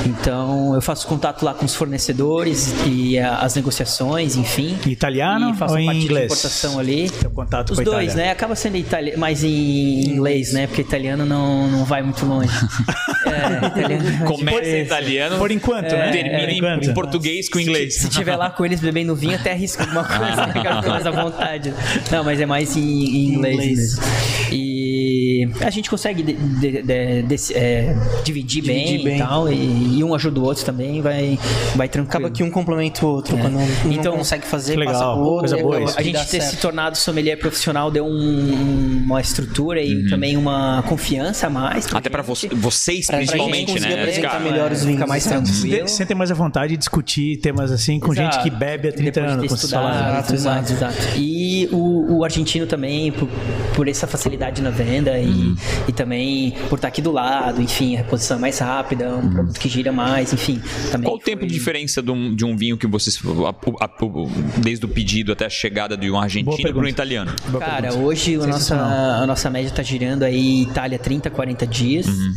[0.04, 4.76] Então eu faço contato lá com os fornecedores e a- as negociações, enfim.
[4.86, 6.26] Italiano e faço ou parte inglês?
[6.28, 7.10] de importação ali.
[7.10, 8.24] Teu contato Os com dois, Itália.
[8.26, 8.30] né?
[8.30, 9.16] Acaba sendo itali...
[9.16, 10.66] mais em inglês, né?
[10.66, 12.50] Porque italiano não, não vai muito longe.
[13.26, 14.24] é, italiano...
[14.26, 15.38] Começa em italiano.
[15.38, 16.10] Por enquanto, né?
[16.12, 16.84] Termina Por em, enquanto.
[16.90, 17.96] em português com inglês.
[17.96, 20.46] Se tiver lá com eles bebendo vinho, até arrisca alguma coisa,
[20.88, 21.74] mais à vontade.
[22.10, 23.96] Não, mas é mais em, em inglês, Inglês.
[24.52, 29.16] E a gente consegue de- de- de- é, dividir, bem, Dividir bem.
[29.16, 31.38] e tal, e, e um ajuda o outro também, vai,
[31.74, 32.09] vai tranquilo.
[32.26, 33.37] acaba que um complementa o outro.
[33.37, 35.38] Quando um Então, não consegue fazer, legal, passa pro outro.
[35.40, 36.50] coisa boa a gente ter certo.
[36.50, 41.87] se tornado sommelier profissional deu um- uma estrutura e também uma confiança a mais.
[41.92, 44.00] Até pra vo- vocês, Pra principalmente, conseguir né?
[44.00, 45.09] apresentar melhor os Fica vinhos.
[45.09, 45.42] mais exato.
[45.44, 45.88] tranquilo.
[45.88, 49.20] Se sentem mais à vontade de discutir temas assim com gente que bebe há 30
[49.20, 50.96] Depois de anos, estudado e Exato, mais, exato.
[51.16, 53.28] E o, o argentino também, por,
[53.74, 55.54] por essa facilidade na venda e,
[55.88, 59.58] e também por estar aqui do lado, enfim, a reposição é mais rápida, um produto
[59.58, 60.60] que gira mais, enfim.
[60.90, 63.18] Também Qual o tempo foi- de diferença de um, de um vinho que vocês.
[63.44, 63.90] a- a-
[64.58, 67.32] desde o pedido até a chegada de um argentino para um italiano?
[67.48, 68.04] Boa Cara, pergunta.
[68.04, 72.34] hoje a nossa, a nossa média tá girando aí Itália 30, 40 dias Uhum.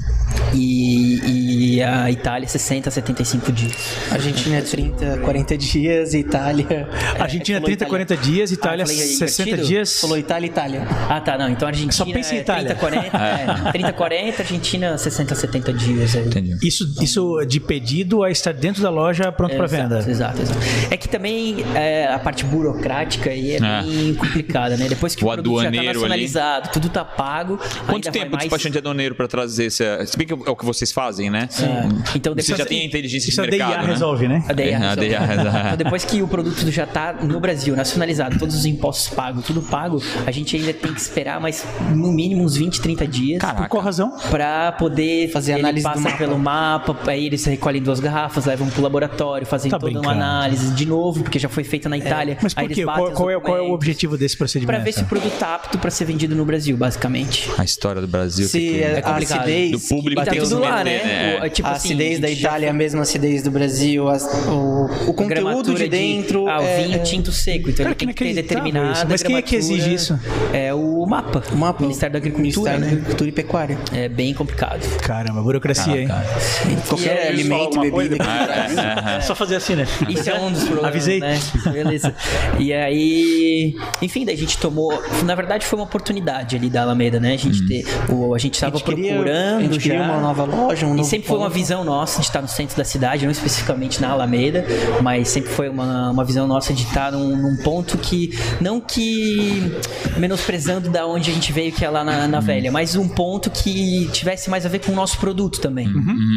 [0.53, 1.48] e, e
[1.83, 3.73] a Itália 60, 75 dias.
[4.11, 6.87] Argentina é 30, 40 dias, Itália.
[7.19, 7.87] Argentina falou 30, Itália.
[7.89, 9.67] 40 dias, Itália Ah, falei aí, 60 invertido?
[9.67, 9.99] dias.
[9.99, 10.81] Falou Itália, Itália.
[11.09, 11.49] Ah, tá, não.
[11.49, 12.75] Então a Argentina Só pensa em é Itália.
[12.75, 16.25] 30, 40, é, 30, 40, Argentina 60, 70 dias aí.
[16.27, 16.57] Entendi.
[16.63, 20.09] Isso, isso de pedido a estar dentro da loja pronto para Exato, venda.
[20.09, 20.59] Exato, exato.
[20.91, 23.81] É que também é, a parte burocrática aí é, É.
[23.83, 24.87] bem complicada, né?
[24.87, 25.97] Depois que O o, produto já tá aduaneiro ali.
[25.99, 27.59] nacionalizado, tudo tá pago.
[27.87, 28.43] Quanto tempo o mais...
[28.43, 29.69] despachante aduaneiro para trazer.
[29.71, 29.83] Se
[30.17, 31.47] bem que é o que vocês fazem, né?
[31.61, 31.68] É.
[32.15, 33.69] Então Você depois já tem a inteligência Isso de a mercado.
[33.69, 33.87] DIA né?
[33.87, 34.43] resolve, né?
[34.47, 35.07] A DIA É, a resolve.
[35.09, 35.57] DIA resolve.
[35.59, 39.61] Então, depois que o produto já tá no Brasil, nacionalizado, todos os impostos pagos, tudo
[39.61, 43.41] pago, a gente ainda tem que esperar mais, no mínimo, uns 20, 30 dias.
[43.43, 44.15] Por qual razão?
[44.29, 46.17] Pra poder Fazer ele análise do passa mapa.
[46.17, 50.21] pelo mapa, aí eles recolhem duas garrafas, levam pro laboratório, fazem Tá toda uma brincando.
[50.23, 52.37] análise de novo, porque já foi feita na Itália.
[52.41, 52.83] Mas aí por quê?
[52.83, 54.75] Qual, qual é, qual é o objetivo desse procedimento?
[54.75, 57.49] Pra ver se o produto tá apto pra ser vendido no Brasil, basicamente.
[57.57, 58.47] A história do Brasil.
[58.47, 59.39] Se que- a complicado.
[59.39, 61.03] acidez Do público E tá tudo lá, né?
[61.03, 61.39] né?
[61.41, 64.23] O- é tipo a assim, acidez da Itália é a mesma acidez do Brasil, as-
[64.47, 66.47] o, o conteúdo de dentro.
[66.47, 69.05] ah, o é- vinho tinto seco, então Cara, ele tem que ter determinada isso.
[69.09, 70.19] Mas quem é que exige isso?
[70.53, 71.41] É o o mapa.
[71.51, 72.91] O mapa, Ministério da Agricultura, Ministério da né?
[72.93, 73.77] Agricultura e Pecuária.
[73.93, 74.81] É bem complicado.
[74.99, 76.07] Caramba, burocracia, hein?
[76.87, 77.91] Qualquer é, alimento e bebida.
[77.91, 78.17] coisa,
[79.17, 79.85] É só fazer assim, né?
[80.07, 81.19] Isso é um dos problemas, Avisei.
[81.19, 81.39] né?
[81.71, 82.13] Beleza.
[82.57, 87.19] E aí, enfim, daí a gente tomou, na verdade foi uma oportunidade ali da Alameda,
[87.19, 87.33] né?
[87.33, 90.05] A gente ter, o, a gente tava A gente queria- procurando a gente queria já.
[90.05, 92.77] uma nova loja, um E novo sempre foi uma visão nossa de estar no centro
[92.77, 94.65] da cidade, não especificamente na Alameda,
[95.01, 99.71] mas sempre foi uma, uma visão nossa de estar num, num ponto que, não que
[100.17, 103.49] menosprezando da onde a gente veio, que é lá na, na velha, mas um ponto
[103.49, 105.87] que tivesse mais a ver com o nosso produto também,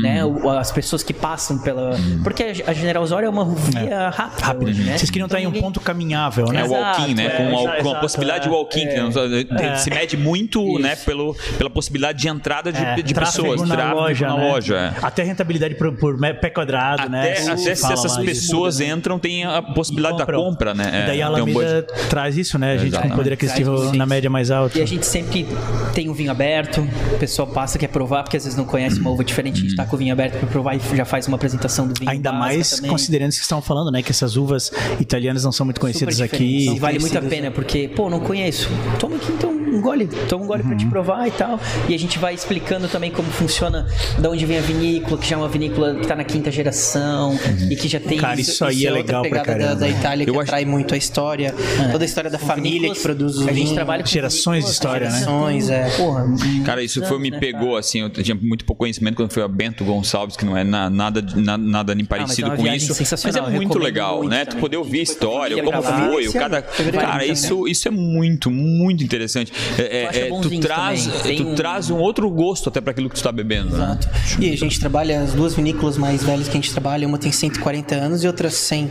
[0.02, 0.24] né?
[0.24, 1.92] O- as pessoas que passam pela...
[2.22, 4.98] Porque a General Osório é uma via rápida, hoje, né?
[4.98, 6.64] Vocês queriam estar em um ninguém- ponto caminhável, É né?
[6.64, 7.28] o walk-in, né?
[7.30, 8.48] Com, é, a- com exato, a possibilidade é.
[8.48, 8.88] de walk-in.
[8.88, 10.96] que não- Se mede muito, né?
[10.96, 13.60] Pelo, pela possibilidade de entrada de, É, de pessoas.
[13.62, 14.50] na tráfego loja, na né?
[14.50, 14.76] loja.
[14.76, 14.92] é.
[15.02, 17.32] Até rentabilidade por, por pé quadrado, né?
[17.32, 18.24] Até, até se essas lá disso.
[18.24, 21.02] pessoas entram, tem a possibilidade da compra, né?
[21.04, 22.72] E daí a Alameda traz isso, né?
[22.72, 23.16] A gente com Exatamente.
[23.16, 23.96] poder aquisitivo Traz isso.
[23.96, 24.78] na média mais alta.
[24.78, 25.46] E a gente sempre
[25.94, 26.80] tem o vinho aberto,
[27.14, 29.76] o pessoal passa, quer provar, porque às vezes não conhece uma uva diferente, a gente
[29.76, 32.10] tá com o vinho aberto para provar e já faz uma apresentação do vinho.
[32.10, 32.90] Ainda mais também.
[32.90, 34.02] considerando isso que estão falando, né?
[34.02, 36.68] Que essas uvas italianas não são muito conhecidas aqui.
[36.70, 38.68] E vale muito a pena, porque, pô, não conheço.
[38.98, 40.06] Toma aqui então um gole.
[40.28, 40.68] Toma um gole Uhum.
[40.68, 41.58] pra te provar e tal.
[41.88, 43.86] E a gente vai explicando também como funciona,
[44.18, 47.38] de onde vem a vinícola, que já é uma vinícola que tá na quinta geração
[47.70, 48.18] e que já tem.
[48.18, 50.64] Cara, isso aí é outra legal pra pegada da, da Itália que Eu acho- atrai
[50.64, 51.54] muito a história,
[51.90, 54.70] toda a história da família vinícolas- que produz o A gente trabalha com Gerações de
[54.70, 55.18] história, né?
[55.18, 55.88] Gerações, é.
[55.96, 56.24] Porra,
[56.64, 57.80] Cara, isso foi, me né, pegou, cara?
[57.80, 60.90] assim, eu tinha muito pouco conhecimento quando foi a Bento Gonçalves, que não é na-
[60.90, 63.02] nada, na- nada nem parecido é uma com viagem isso.
[63.24, 64.44] Mas é muito legal, muito né?
[64.44, 64.60] Tu também.
[64.60, 66.62] poder ouvir a história, como foi, o cada...
[66.62, 67.26] fevereiro, Cara, né?
[67.28, 69.52] isso, isso é muito, muito interessante.
[69.78, 69.82] É,
[70.18, 71.20] é, é, bons tu traz, também.
[71.22, 73.98] Tem tu um- traz um outro gosto até para aquilo que tu tá bebendo, né?
[74.00, 74.08] Exato.
[74.40, 77.32] E a gente trabalha, as duas vinícolas mais velhas que a gente trabalha, uma tem
[77.32, 78.90] 140 anos e outra 100.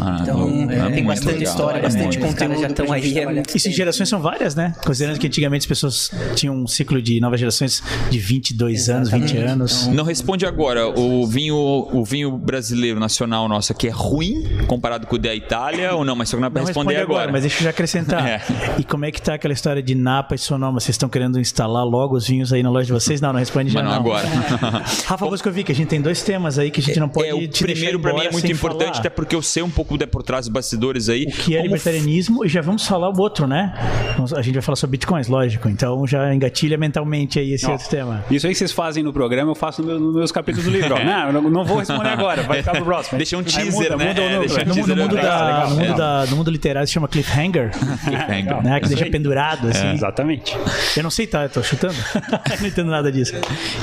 [0.00, 2.60] Ah, Então, é, é tem bastante história, É bastante conteúdo.
[2.60, 4.74] já estão aí, é Isso em gerações são várias, né?
[4.84, 9.36] Considerando que antigamente as pessoas tinham um ciclo de novas gerações de 22 anos, 20
[9.38, 9.86] anos.
[9.88, 10.88] Não responde agora.
[10.88, 15.94] O vinho, o vinho brasileiro nacional nosso aqui é ruim comparado com o da Itália
[15.94, 16.14] ou não?
[16.16, 17.32] Mas só que não é pra Não responder responde agora, agora.
[17.32, 18.22] mas deixa eu já acrescentar.
[18.32, 18.40] É.
[18.78, 20.80] E como é que tá aquela história de Napa e Sonoma?
[20.80, 23.20] Vocês estão querendo instalar logo os vinhos aí na loja de vocês?
[23.20, 24.26] Não, não responde já Mas não agora.
[25.06, 27.48] Rafa Boscovic, a gente tem dois temas aí que a gente não pode é, o
[27.48, 28.98] te primeiro pra mim é muito importante, falar.
[28.98, 31.24] até porque eu sei um pouco de por trás dos bastidores aí.
[31.24, 33.72] O que é Como libertarianismo e já vamos falar o outro, né?
[34.36, 35.68] A gente vai falar sobre bitcoins, lógico.
[35.68, 38.24] Então já engatilha mentalmente aí esse Ó, outro tema.
[38.30, 40.94] Isso aí que vocês fazem no programa, eu faço no nos meus capítulos do livro.
[40.94, 40.98] ó.
[41.04, 43.18] Não, eu não, não vou responder agora, vai ficar pro próximo.
[43.18, 44.08] Deixa um teaser, muda, né?
[44.08, 44.48] Muda o É, número.
[44.48, 45.94] deixa um No, mundo- no mundo, da, no, mundo É.
[45.94, 47.70] da- no mundo literário se chama cliffhanger,
[48.04, 48.62] Cliffhanger.
[48.62, 48.80] né?
[48.80, 49.91] Que deixa pendurado, assim.
[49.92, 50.56] É, exatamente.
[50.96, 51.44] Eu não sei, tá?
[51.44, 51.94] Eu tô chutando.
[52.60, 53.34] não entendo nada disso.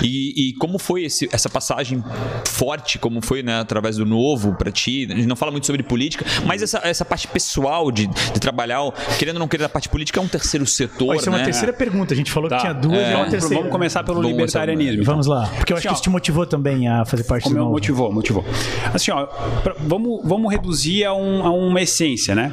[0.03, 2.03] E, e como foi esse- essa passagem
[2.45, 5.07] forte, como foi, né, através do novo pra ti?
[5.12, 8.80] A gente não fala muito sobre política, mas essa, essa parte pessoal de, de trabalhar,
[9.18, 11.38] querendo ou não querer, a parte política é um terceiro setor, Ó, isso é uma
[11.39, 11.45] né?
[11.45, 12.14] terceira pergunta.
[12.14, 12.55] A gente falou Tá.
[12.57, 13.55] que tinha duas e é uma Vamos- terceira.
[13.55, 15.03] Vamos começar pelo Vamos libertarianismo.
[15.03, 15.47] Vamos lá.
[15.57, 15.93] Porque eu acho que Assim, ó.
[15.93, 17.72] isso te motivou também a fazer parte do Como novo.
[17.72, 18.45] motivou, motivou.
[18.93, 19.26] Assim, ó,
[19.64, 22.51] pra- vamos, vamos reduzir a, um- a uma essência, né?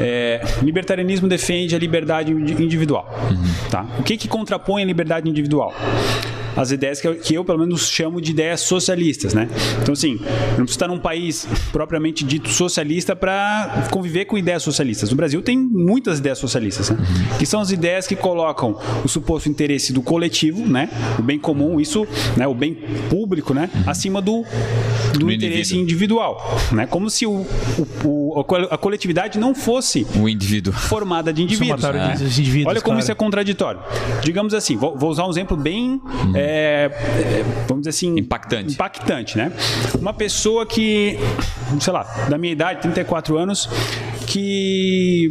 [0.00, 3.06] É, libertarianismo defende a liberdade indi- individual.
[3.70, 3.84] Tá?
[3.98, 5.74] O que, que contrapõe a liberdade individual?
[6.56, 9.48] As ideias que eu, que eu, pelo menos, chamo de ideias socialistas, né?
[9.80, 10.18] Então, assim, eu
[10.58, 15.10] não preciso estar num país propriamente dito socialista para conviver com ideias socialistas.
[15.10, 16.96] No Brasil tem muitas ideias socialistas, né?
[17.38, 20.88] Que são as ideias que colocam o suposto interesse do coletivo, né?
[21.18, 22.46] O bem comum, isso, né?
[22.46, 22.74] O bem
[23.08, 23.70] público, né?
[23.86, 24.44] Acima do,
[25.12, 25.82] do, Do interesse indivíduo.
[25.82, 26.86] individual, né?
[26.86, 27.46] Como se o,
[28.04, 30.72] o- o- a cole- a coletividade não fosse O indivíduo.
[30.72, 31.80] formada de indivíduos.
[31.80, 32.14] Somatório né?
[32.16, 33.00] dos indivíduos, Olha como claro.
[33.00, 33.80] isso é contraditório.
[34.22, 36.00] Digamos assim, vou, vou usar um exemplo bem,
[36.34, 36.90] é, é,
[37.66, 38.74] vamos dizer assim, Impactante.
[38.74, 39.52] impactante, né?
[39.98, 41.18] Uma pessoa que,
[41.80, 43.68] sei lá, da minha idade, 34 anos,
[44.26, 45.30] que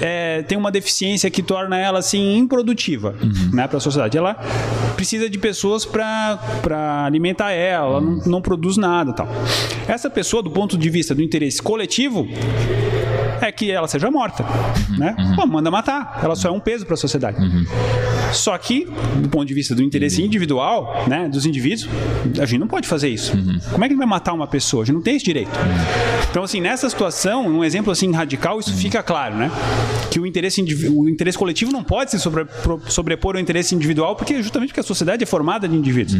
[0.00, 3.14] é, tem uma deficiência que torna ela assim improdutiva,
[3.52, 4.16] né, para a sociedade.
[4.16, 4.34] Ela
[4.94, 6.38] precisa de pessoas para
[7.04, 9.28] alimentar ela, ela não, não produz nada, tal.
[9.88, 12.28] Essa pessoa, do ponto de vista do interesse coletivo,
[13.40, 14.44] é que ela seja morta,
[14.98, 15.14] né?
[15.36, 16.20] Pô, manda matar.
[16.22, 17.36] Ela só é um peso para a sociedade.
[18.32, 21.88] Só que, do ponto de vista do interesse individual, né, dos indivíduos,
[22.40, 23.32] a gente não pode fazer isso.
[23.70, 24.82] Como é que ele vai matar uma pessoa?
[24.82, 25.50] A gente não tem esse direito.
[26.30, 29.50] Então, assim, nessa situação, num exemplo assim radical, isso fica claro, né?
[30.10, 32.46] Que o interesse, o interesse coletivo não pode se sobre-
[32.88, 36.16] sobrepor ao interesse individual, porque justamente porque a sociedade é formada de indivíduos.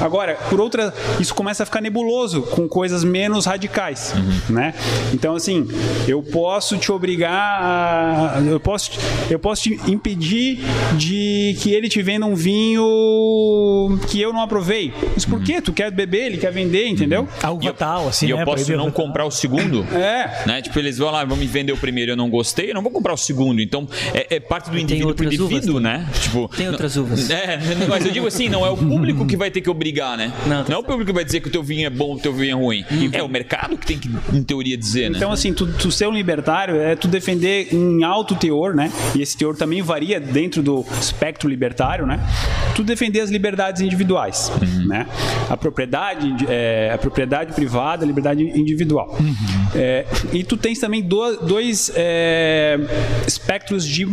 [0.00, 4.14] Agora, por outra, isso começa a ficar nebuloso com coisas menos radicais,
[4.48, 4.74] né?
[5.12, 5.68] Então, assim,
[6.08, 8.42] eu posso posso te obrigar a.
[8.44, 8.90] Eu posso,
[9.30, 10.58] eu posso te impedir
[10.98, 14.92] de que ele te venda um vinho que eu não aprovei.
[15.14, 15.62] Mas por quê?
[15.62, 17.26] Tu quer beber, ele quer vender, entendeu?
[17.42, 18.44] A uva tal, assim, e eu né?
[18.44, 18.92] posso não tal.
[18.92, 19.82] comprar o segundo?
[19.94, 20.46] É.
[20.46, 20.60] Né?
[20.60, 22.92] Tipo, eles vão lá, vão me vender o primeiro, eu não gostei, eu não vou
[22.92, 23.62] comprar o segundo.
[23.62, 25.98] Então, é, é parte do indivíduo pro uvas indivíduo, também.
[26.00, 26.10] né?
[26.20, 27.30] Tipo, Tem outras uvas.
[27.32, 30.32] É, mas eu digo assim, não é o público que vai ter que obrigar, né?
[30.46, 32.18] Não, tá é o público que vai dizer que o teu vinho é bom, o
[32.18, 32.84] teu vinho é ruim.
[33.10, 35.16] É o mercado que tem que, em teoria, dizer, né?
[35.16, 36.41] Então, assim, tu, tu ser um libertário
[36.80, 38.90] é tu defender em alto teor, né?
[39.14, 42.20] E esse teor também varia dentro do espectro libertário, né?
[42.74, 44.50] Tu defender as liberdades individuais,
[44.86, 45.06] né?
[45.48, 49.16] A propriedade, é, a propriedade privada, a liberdade individual.
[49.74, 52.78] É, e tu tens também do- dois é,
[53.26, 54.06] espectros de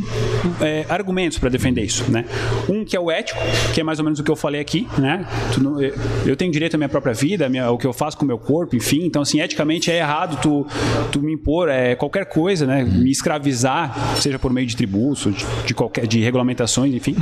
[0.61, 2.25] é, argumentos para defender isso, né?
[2.67, 3.39] Um que é o ético,
[3.73, 5.25] que é mais ou menos o que eu falei aqui, né?
[5.57, 8.27] Não- eu- tenho direito à minha própria vida, minha- o que eu faço com o
[8.27, 9.03] meu corpo, enfim.
[9.05, 10.65] Então, assim, eticamente é errado tu,
[11.11, 12.83] tu me impor é, qualquer coisa, né?
[12.83, 17.15] Me escravizar, seja por meio de tributos, de, de qualquer, de regulamentações, enfim.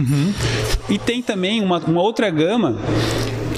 [0.90, 2.78] E tem também uma, uma outra gama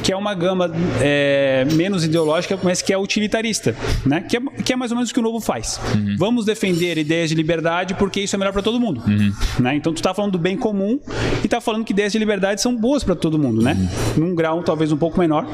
[0.04, 0.72] que é uma gama
[1.02, 3.76] é, menos ideológica, mas que é utilitarista,
[4.06, 4.22] né?
[4.22, 5.80] Que é, que é mais ou menos o que o Novo faz.
[6.18, 9.02] Vamos defender ideias de liberdade porque isso é melhor para todo mundo,
[9.60, 9.76] né?
[9.76, 11.00] Então tu tá falando do bem comum
[11.44, 13.78] e tá falando que ideias de liberdade são boas para todo mundo, né?
[14.18, 15.46] Num grau talvez um pouco menor,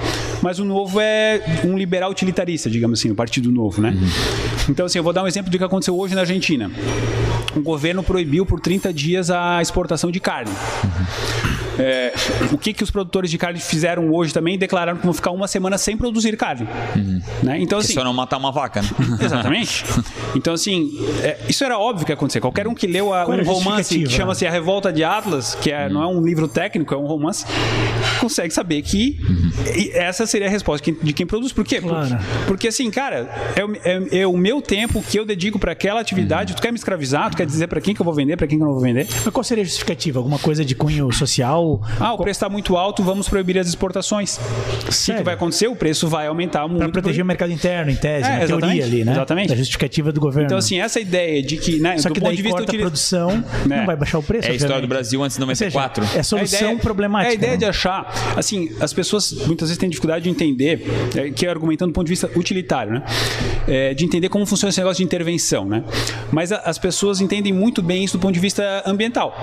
[0.41, 3.95] mas o Novo é um liberal utilitarista, digamos assim, o Partido Novo, né?
[4.69, 6.71] Então assim, eu vou dar um exemplo do que aconteceu hoje na Argentina.
[7.55, 10.51] O governo proibiu por 30 dias a exportação de carne.
[11.79, 12.13] É,
[12.51, 14.57] o que, que os produtores de carne fizeram hoje também?
[14.57, 16.67] Declararam que vão ficar uma semana sem produzir carne.
[17.43, 17.59] Né?
[17.59, 17.93] Então, É assim.
[17.93, 18.89] só não matar uma vaca, né?
[19.21, 19.83] Exatamente.
[20.35, 22.39] Então, assim, é, isso era óbvio que ia acontecer.
[22.39, 25.89] Qualquer um que leu a- um romance que chama-se A Revolta de Atlas, que é-
[25.89, 27.45] não é um livro técnico, é um romance,
[28.19, 29.17] consegue saber que
[29.93, 31.51] essa seria a resposta de quem produz.
[31.51, 31.81] Por quê?
[31.81, 32.17] Claro.
[32.47, 35.99] Porque, assim, cara, é, o- é- é o meu tempo que eu dedico para aquela
[35.99, 36.53] atividade.
[36.55, 37.29] Tu quer me escravizar?
[37.31, 38.83] Tu quer dizer para quem que eu vou vender, para quem que eu não vou
[38.83, 39.07] vender?
[39.23, 40.19] Mas qual seria a justificativa?
[40.19, 41.64] Alguma coisa de cunho social?
[41.99, 44.37] Ah, o preço está muito alto, vamos proibir as exportações.
[44.37, 45.23] O que, Sério?
[45.23, 45.67] vai acontecer?
[45.67, 46.79] O preço vai aumentar muito.
[46.79, 49.11] Para proteger o mercado interno, em tese, É, na teoria exatamente, ali, né?
[49.13, 49.49] exatamente.
[49.49, 50.45] Da justificativa do governo.
[50.47, 52.71] Então, assim, essa ideia de que, né, Só do que ponto daí de vista corta
[52.71, 53.77] a utili- produção, Né.
[53.77, 54.47] não vai baixar o preço.
[54.47, 56.03] É a história do Brasil antes de Ou seja, 94.
[56.19, 57.29] é solução A ideia- problemática.
[57.29, 57.57] É a ideia né?
[57.57, 58.13] de achar.
[58.35, 60.85] Assim, as pessoas muitas vezes têm dificuldade de entender,
[61.15, 63.03] é, que é argumentando do ponto de vista utilitário, né?
[63.67, 65.83] É, de entender como funciona esse negócio de intervenção, né?
[66.31, 69.35] Mas a- as pessoas entendem muito bem isso do ponto de vista ambiental.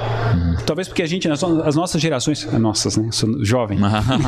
[0.67, 2.27] Talvez porque a gente, as nossas gerações, as
[2.59, 3.09] nossas, né?
[3.11, 3.79] Sou jovem,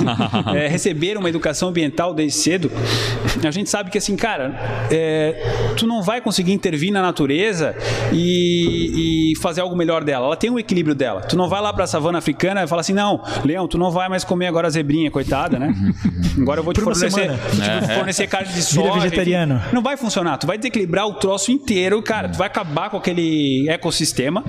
[0.54, 2.70] é, receberam uma educação ambiental desde cedo.
[3.46, 7.74] A gente sabe que, assim, cara, é, tu não vai conseguir intervir na natureza
[8.12, 10.26] e, e fazer algo melhor dela.
[10.26, 11.20] Ela tem um equilíbrio dela.
[11.22, 14.08] Tu não vai lá pra savana africana e fala assim: não, Leão, tu não vai
[14.08, 15.74] mais comer agora a zebrinha, coitada, né?
[16.36, 18.88] Agora eu vou te Por fornecer, te fornecer carne de soja.
[18.88, 19.00] enfim.
[19.02, 19.62] vegetariano.
[19.72, 20.36] Não vai funcionar.
[20.36, 22.28] Tu vai desequilibrar o troço inteiro, cara.
[22.28, 24.42] Tu vai acabar com aquele ecossistema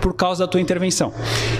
[0.00, 1.12] por causa da tua intervenção.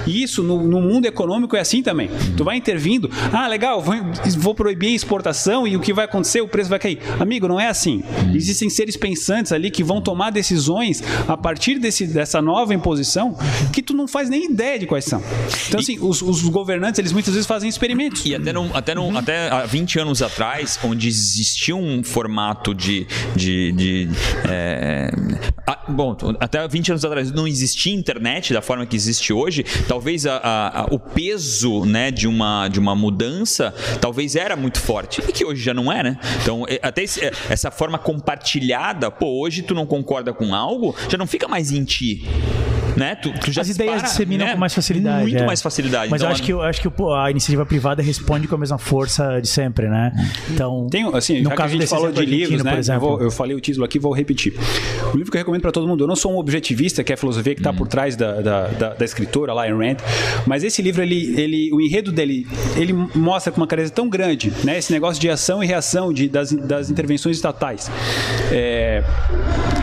[0.06, 1.21] E isso no, no mundo econômico
[1.56, 2.08] é assim também.
[2.36, 3.10] Tu vai intervindo.
[3.32, 3.94] Ah, legal, vou,
[4.38, 6.40] vou proibir a exportação e o que vai acontecer?
[6.40, 6.98] O preço vai cair.
[7.18, 8.02] Amigo, não é assim.
[8.34, 13.36] Existem seres pensantes ali que vão tomar decisões a partir desse, dessa nova imposição
[13.72, 15.22] que tu não faz nem ideia de quais são.
[15.68, 18.24] Então, assim, os, os governantes, eles muitas vezes fazem experimentos.
[18.24, 23.06] E até, num, até, num, até há 20 anos atrás, onde existia um formato de.
[23.34, 24.08] de, de,
[24.48, 25.10] é,
[25.66, 29.64] ah, bom, até 20 anos atrás não existia internet da forma que existe hoje.
[29.86, 34.80] Talvez a- a- a- o peso né, de, uma, de uma mudança talvez era muito
[34.80, 35.20] forte.
[35.28, 36.18] E que hoje já não é, né?
[36.42, 41.16] Então, até esse- é, essa forma compartilhada, pô, hoje tu não concorda com algo, já
[41.18, 42.22] não fica mais em ti.
[42.96, 43.14] Né?
[43.14, 44.52] Tu, tu já As ideias dispara, disseminam né?
[44.54, 45.22] com mais facilidade.
[45.22, 45.46] Muito é.
[45.46, 46.10] mais facilidade.
[46.10, 48.78] Mas Então, eu acho que, eu acho que a iniciativa privada responde com a mesma
[48.78, 50.12] força de sempre, né?
[50.50, 52.76] Então, Tem, assim, no já que a caso gente falou de livros, né?
[52.76, 54.54] por Eu, vou- eu falei o título aqui, vou repetir.
[55.12, 57.14] O livro que eu recomendo para todo mundo, eu não sou um objetivista, que é
[57.14, 59.96] a filosofia que está por trás da, da, da, da escritora lá, Ayn Rand,
[60.46, 64.52] mas esse livro, ele, ele, o enredo dele, ele mostra com uma clareza tão grande,
[64.64, 64.78] né?
[64.78, 67.90] Esse negócio de ação e reação de, das, das intervenções estatais.
[68.50, 69.02] É,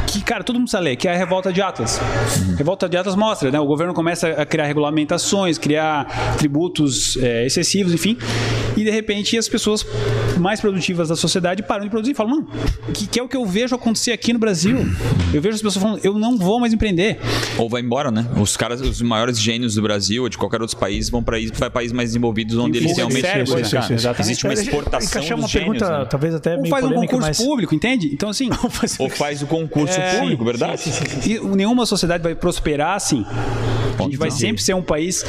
[0.07, 1.99] que, cara, todo mundo precisa ler, que é a Revolta de Atlas.
[2.57, 3.59] Revolta de Atlas mostra, né?
[3.59, 8.17] O governo começa a criar regulamentações, criar tributos é, excessivos, enfim,
[8.77, 9.85] e de repente as pessoas
[10.37, 12.47] mais produtivas da sociedade param de produzir e falam, mano,
[12.93, 14.77] que, que é o que eu vejo acontecer aqui no Brasil.
[15.33, 17.19] Eu vejo as pessoas falando, eu não vou mais empreender.
[17.57, 18.25] Ou vai embora, né?
[18.39, 21.37] Os caras, os maiores gênios do Brasil ou de qualquer outro país vão para
[21.71, 23.93] países mais desenvolvidos onde eles fuga de realmente cérebro, né, cara?
[23.93, 24.21] Exatamente.
[24.21, 26.05] existe uma exportação dos uma gênios, pergunta, né?
[26.09, 27.37] talvez até Ou meio faz um concurso mas...
[27.37, 28.09] público, entende?
[28.13, 28.49] Então, assim,
[28.99, 30.83] Ou faz o concurso É, público, verdade?
[31.25, 33.25] E nenhuma sociedade vai prosperar assim.
[33.97, 35.23] A gente vai sempre ser um país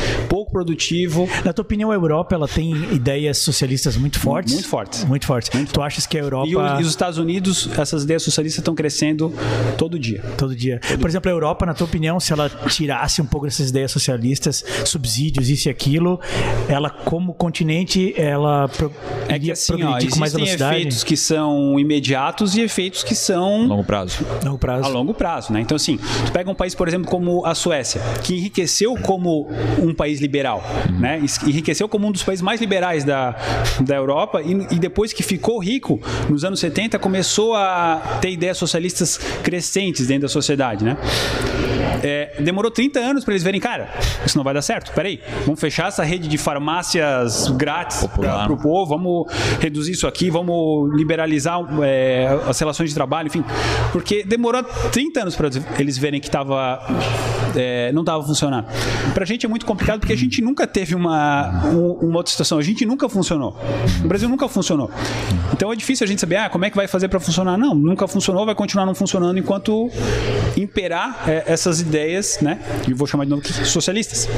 [0.51, 1.29] pouco produtivo.
[1.45, 4.53] Na tua opinião, a Europa ela tem ideias socialistas muito fortes?
[4.53, 5.05] Muito fortes.
[5.05, 5.51] Muito fortes.
[5.73, 6.49] Tu achas que a Europa.
[6.49, 9.33] E, o- e os Estados Unidos, essas ideias socialistas estão crescendo
[9.79, 10.23] todo dia.
[10.37, 10.81] Todo dia.
[11.01, 14.65] Por exemplo, a Europa, na tua opinião, se ela tirasse um pouco dessas ideias socialistas,
[14.85, 16.21] subsídios, isso e aquilo,
[16.69, 18.93] ela, como continente, ela pro...
[19.29, 20.77] É que assim, ó, com mais velocidade?
[20.77, 24.25] efeitos que são imediatos e efeitos que são Longo prazo.
[24.45, 24.85] Longo prazo.
[24.85, 25.61] a longo prazo, né?
[25.61, 29.49] Então, assim, tu pega um país, por exemplo, como a Suécia, que enriqueceu como
[29.81, 30.40] um país liberal,
[30.99, 31.19] né?
[31.23, 33.35] Es- Enriqueceu como um dos países mais liberais da,
[33.81, 38.57] da Europa e, e depois que ficou rico, nos anos 70, começou a ter ideias
[38.59, 40.97] socialistas crescentes dentro da sociedade, né?
[42.03, 43.91] É, demorou 30 anos para eles verem, cara,
[44.25, 44.93] isso não vai dar certo.
[44.93, 49.27] Peraí, vamos fechar essa rede de farmácias grátis para o povo, vamos
[49.61, 53.45] reduzir isso aqui, vamos liberalizar é, as relações de trabalho, enfim.
[53.93, 56.81] Porque demorou 30 anos para eles verem que tava,
[57.55, 58.67] é, não estava funcionando.
[59.13, 62.31] Para a gente é muito complicado porque a gente nunca teve uma, um- uma outra
[62.31, 63.59] situação, a gente nunca funcionou.
[64.05, 64.91] O Brasil nunca funcionou.
[65.53, 67.59] Então é difícil a gente saber, ah, como é que vai fazer para funcionar?
[67.59, 69.91] Não, nunca funcionou, vai continuar não funcionando enquanto
[70.57, 72.59] imperar é, essas ideias, né?
[72.89, 74.29] E vou chamar de novo socialistas.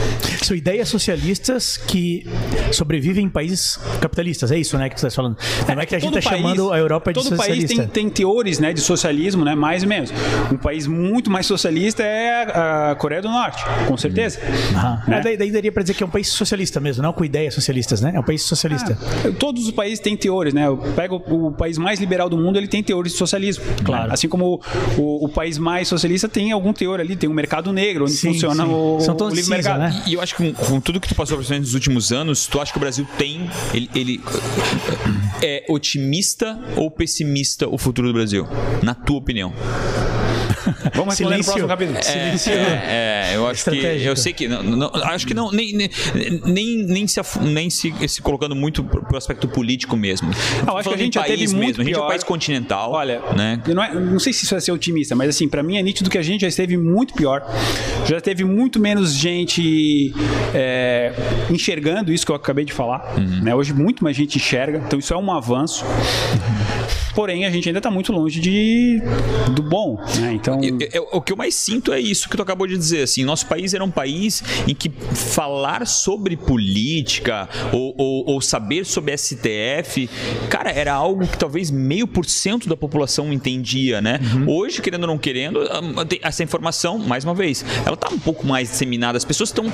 [0.42, 2.26] São ideias socialistas que
[2.72, 5.36] sobrevivem em países capitalistas, é isso, né, que tu está falando.
[5.68, 7.66] Não é que a gente Todo está chamando a Europa de todo socialista.
[7.76, 10.12] país tem, tem teores né, de socialismo, né, mais ou menos.
[10.50, 12.42] Um país muito mais socialista é
[12.90, 14.38] a Coreia do Norte, com certeza.
[14.74, 15.02] Aham.
[15.06, 15.20] Né?
[15.22, 18.00] Daí, daí daria para dizer que é um país socialista mesmo, não com ideias socialistas,
[18.00, 18.12] né?
[18.14, 18.96] É um país socialista.
[19.00, 20.66] Ah, Todos os países têm teores, né?
[20.66, 23.64] Eu pego o, o país mais liberal do mundo, ele tem teores de socialismo.
[23.84, 24.08] Claro.
[24.08, 24.14] né?
[24.14, 24.60] Assim como
[24.96, 28.32] o, o país mais socialista tem algum teor ali, tem um mercado negro, onde Sim,
[28.32, 28.70] funciona sim.
[28.72, 29.94] o, São o tons de livre cinza, mercado.
[29.96, 30.04] né?
[30.06, 32.72] E eu acho que com, com tudo que tu passou nos últimos anos, tu acha
[32.72, 33.48] que o Brasil tem.
[33.74, 34.20] Ele, ele
[35.42, 38.46] é otimista ou pessimista o futuro do Brasil?
[38.82, 39.52] Na tua opinião?
[40.94, 41.44] Vamos responder no Silêncio.
[41.44, 41.98] próximo capítulo.
[41.98, 43.76] É, é, eu acho que.
[43.76, 44.48] Eu sei que.
[44.48, 45.50] Não, não- acho que não.
[45.50, 45.90] Nem, nem,
[46.44, 50.30] nem, nem se, nem se, se colocando muito pro, aspecto político mesmo.
[50.66, 51.82] Não, acho que a gente já teve país muito mesmo.
[51.82, 52.92] A gente é um país continental.
[52.92, 53.60] Olha, né?
[53.66, 56.10] não, é- não sei se isso é ser otimista, mas assim, pra mim é nítido
[56.10, 57.42] que a gente já esteve muito pior.
[58.06, 60.12] Já teve muito menos gente
[60.54, 61.12] é,
[61.50, 63.14] enxergando isso que eu acabei de falar.
[63.16, 63.42] Uhum.
[63.42, 63.54] né?
[63.54, 65.84] Hoje muito mais gente enxerga, então isso é um avanço.
[67.14, 69.00] Porém, a gente ainda está muito longe de
[69.54, 70.32] do bom, né?
[70.34, 73.02] Então, Eu- eu- o que eu mais sinto é isso que tu acabou de dizer.
[73.02, 78.84] Assim, nosso país era um país em que falar sobre política ou, ou- ou saber
[78.86, 80.08] sobre STF,
[80.48, 84.18] cara, era algo que talvez meio por cento da população entendia, né?
[84.46, 85.60] Hoje, querendo ou não querendo,
[86.08, 89.16] tem- essa informação, mais uma vez, ela tá um pouco mais disseminada.
[89.18, 89.64] As pessoas estão.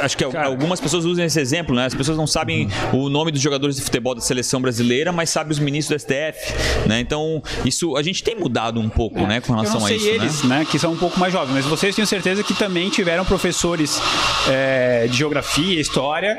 [0.00, 1.86] Acho que al- algumas pessoas usam esse exemplo, né?
[1.86, 5.52] As pessoas não sabem o nome dos jogadores de futebol da seleção brasileira, mas sabem
[5.52, 6.54] os ministros do STF,
[6.86, 7.00] né?
[7.00, 10.42] Então, isso a gente tem mudado um pouco, né, com eu relação a isso, eles,
[10.44, 10.60] né?
[10.60, 10.66] né?
[10.70, 14.00] que são um pouco mais jovens, mas vocês tenho certeza que também tiveram professores
[14.48, 16.38] é, de geografia, história,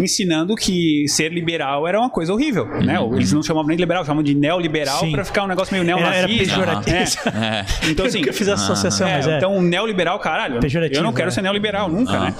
[0.00, 2.98] ensinando que ser liberal era uma coisa horrível, né?
[2.98, 3.16] Uhum.
[3.16, 6.00] Eles não chamavam nem de liberal, chamavam de neoliberal para ficar um negócio meio Era,
[6.14, 6.54] era neonazista.
[6.60, 7.28] pejorativo.
[7.42, 7.66] É.
[7.90, 9.36] Então, assim, eu nunca fiz essa associação, É, mas é.
[9.36, 11.30] Então, neoliberal, caralho, Pejorativo, eu não quero é.
[11.30, 12.34] ser neoliberal nunca, né?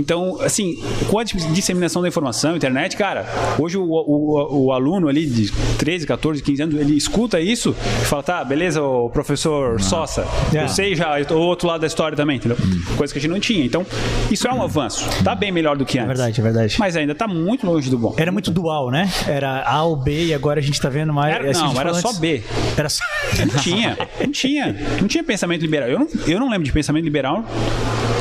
[0.00, 3.26] Então, assim, com a disseminação da informação, internet, cara,
[3.58, 8.04] hoje o, o, o aluno ali de 13, 14, 15 anos, ele escuta isso e
[8.06, 10.64] fala, tá, beleza, o professor Sossa, É.
[10.64, 12.56] eu sei já, o outro lado da história também, entendeu?
[12.96, 13.64] Coisa que a gente não tinha.
[13.64, 13.84] Então,
[14.30, 15.04] isso é um avanço.
[15.22, 16.08] Tá bem melhor do que É antes.
[16.16, 16.76] verdade, é verdade.
[16.78, 18.14] Mas ainda tá muito longe do bom.
[18.16, 19.10] Era muito dual, né?
[19.28, 21.34] Era A ou B e agora a gente tá vendo mais.
[21.34, 22.20] Era- assim, a não, era só antes.
[22.20, 22.42] B.
[22.76, 23.04] Era só.
[23.38, 24.76] Não tinha, não tinha.
[25.00, 25.88] Não tinha pensamento liberal.
[25.88, 27.44] Eu não, eu não lembro de pensamento liberal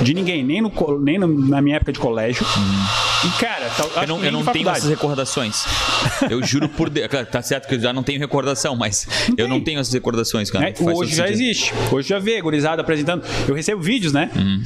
[0.01, 0.71] de ninguém, nem, no,
[1.01, 2.45] nem na minha época de colégio.
[3.25, 5.65] E, cara, tá, Eu não, eu não tenho essas recordações.
[6.29, 7.07] Eu juro por Deus.
[7.31, 9.07] Tá certo que eu já não tenho recordação, mas
[9.37, 10.71] eu não tenho essas recordações, cara.
[10.71, 11.41] todo Hoje já sentido.
[11.41, 11.73] existe.
[11.91, 13.23] Hoje já vê, gurizada apresentando.
[13.47, 14.29] Eu recebo vídeos, né?
[14.35, 14.63] Hum.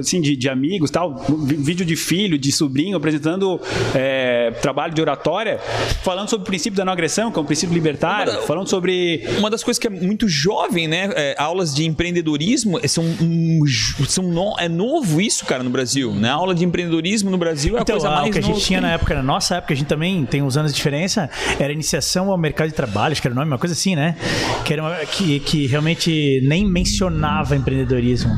[0.00, 1.24] Assim, de, de amigos tal.
[1.28, 3.60] Vídeo de filho, de sobrinho, apresentando
[3.94, 5.58] é, trabalho de oratória,
[6.02, 9.24] falando sobre o princípio da não agressão, que é um princípio libertário, falando sobre.
[9.38, 11.10] Uma das coisas que é muito jovem, né?
[11.14, 13.60] É, aulas de empreendedorismo são, um,
[14.08, 16.12] são no- é novo isso, cara, no Brasil.
[16.12, 16.28] Né?
[16.28, 18.42] A aula de empreendedorismo no Brasil é a Então, coisa ah, mais o que a
[18.42, 18.88] gente tinha tem.
[18.88, 21.28] na época, na nossa época, a gente também tem uns anos de diferença,
[21.58, 24.16] era iniciação ao mercado de trabalho, acho que era o nome, uma coisa assim, né?
[24.64, 28.32] Que, era uma- que, que realmente nem mencionava empreendedorismo.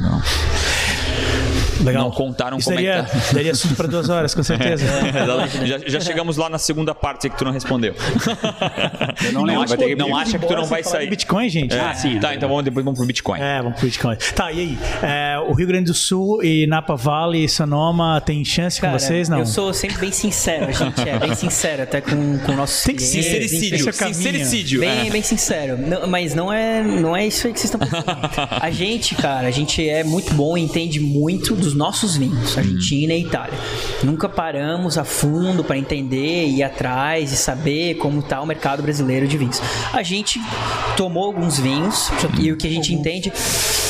[1.82, 2.04] Legal.
[2.04, 3.32] Não contaram Isso como é daria, que tá.
[3.34, 4.84] daria assunto para duas horas, com certeza.
[5.08, 5.66] Exatamente.
[5.66, 7.94] já, já chegamos lá na segunda parte que tu não respondeu.
[9.24, 11.08] Eu não lembro, ter que- não acha que tu não vai sair.
[11.08, 11.74] Bitcoin, gente?
[11.74, 13.40] É, Ah, sim, Tá, é então vamos, depois vamos pro Bitcoin.
[13.40, 14.16] É, vamos pro Bitcoin.
[14.34, 14.78] Tá, e aí?
[15.02, 18.98] É, o Rio Grande do Sul e Napa Valley e Sonoma tem chance Cara, com
[18.98, 19.28] vocês?
[19.28, 19.38] Não.
[19.40, 22.94] Eu sou sempre bem sincero, a gente é bem sincero, até com, com nossos Tem
[22.94, 23.22] que ser.
[23.22, 23.88] Sincericídio.
[23.90, 24.14] esse é o.
[24.14, 24.80] Sincericídio.
[24.80, 25.76] Bem, bem sincero.
[25.78, 28.04] Não, mas não é, não é isso aí que vocês estão pensando.
[28.60, 33.12] A gente, cara, a gente é muito bom e entende muito dos nossos vinhos, Argentina
[33.14, 33.58] e Itália.
[34.02, 39.26] Nunca paramos a fundo para entender, ir atrás e saber como está o mercado brasileiro
[39.26, 39.60] de vinhos.
[39.92, 40.40] A gente
[40.96, 42.10] tomou alguns vinhos
[42.40, 43.32] e o que a gente entende,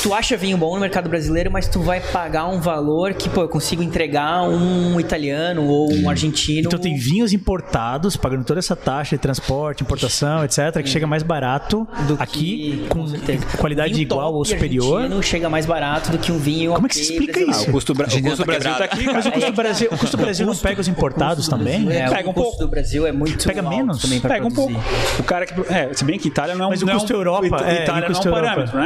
[0.03, 3.43] tu acha vinho bom no mercado brasileiro, mas tu vai pagar um valor que, pô,
[3.43, 6.67] eu consigo entregar um italiano ou um argentino.
[6.69, 11.23] Então tem vinhos importados, pagando toda essa taxa de transporte, importação, etc., que chega mais
[11.23, 13.45] barato do aqui, que- com certeza.
[13.59, 14.97] qualidade Vinho igual top ou superior.
[14.99, 17.64] argentino chega mais barato do que um vinho Como é que se explica isso?
[17.69, 18.85] O custo, o custo tá Brasil tá quebrada.
[18.85, 21.91] aqui, Mas o custo do Brasil, o custo Brasil não pega os importados também?
[21.93, 22.59] É, Pega o um custo pouco.
[22.65, 24.01] do Brasil é muito Pega menos?
[24.03, 24.75] também Pega um pouco.
[25.19, 25.55] O cara que.
[25.73, 26.71] É, se bem que Itália não é um.
[26.71, 28.71] Mas o não é custo um- Europa, é, Itália o custo não é um Europa.
[28.73, 28.81] parâmetro,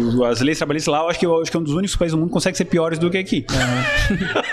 [0.00, 0.16] né?
[0.18, 1.96] O- As leis trabalhistas lá, eu acho que, eu acho que é um dos únicos
[1.96, 3.46] países do mundo que consegue ser piores do que aqui.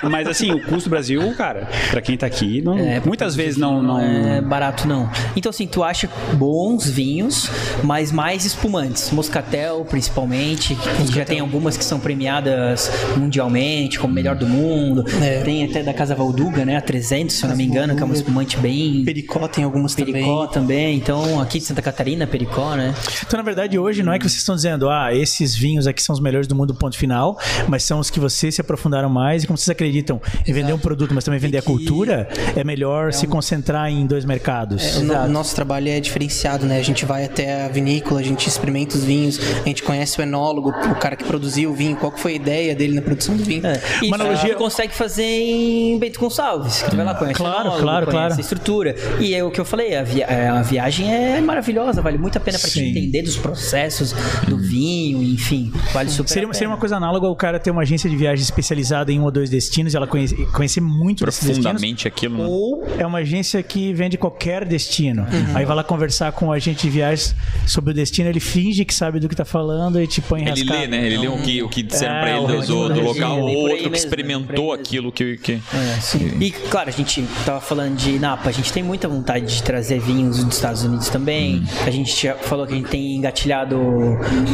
[0.03, 3.57] Mas assim, o custo do Brasil, cara, pra quem tá aqui, não, É, muitas vezes
[3.57, 3.81] não.
[3.81, 3.99] não...
[3.99, 5.09] é barato não.
[5.35, 7.49] Então assim, tu acha bons vinhos,
[7.83, 13.60] mas mais espumantes, Moscatel principalmente, que já tem algumas que são premiadas mundialmente
[13.99, 15.03] como melhor do mundo.
[15.21, 15.41] É.
[15.41, 18.05] Tem até da Casa Valduga, né, a 300, se eu não me engano, que é
[18.05, 20.47] uma espumante bem Pericó tem algumas Pericó também.
[20.47, 20.95] também.
[20.97, 22.93] Então, aqui de Santa Catarina, Pericó, né?
[23.25, 26.13] Então, na verdade, hoje não é que vocês estão dizendo, ah, esses vinhos aqui são
[26.13, 27.37] os melhores do mundo, ponto final,
[27.67, 30.79] mas são os que vocês se aprofundaram mais e como vocês acreditam em vender um
[30.79, 34.97] produto, mas também vender a cultura, é melhor se concentrar em dois mercados.
[34.97, 36.77] É, o no- nosso trabalho é diferenciado, né?
[36.79, 40.21] A gente vai até a vinícola, a gente experimenta os vinhos, a gente conhece o
[40.21, 43.35] enólogo, o cara que produziu o vinho, qual que foi a ideia dele na produção
[43.35, 43.50] do vinho.
[43.63, 43.81] É.
[44.03, 46.81] E Uma isso analogia- consegue fazer em Bento Gonçalves.
[46.83, 48.33] Que tu vai lá, conhece Claro, o enólogo, claro, conhece claro.
[48.35, 48.95] a estrutura.
[49.19, 52.37] E é o que eu falei, a, via- é, a viagem é maravilhosa, vale muito
[52.37, 54.13] a pena pra te entender dos processos
[54.47, 55.71] do vinho, enfim.
[55.93, 58.43] Vale super Seria, a seria uma coisa análoga ao cara ter uma agência de viagem
[58.43, 61.23] especializada em um ou dois destinos e ela conhece- conhecer muito.
[61.23, 62.45] Profundamente aquilo, né?
[62.47, 65.25] Ou é uma agência que vende qualquer destino.
[65.53, 67.35] Aí vai lá conversar com o agente de viagens
[67.67, 70.49] sobre o destino, ele finge que sabe do que tá falando e te põe Ele
[70.51, 70.79] enrascado.
[70.79, 71.05] lê, né?
[71.05, 73.40] Ele lê o que, o que disseram É, pra ele o do, do, do local,
[73.43, 75.37] ou por aí outro que mesmo, por experimentou aquilo que.
[75.37, 75.53] que...
[75.53, 76.37] É, sim.
[76.39, 79.99] E claro, a gente tava falando de Napa, a gente tem muita vontade de trazer
[79.99, 81.63] vinhos dos Estados Unidos também.
[81.85, 83.77] A gente já falou que a gente tem engatilhado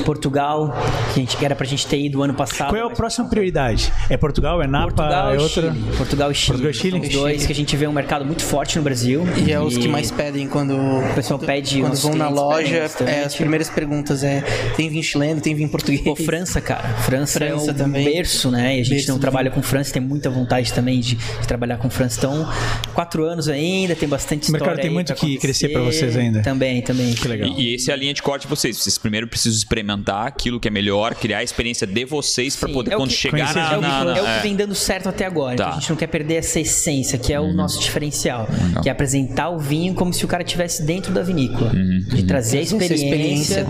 [0.05, 0.75] Portugal,
[1.13, 2.69] que, a gente, que era pra gente ter ido ano passado.
[2.69, 3.91] Qual é a mas próxima prioridade?
[4.09, 5.73] É Portugal, é Napa, Portugal é e outra?
[5.73, 5.97] Chile.
[5.97, 6.51] Portugal e Chile.
[6.51, 6.91] Portugal e Chile?
[6.91, 9.23] São os dois que a gente vê um mercado muito forte no Brasil.
[9.45, 12.89] E é os que mais pedem quando o pessoal pede, quando vão na loja.
[13.05, 14.41] é, as primeiras perguntas é:
[14.75, 16.01] tem vinho chileno, tem vinho português?
[16.01, 16.87] Pô, França, cara.
[16.99, 18.05] França, França é o também.
[18.05, 18.76] berço, né?
[18.77, 21.89] E a gente não trabalha com França, tem muita vontade também de, de trabalhar com
[21.89, 22.17] França.
[22.19, 22.47] Então,
[22.93, 25.99] quatro anos ainda, tem bastante O história mercado tem muito que crescer pra acontecer.
[26.11, 26.41] vocês ainda.
[26.41, 27.13] Também, também.
[27.13, 27.49] Que legal.
[27.49, 28.77] E, e esse é a linha de corte de vocês.
[28.77, 32.73] Vocês primeiro precisam experimentar aquilo que é melhor, criar a experiência de vocês pra Sim,
[32.73, 34.31] poder é o quando que- chegar na, é, o que, na- na- é o que
[34.31, 34.39] é.
[34.41, 35.55] vem dando certo até agora.
[35.55, 35.63] Tá.
[35.65, 38.47] Então a gente não quer perder essa essência, que é o nosso diferencial.
[38.51, 38.83] Legal.
[38.83, 41.71] Que é apresentar o vinho como se o cara estivesse dentro da vinícola.
[41.73, 41.99] Uhum.
[42.07, 43.67] De trazer a Sim, essa experiência, experiência.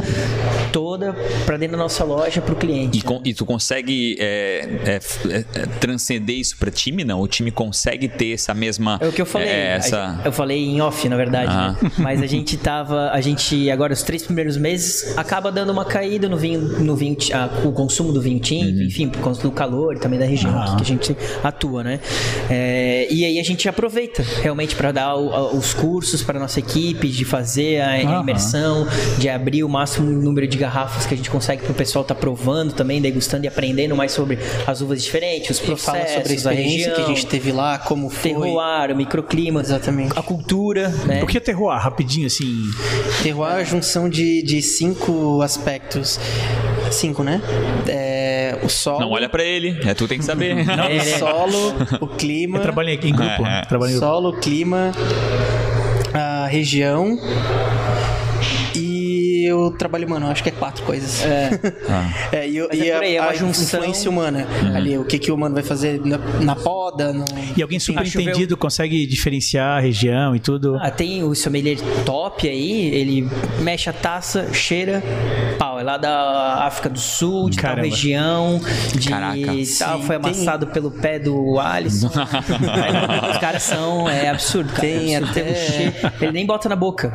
[0.72, 1.14] toda
[1.46, 3.00] pra dentro da nossa loja pro cliente.
[3.00, 4.97] E, con- e tu consegue é,
[5.30, 7.22] é, é, transcender isso pra time, não?
[7.22, 8.98] O time consegue ter essa mesma.
[9.02, 9.48] É o que eu falei.
[9.48, 10.14] é, essa...
[10.16, 11.52] gente- Eu falei em off, na verdade.
[11.52, 11.76] Ah.
[11.82, 11.92] né?
[11.98, 13.12] Mas a gente tava.
[13.12, 17.16] A gente, agora, os três primeiros meses, acaba dando uma caída no vinho, no vinho
[17.34, 20.58] ah, o consumo do vinho tinto, enfim, por conta do calor e também da região
[20.58, 20.76] Ah.
[20.76, 22.00] que a gente atua, né?
[22.50, 27.08] É, e aí a gente aproveita realmente para dar o- os cursos para nossa equipe,
[27.10, 28.88] de fazer a, a imersão,
[29.18, 32.16] de abrir o máximo número de garrafas que a gente consegue para o pessoal estar
[32.16, 36.36] provando também, degustando e aprendendo mais sobre as uvas diferentes, os processos, fala sobre a
[36.36, 38.32] experiência região, que a gente teve lá, como foi.
[38.32, 40.18] terroir, o microclima, Exatamente.
[40.18, 41.24] a cultura, né?
[41.24, 41.80] O que é terroir?
[41.80, 42.64] Rapidinho, assim.
[43.22, 46.20] Terroir é a junção de, de cinco aspectos.
[46.92, 47.42] Cinco, né?
[47.88, 49.02] É, o solo.
[49.02, 50.56] Não olha pra ele, é tu tem que saber.
[50.66, 52.58] o solo, o clima.
[52.58, 53.46] Eu trabalhei aqui em grupo.
[53.46, 53.62] É, é.
[53.66, 54.14] Trabalhei em grupo.
[54.14, 54.92] Solo, clima,
[56.14, 57.20] a região
[59.72, 60.28] e o trabalho humano.
[60.28, 61.24] Acho que é quatro coisas.
[61.24, 62.48] É.
[62.48, 63.80] e, o- Mas é e por aí, é a, a junção.
[63.80, 64.48] influência humana.
[64.76, 67.14] Ali, o que, que o humano vai fazer na, na poda.
[67.14, 67.26] No...
[67.56, 70.78] E alguém super Ah, entendido consegue diferenciar a região e tudo.
[70.82, 73.28] Ah, tem o sommelier top aí, ele
[73.62, 75.02] mexe a taça, cheira,
[75.58, 77.82] pau, é lá da África do Sul, de Caramba.
[77.82, 78.62] tal região,
[78.96, 79.36] de Caraca.
[79.80, 82.08] tal, Sim, foi tem- amassado pelo pé do Alisson.
[83.32, 84.82] Os caras são, é absurdo, cara.
[84.82, 87.14] Tem absurdo, até- tem cheiro, ele nem bota na boca.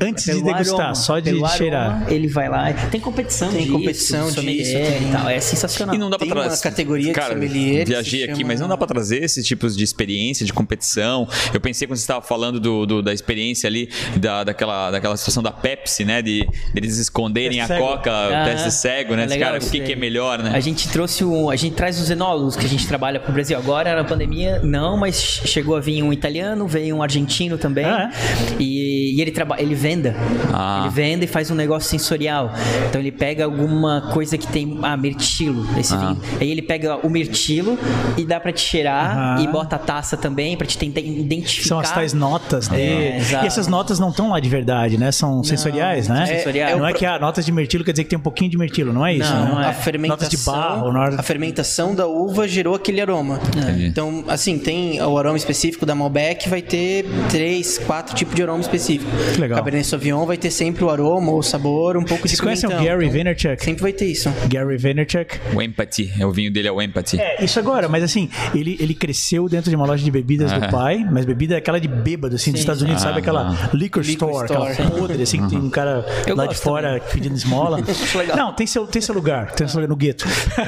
[0.00, 1.90] Antes de Pelo degustar, aroma, só de cheirar.
[1.96, 5.12] aroma, ele vai lá, tem competição Tem disso, competição do sommelier disso, e tem.
[5.12, 5.94] tal, é sensacional.
[5.94, 6.62] E não dá pra Tem uma trazer.
[6.62, 9.76] categoria de Cara, sommelier que viajei aqui, chama- mas não dá pra trazer esses tipos
[9.76, 11.28] de experiência, de competição.
[11.52, 15.42] Eu pensei quando você estava falando do, do- da experiência ali, da, daquela, daquela situação
[15.42, 16.22] da Pepsi, né?
[16.22, 17.96] De eles esconderem a Teste cego.
[17.96, 19.24] Coca, o Ah, teste cego, né?
[19.24, 20.52] é legal cara, o que, que é melhor, né?
[20.54, 21.50] A gente trouxe um.
[21.50, 23.56] A gente traz os enólogos que a gente trabalha pro Brasil.
[23.58, 27.84] Agora na pandemia, não, mas chegou a vir um italiano, veio um argentino também.
[27.84, 28.10] Ah,
[28.58, 30.14] E, e ele trabalha, ele venda.
[30.52, 30.80] Ah.
[30.82, 32.52] Ele vende e faz um negócio sensorial.
[32.88, 34.78] Então ele pega alguma coisa que tem.
[34.82, 36.20] Ah, mirtilo, esse vinho.
[36.40, 37.78] Aí ele pega o mirtilo
[38.16, 41.68] e dá pra te cheirar e bota a taça também pra te tentar identificar.
[41.68, 43.16] São as tais notas dele.
[43.16, 43.44] exato.
[43.44, 45.10] e essas notas não estão lá de verdade, né?
[45.12, 46.26] São sensoriais, né?
[46.26, 46.76] são sensoriais.
[46.76, 48.50] não É é o que a notas de mirtilo quer dizer que tem um pouquinho
[48.50, 49.32] de mirtilo, não é isso?
[49.32, 49.66] Não, não é.
[49.66, 53.40] A fermentação, Notas de barro, na hora- a fermentação da uva gerou aquele aroma.
[53.80, 58.60] Então, assim, tem o aroma específico da Malbec, vai ter três, quatro tipos de aroma
[58.60, 59.10] específico.
[59.34, 59.58] Que legal.
[59.58, 62.72] Cabernet Sauvignon vai ter sempre o aroma, o sabor, um pouco Vocês de conhecem o.
[62.72, 63.64] Gary Então, Vaynerchuk?
[63.64, 64.32] Sempre vai ter isso.
[64.48, 65.38] Gary Vaynerchuk.
[65.54, 66.10] O Empathy.
[66.18, 67.18] É o vinho dele é o Empathy.
[67.20, 70.68] É, isso agora, mas assim, ele, ele cresceu dentro de uma loja de bebidas do
[70.70, 73.18] pai, mas bebida é aquela de bêbado, assim, dos Estados Unidos, Ah, sabe?
[73.20, 74.72] Aquela liquor, Liquor store, store.
[74.72, 77.79] aquela podre, assim, que tem um cara Eu lá de fora pedindo esmola.
[78.36, 80.26] Não, tem seu, tem seu lugar, tem seu lugar no gueto.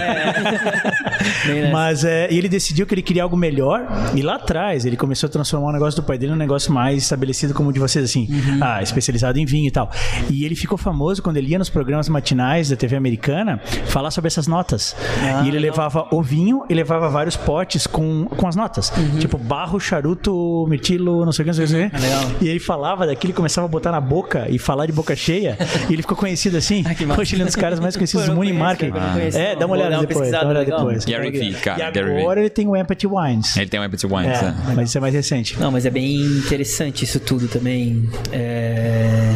[1.47, 1.71] Nessa.
[1.71, 5.31] Mas é, ele decidiu que ele queria algo melhor, e lá atrás ele começou a
[5.31, 8.29] transformar o negócio do pai dele num negócio mais estabelecido como o de vocês, assim,
[8.61, 9.91] ah, especializado em vinho e tal.
[10.31, 14.29] E ele ficou famoso quando ele ia nos programas matinais da TV americana falar sobre
[14.29, 14.97] essas notas.
[15.45, 18.93] e ele levava o vinho e levava vários potes com, com as notas.
[19.19, 21.97] Tipo, barro, charuto, mirtilo, não sei o que, não sei o que.
[21.99, 22.23] legal.
[22.41, 25.57] E ele falava daquilo, começava a botar na boca e falar de boca cheia.
[25.89, 26.83] e ele ficou conhecido assim.
[27.03, 28.98] É um dos caras mais conhecidos do mundo em marketing.
[28.98, 30.30] não conheço, É, dá uma olhada depois.
[30.30, 31.05] Dá uma olhada depois.
[31.05, 33.57] Gary Vee, cara, E agora ele tem o Empathy Wines.
[33.57, 34.42] Ele tem o Empathy Wines.
[34.42, 34.74] É, é.
[34.74, 35.59] mas isso é mais recente.
[35.59, 38.09] Não, mas é bem interessante isso tudo também.
[38.32, 39.32] É...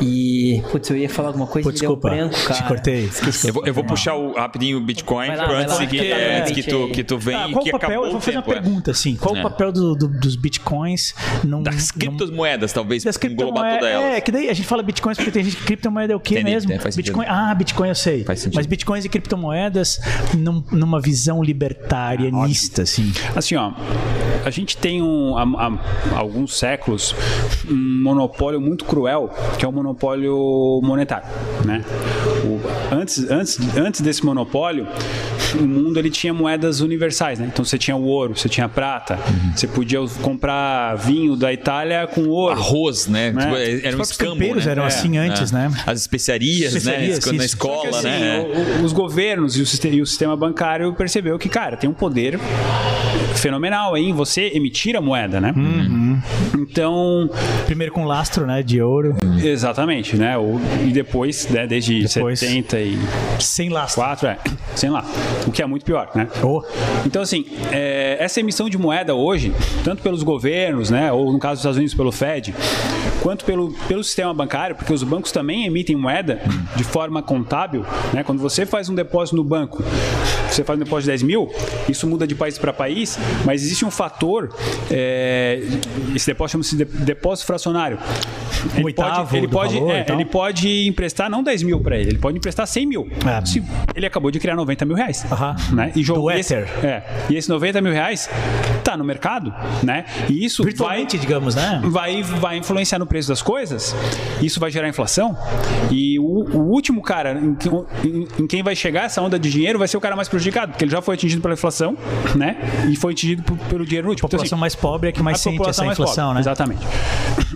[0.00, 0.21] E.
[0.70, 2.54] Putz, eu ia falar alguma coisa e deu desculpa, branco, cara.
[2.62, 3.04] te cortei.
[3.04, 3.48] Esqueci.
[3.48, 5.86] Eu vou, eu vou puxar o, rapidinho o Bitcoin Vai lá, pra vai antes, lá,
[5.86, 7.88] que, que é, que, tu, que tu vem Ah, qual que o papel?
[7.90, 8.60] acabou Eu vou fazer uma tempo, é.
[8.62, 9.16] pergunta, assim.
[9.16, 9.40] Qual É.
[9.40, 11.14] o papel do- do- dos bitcoins
[11.44, 13.78] num, Das num- criptomoedas, talvez, das englobar criptomoedas.
[13.78, 14.16] toda ela.
[14.16, 16.34] É, que daí a gente fala bitcoins porque tem gente que criptomoeda é o quê
[16.40, 16.72] Entendi, mesmo?
[16.72, 16.78] é.
[16.96, 18.24] Bitcoin, ah, Bitcoin eu sei.
[18.54, 20.00] Mas bitcoins e criptomoedas
[20.36, 23.12] num- numa visão libertarianista, assim.
[23.34, 23.72] Assim, ó,
[24.44, 25.42] a gente tem um, há,
[26.12, 27.14] há alguns séculos
[27.68, 30.31] um monopólio muito cruel, que é o monopólio
[30.82, 31.26] monetário,
[31.64, 31.82] né?
[32.44, 32.60] O-
[32.94, 34.86] antes, antes, antes desse monopólio,
[35.58, 37.48] o mundo ele tinha moedas universais, né?
[37.52, 39.18] Então você tinha o ouro, você tinha a prata,
[39.54, 42.52] você podia comprar vinho da Itália com ouro.
[42.52, 43.30] Arroz, né?
[43.32, 43.42] Né?
[43.42, 44.62] Tipo, Os Era um escambo, né?
[44.66, 45.56] eram É, assim antes, é.
[45.56, 45.70] né?
[45.86, 47.32] As especiarias, Especiarias, né?
[47.38, 48.38] Na escola, que, assim, né?
[48.78, 51.88] o- o- os governos e o, siste- e o sistema bancário percebeu que, cara, tem
[51.88, 52.38] um poder
[53.36, 55.52] fenomenal aí em você emitir a moeda, né?
[55.56, 55.62] Uhum.
[56.58, 57.28] Então,
[57.66, 60.36] Primeiro com lastro, né, de ouro, exatamente, né?
[60.36, 62.38] O- e depois, né, desde Depois.
[62.38, 64.02] 74, sem lastro.
[64.26, 64.38] é,
[64.74, 65.04] sei lá,
[65.46, 66.28] o que é muito pior, né?
[66.42, 66.62] Oh,
[67.06, 69.52] Então, assim, é, essa emissão de moeda hoje,
[69.84, 72.54] tanto pelos governos, né, ou no caso dos Estados Unidos pelo Fed,
[73.22, 76.40] quanto pelo, pelo sistema bancário, porque os bancos também emitem moeda
[76.76, 78.22] de forma contábil, né?
[78.24, 79.82] Quando você faz um depósito no banco,
[80.50, 81.50] você faz um depósito de 10 mil,
[81.88, 84.54] isso muda de país para país, mas existe um fator,
[84.90, 85.62] é,
[86.14, 87.98] esse depósito chama-se de- depósito fracionário.
[88.74, 90.16] Ele oitavo pode, ele pode, valor é, e tal?
[90.16, 93.08] ele pode emprestar não 10 mil para ele, ele pode emprestar 100 mil.
[93.26, 93.44] É.
[93.44, 93.62] Se
[93.94, 95.24] ele acabou de criar 90 mil reais.
[95.30, 95.56] Aham.
[95.72, 95.92] Né?
[95.96, 98.28] E jogou Do esse, é, e esse 90 mil reais
[98.84, 99.52] tá no mercado,
[99.82, 100.04] né?
[100.28, 101.80] E isso vai, virtualmente, digamos, né?
[101.84, 103.94] vai, vai influenciar no preço das coisas,
[104.40, 105.36] isso vai gerar inflação,
[105.90, 107.56] e o, o último cara em,
[108.08, 110.72] em- em quem vai chegar essa onda de dinheiro vai ser o cara mais prejudicado,
[110.72, 111.94] porque ele já foi atingido pela inflação,
[112.34, 112.56] né?
[112.90, 114.14] E foi atingido por- pelo dinheiro no A.
[114.14, 116.40] Então, população assim, mais pobre é que mais sente essa inflação, pobre, né?
[116.40, 116.80] Exatamente.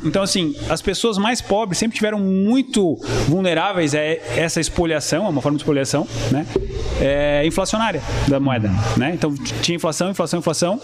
[0.04, 2.96] Então, assim, as pessoas mais pobres sempre tiveram muito
[3.26, 6.46] vulneráveis a essa espoliação, a uma forma de espoliação, né?
[7.00, 9.12] É, inflacionária da moeda, né?
[9.14, 10.80] Então, tinha inflação, inflação, inflação,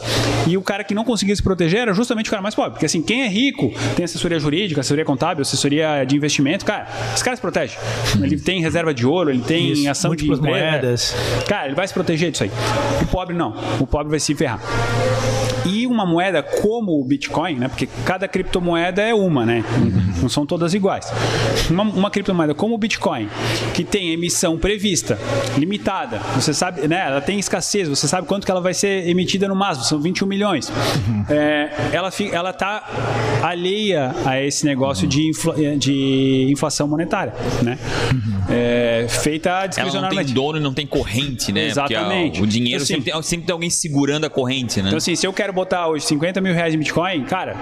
[0.46, 2.72] e o cara que não conseguia se proteger era justamente o cara mais pobre.
[2.72, 7.24] Porque, assim, quem é rico tem assessoria jurídica, assessoria contábil, assessoria de investimento, cara, esse
[7.24, 7.76] cara se protege.
[8.20, 11.14] Ele tem reserva de ouro, ele tem Isso, ação de moedas.
[11.48, 12.50] Cara, ele vai se proteger disso aí.
[13.02, 13.54] O pobre não.
[13.80, 14.60] O pobre vai se ferrar.
[15.64, 17.68] E uma moeda como o Bitcoin, né?
[17.68, 19.64] Porque cada criptomoeda é uma, né?
[20.20, 21.06] Não são todas iguais.
[21.70, 23.28] Uma, uma criptomoeda como o Bitcoin,
[23.74, 25.18] que tem emissão prevista,
[25.56, 27.04] limitada, você sabe, né?
[27.06, 30.26] Ela tem escassez, você sabe quanto que ela vai ser emitida no máximo, são 21
[30.26, 30.72] milhões.
[31.28, 37.32] É, ela, ela tá alheia a esse negócio de, infla- de inflação monetária,
[37.62, 37.78] né?
[38.48, 41.66] É, feita Ela não tem dono e não tem corrente, né?
[41.66, 42.38] Exatamente.
[42.40, 44.88] a- o dinheiro Assim, sempre, tem, sempre tem alguém segurando a corrente, né?
[44.88, 47.56] Então, assim, se eu quero botar hoje 50 mil reais em Bitcoin, cara,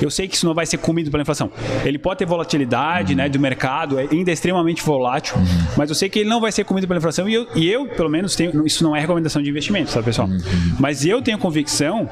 [0.00, 1.50] eu sei que isso não vai ser comido pela inflação.
[1.84, 5.36] Ele pode ter volatilidade, né, do mercado, é ainda extremamente volátil,
[5.76, 7.86] mas eu sei que ele não vai ser comido pela inflação e eu, e eu
[7.86, 10.28] pelo menos, tenho, isso não é recomendação de investimento, sabe, pessoal?
[10.78, 12.08] Mas eu tenho convicção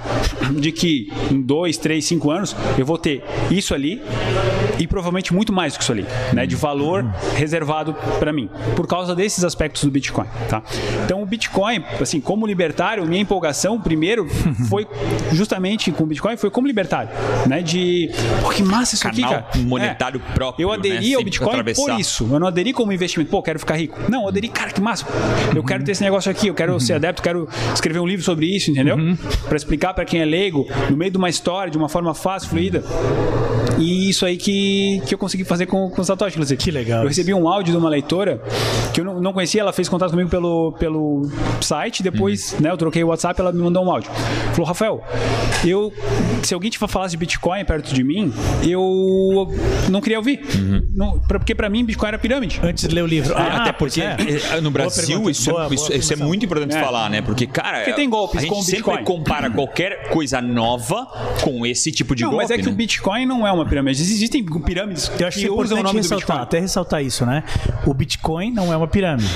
[0.58, 4.00] de que em 2, 3, 5 anos eu vou ter isso ali
[4.82, 6.46] e provavelmente muito mais do que isso ali, né?
[6.46, 7.04] De valor
[7.36, 10.62] reservado para mim, por causa desses aspectos do Bitcoin, tá?
[11.04, 14.26] Então o Bitcoin, assim, como libertário, minha empolgação primeiro
[14.68, 14.86] foi
[15.32, 17.10] justamente com o Bitcoin, foi como libertário,
[17.46, 17.62] né?
[17.62, 18.10] De,
[18.42, 19.64] pô, que massa isso aqui, Canal cara.
[19.64, 20.74] monetário próprio, Eu né?
[20.76, 21.82] aderi ao Sempre Bitcoin atravessar.
[21.82, 22.28] por isso.
[22.30, 23.98] Eu não aderi como investimento, pô, quero ficar rico.
[24.08, 25.06] Não, eu aderi, cara, que massa.
[25.54, 28.46] Eu quero ter esse negócio aqui, eu quero ser adepto, quero escrever um livro sobre
[28.46, 28.96] isso, entendeu?
[29.46, 32.48] Pra explicar pra quem é leigo, no meio de uma história, de uma forma fácil,
[32.50, 32.82] fluida.
[33.78, 36.62] E isso aí que, que eu consegui fazer com, com o Satoshi, inclusive.
[36.62, 38.40] Que legal Eu recebi um áudio de uma leitora
[38.92, 41.22] que eu não, não conhecia, ela fez contato comigo pelo, pelo
[41.60, 44.10] site, depois, né, eu troquei o WhatsApp, ela me mandou um áudio.
[44.52, 45.02] Falou, Rafael,
[45.64, 45.92] eu,
[46.42, 49.48] se alguém te falasse de Bitcoin perto de mim, eu
[49.90, 50.40] não queria ouvir.
[50.94, 52.60] Não, pra- porque pra mim, Bitcoin era pirâmide.
[52.62, 53.34] Antes de ler o livro.
[53.36, 54.16] Ah, Até pois porque é.
[54.56, 56.80] eh, no Boa Brasil isso, é- Boa, boa isso- isso é muito importante É.
[56.80, 57.22] falar, né?
[57.22, 59.04] Porque, cara, Porque tem golpes a gente sempre Bitcoin.
[59.04, 61.06] compara qualquer coisa nova
[61.42, 62.44] com esse tipo de não, golpe.
[62.44, 62.70] mas é que né?
[62.72, 64.00] o Bitcoin não é uma pirâmide.
[64.00, 66.42] Existem pirâmides Eu acho que que é usam o importante nome do ressaltar, Bitcoin.
[66.42, 67.42] até ressaltar isso, né?
[67.86, 69.28] O Bitcoin não é uma pirâmide.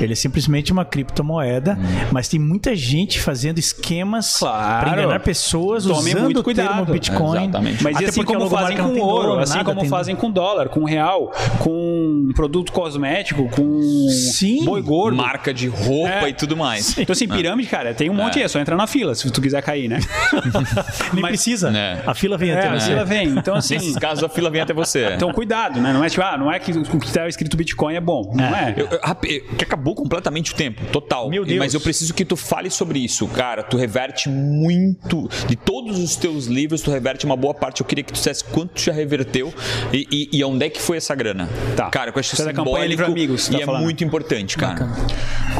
[0.00, 1.78] Ele é simplesmente uma criptomoeda,
[2.12, 4.86] mas tem muita gente fazendo esquemas Claro.
[4.88, 6.92] para enganar pessoas Tomem usando muito o termo cuidado.
[6.92, 7.42] Bitcoin.
[7.44, 7.82] Exatamente.
[7.84, 10.84] Mas Até assim como logomarca fazem com ouro, assim nada, como fazem com dólar, com
[10.84, 14.64] real, com produto cosmético, com Sim.
[14.64, 15.16] boi gordo.
[15.16, 16.28] Marca de roupa É.
[16.28, 16.96] e tudo mais.
[16.98, 19.40] Então, assim, pirâmide, cara, tem um monte aí, é só entrar na fila, se tu
[19.40, 19.98] quiser cair, né?
[21.12, 21.70] Nem Mas- precisa.
[21.70, 22.02] É.
[22.06, 23.28] A fila vem É, até a fila vem.
[23.28, 23.69] Então, assim.
[23.70, 25.12] Nesses casos, a fila vem até você.
[25.14, 25.92] Então, cuidado, né?
[25.92, 28.32] Não é tipo, ah, não é que o que está escrito Bitcoin é bom.
[28.34, 28.74] Não é.
[28.76, 31.28] Eu- eu- eu- que acabou completamente o tempo, total.
[31.30, 31.58] Meu Deus.
[31.58, 33.62] Mas eu preciso que tu fale sobre isso, cara.
[33.62, 35.28] Tu reverte muito.
[35.46, 37.80] De todos os teus livros, tu reverte uma boa parte.
[37.80, 39.52] Eu queria que tu dissesse quanto tu já reverteu
[39.92, 41.48] e, e, e onde é que foi essa grana.
[41.76, 41.88] Tá.
[41.90, 43.82] Cara, que eu acho é da campanha Livre Amigos, e tá é falando.
[43.82, 44.88] muito importante, cara.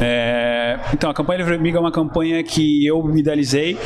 [0.01, 3.77] É, então, a campanha Livre Amigo é uma campanha que eu me idealizei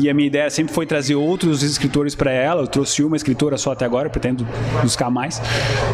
[0.00, 2.62] e a minha ideia sempre foi trazer outros escritores para ela.
[2.62, 4.46] Eu trouxe uma escritora só até agora, pretendo
[4.82, 5.40] buscar mais.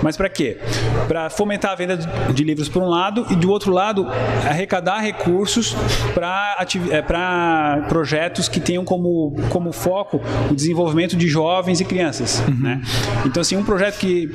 [0.03, 0.59] Mas para quê?
[1.07, 4.07] Para fomentar a venda de livros por um lado e do outro lado
[4.47, 5.77] arrecadar recursos
[6.15, 12.43] para projetos que tenham como, como foco o desenvolvimento de jovens e crianças.
[12.59, 12.81] Né?
[13.25, 14.31] Então, assim, um projeto que,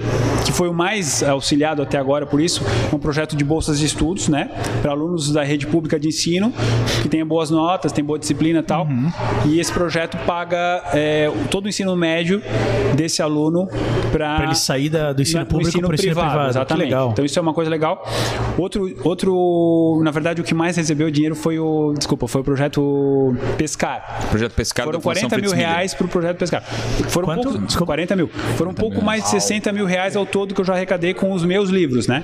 [0.45, 3.86] que foi o mais auxiliado até agora por isso é um projeto de bolsas de
[3.86, 4.49] estudos, né?
[4.82, 6.53] Para alunos da rede pública de ensino
[7.01, 8.88] que tenham boas notas, tem boa disciplina e tal.
[9.45, 12.41] E esse projeto paga é, todo o ensino médio
[12.95, 13.68] desse aluno
[14.11, 16.43] para ele sair da- do ensino público pro ensino privado.
[16.43, 16.86] Que Exatamente.
[16.86, 17.09] legal.
[17.11, 18.03] Então isso é uma coisa legal.
[18.57, 23.36] Outro, outro, na verdade, o que mais recebeu dinheiro foi o, desculpa, foi o projeto
[23.57, 24.28] Pescar.
[24.30, 26.64] Projeto Pescar Foram da Fundação 40 mil reais para o projeto Pescar.
[26.64, 27.43] Foram Quanto?
[27.43, 27.86] pouco, Desculpa.
[27.88, 28.28] 40 mil.
[28.57, 31.32] Foram um pouco mais de 60 mil reais ao todo que eu já arrecadei com
[31.32, 32.24] os meus livros, né?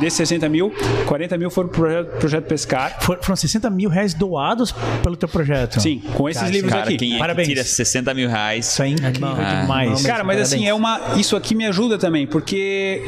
[0.00, 0.72] Desses 60 mil,
[1.06, 2.96] 40 mil foram para o projeto, projeto Pescar.
[3.00, 4.72] For- Foram 60 mil reais doados
[5.02, 5.80] pelo teu projeto.
[5.80, 6.96] Sim, com esses Cara, livros Cara, aqui.
[6.96, 7.48] quem é que Parabéns.
[7.48, 8.66] tira 60 mil reais?
[8.70, 9.60] Isso é incrível Ah.
[9.62, 10.06] demais.
[10.06, 11.00] Cara, mas assim, é uma.
[11.16, 13.02] Isso aqui me ajuda também, porque.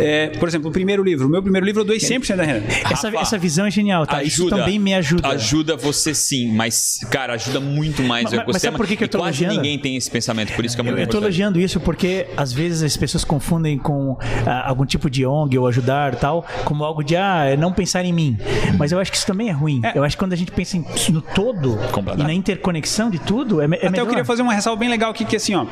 [0.00, 1.26] É, por exemplo, o primeiro livro.
[1.26, 2.64] O meu primeiro livro eu doei 100% da renda.
[2.90, 4.22] essa, Rafa, essa visão é genial, tá?
[4.22, 5.28] Isso também me ajuda.
[5.28, 8.72] Ajuda você sim, mas, cara, ajuda muito mais Mas- o mas ecossistema.
[8.72, 9.62] sabe por que que eu e tô quase elogiando?
[9.62, 11.24] ninguém tem esse pensamento, por isso que é muito Eu estou importante.
[11.40, 15.66] elogiando isso porque às vezes as pessoas confundem com ah, algum tipo de ONG ou
[15.66, 18.38] ajudar tal, como algo de ah, é não pensar em mim.
[18.78, 19.80] Mas eu acho que isso também é ruim.
[19.84, 19.92] É.
[19.96, 21.78] Eu acho que quando a gente pensa em- no todo
[22.18, 24.04] e na interconexão de tudo, é, é Até melhor.
[24.04, 25.66] eu queria fazer uma ressalva bem legal aqui, que assim, ó.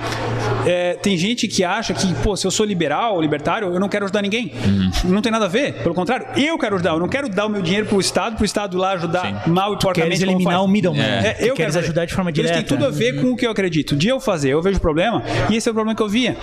[0.66, 4.04] é, tem gente que acha que, pô, se eu sou liberal, libertário, eu não quero
[4.04, 4.52] ajudar ninguém.
[5.04, 5.82] Não tem nada a ver.
[5.82, 6.90] Pelo contrário, eu quero ajudar.
[6.92, 9.78] Eu não quero dar o meu dinheiro pro Estado, pro Estado lá ajudar mal e
[9.78, 10.18] porcamente.
[10.18, 11.02] Queres eliminar o middleman.
[11.02, 11.34] É.
[11.34, 12.58] Tu eu queres quero ajudar de forma Eles direta.
[12.58, 13.96] têm tudo a ver com o que eu acredito.
[13.96, 16.36] De eu fazer, eu vejo problema, e esse é o problema que eu via.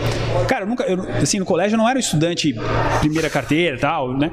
[0.48, 2.56] Cara, eu nunca, eu, assim, no colégio eu não era um estudante
[3.00, 4.32] primeira carteira e tal, né?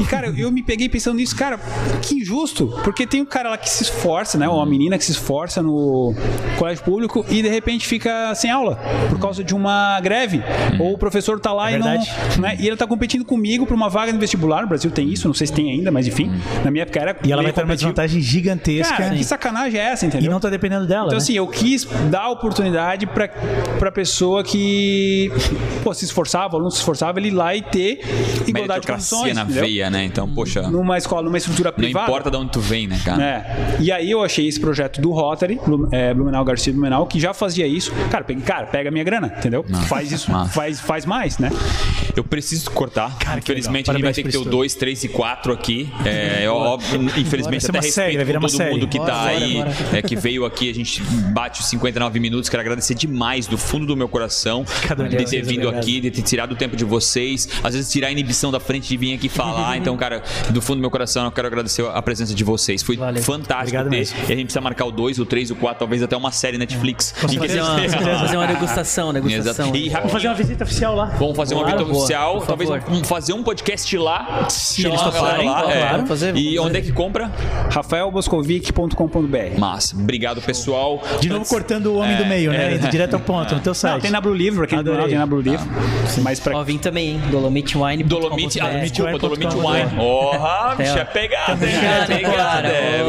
[0.00, 1.58] E, cara, eu me peguei pensando nisso, cara,
[2.02, 4.48] que injusto, porque tem um cara lá que se esforça, né?
[4.48, 6.14] Ou uma menina que se esforça no
[6.58, 8.76] colégio público e de repente fica sem aula
[9.08, 10.42] por causa de uma greve.
[10.78, 11.86] Ou o professor tá lá É e não.
[12.38, 12.56] Né?
[12.58, 14.62] E ele tá competindo comigo por uma vaga no vestibular.
[14.62, 16.30] No Brasil tem isso, não sei se tem ainda, mas enfim.
[16.64, 17.16] Na minha época era.
[17.24, 17.76] E ela vai numa competitivo.
[17.92, 20.30] desvantagem gigantesca Cara, que sacanagem é essa, e entendeu?
[20.30, 21.06] não tá dependendo dela.
[21.06, 21.22] Então, né?
[21.22, 23.28] assim, eu quis dar oportunidade pra,
[23.78, 25.30] pra pessoa que
[25.82, 28.00] pô, se esforçava, o aluno se esforçava, ele ir lá e ter
[28.46, 29.34] igualdade de condições.
[29.34, 29.62] na entendeu?
[29.62, 30.04] veia, né?
[30.04, 32.06] Então, poxa, não Numa escola, numa estrutura privada.
[32.06, 33.22] importa de onde tu vem, né, cara?
[33.22, 33.76] É.
[33.80, 37.32] E aí eu achei esse projeto do Rotary, Blum- é, Blumenau Garcia Blumenau, que já
[37.34, 37.92] fazia isso.
[38.10, 39.64] Cara, peguei, cara, pega a minha grana, entendeu?
[39.86, 41.50] faz isso, faz, faz mais, né?
[42.16, 43.16] Eu preciso cortar.
[43.38, 45.92] Infelizmente, a gente vai ter que ter o Parabéns por 2, 3 e 4 aqui.
[46.04, 48.70] É, eu, óbvio, infelizmente, até uma série, respeito uma todo série.
[48.72, 49.70] mundo que Bora, tá bora, aí, bora.
[49.92, 50.70] é, que veio aqui.
[50.70, 51.02] A gente
[51.32, 52.48] bate os 59 minutos.
[52.48, 55.82] Quero agradecer demais do fundo do meu coração Cada de de ter vindo obrigado.
[55.82, 57.48] aqui, de ter tirado o tempo de vocês.
[57.62, 59.76] Às vezes, tirar a inibição da frente de vir aqui falar.
[59.80, 62.82] Então, cara, do fundo do meu coração, eu quero agradecer a presença de vocês.
[62.82, 63.22] Foi Valeu.
[63.22, 63.96] fantástico Obrigado ter.
[63.96, 64.16] mesmo.
[64.28, 66.58] E a gente precisa marcar o 2, o 3, o 4, talvez até uma série
[66.58, 67.12] Netflix.
[67.12, 67.78] Que Fazer uma,
[68.18, 69.74] fazer uma degustação, degustação.
[69.74, 71.06] E Vamos fazer uma visita oficial lá.
[71.18, 72.84] Vamos fazer uma visita oficial, talvez favor.
[72.88, 74.46] vamos fazer um podcast lá.
[74.48, 75.90] Se eles toparem, lá, claro, é.
[75.92, 77.30] vamos fazer, E vamos onde é que compra?
[77.70, 79.58] rafaelboscovic.com.br.
[79.58, 79.96] Massa.
[79.96, 81.02] Obrigado, pessoal.
[81.20, 82.74] De novo cortando o homem do meio, né?
[82.76, 83.94] Indo direto ao ponto, no teu site.
[83.94, 85.08] Não, tem na Blue Livre, pra quem não Adorei.
[85.08, 85.66] tem na Blue Livre.
[86.22, 87.20] Mas pra Ó, vim também, hein?
[87.30, 88.02] Dolomitewine.
[88.04, 89.96] Dolomite, ah, desculpa, Dolomite Dolomite Wine.
[89.96, 91.72] Porra, bicho, é pegada, hein?
[91.74, 93.02] É Puxado, pegada, é.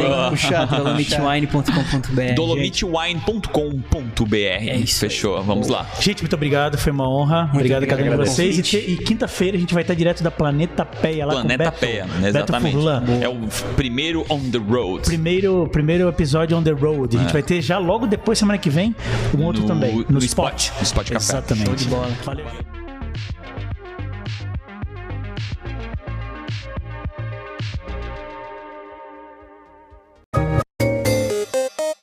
[0.76, 2.34] Dolomitewine.com.br.
[2.34, 4.34] Dolomitewine.com.br.
[4.36, 5.86] É isso Fechou, vamos lá.
[6.00, 7.50] Gente, muito obrigado, foi uma honra.
[7.52, 8.72] obrigado a cada um de vocês.
[8.72, 8.96] E, e
[9.32, 11.80] quinta-feira a gente vai estar direto da Planeta Peia lá Planeta com Beto.
[11.80, 12.72] Peia, Beto exatamente.
[12.74, 13.02] Furlan.
[13.20, 13.38] É o
[13.76, 15.02] primeiro on the road.
[15.04, 17.16] Primeiro, primeiro episódio on the road.
[17.16, 18.94] A gente vai ter já logo depois, semana que vem,
[19.36, 20.04] um outro No- também.
[20.08, 20.70] no Spot.
[20.76, 21.16] No Spot Café.
[21.16, 21.66] Exatamente.
[21.66, 22.08] Show de bola.
[22.24, 22.81] Valeu.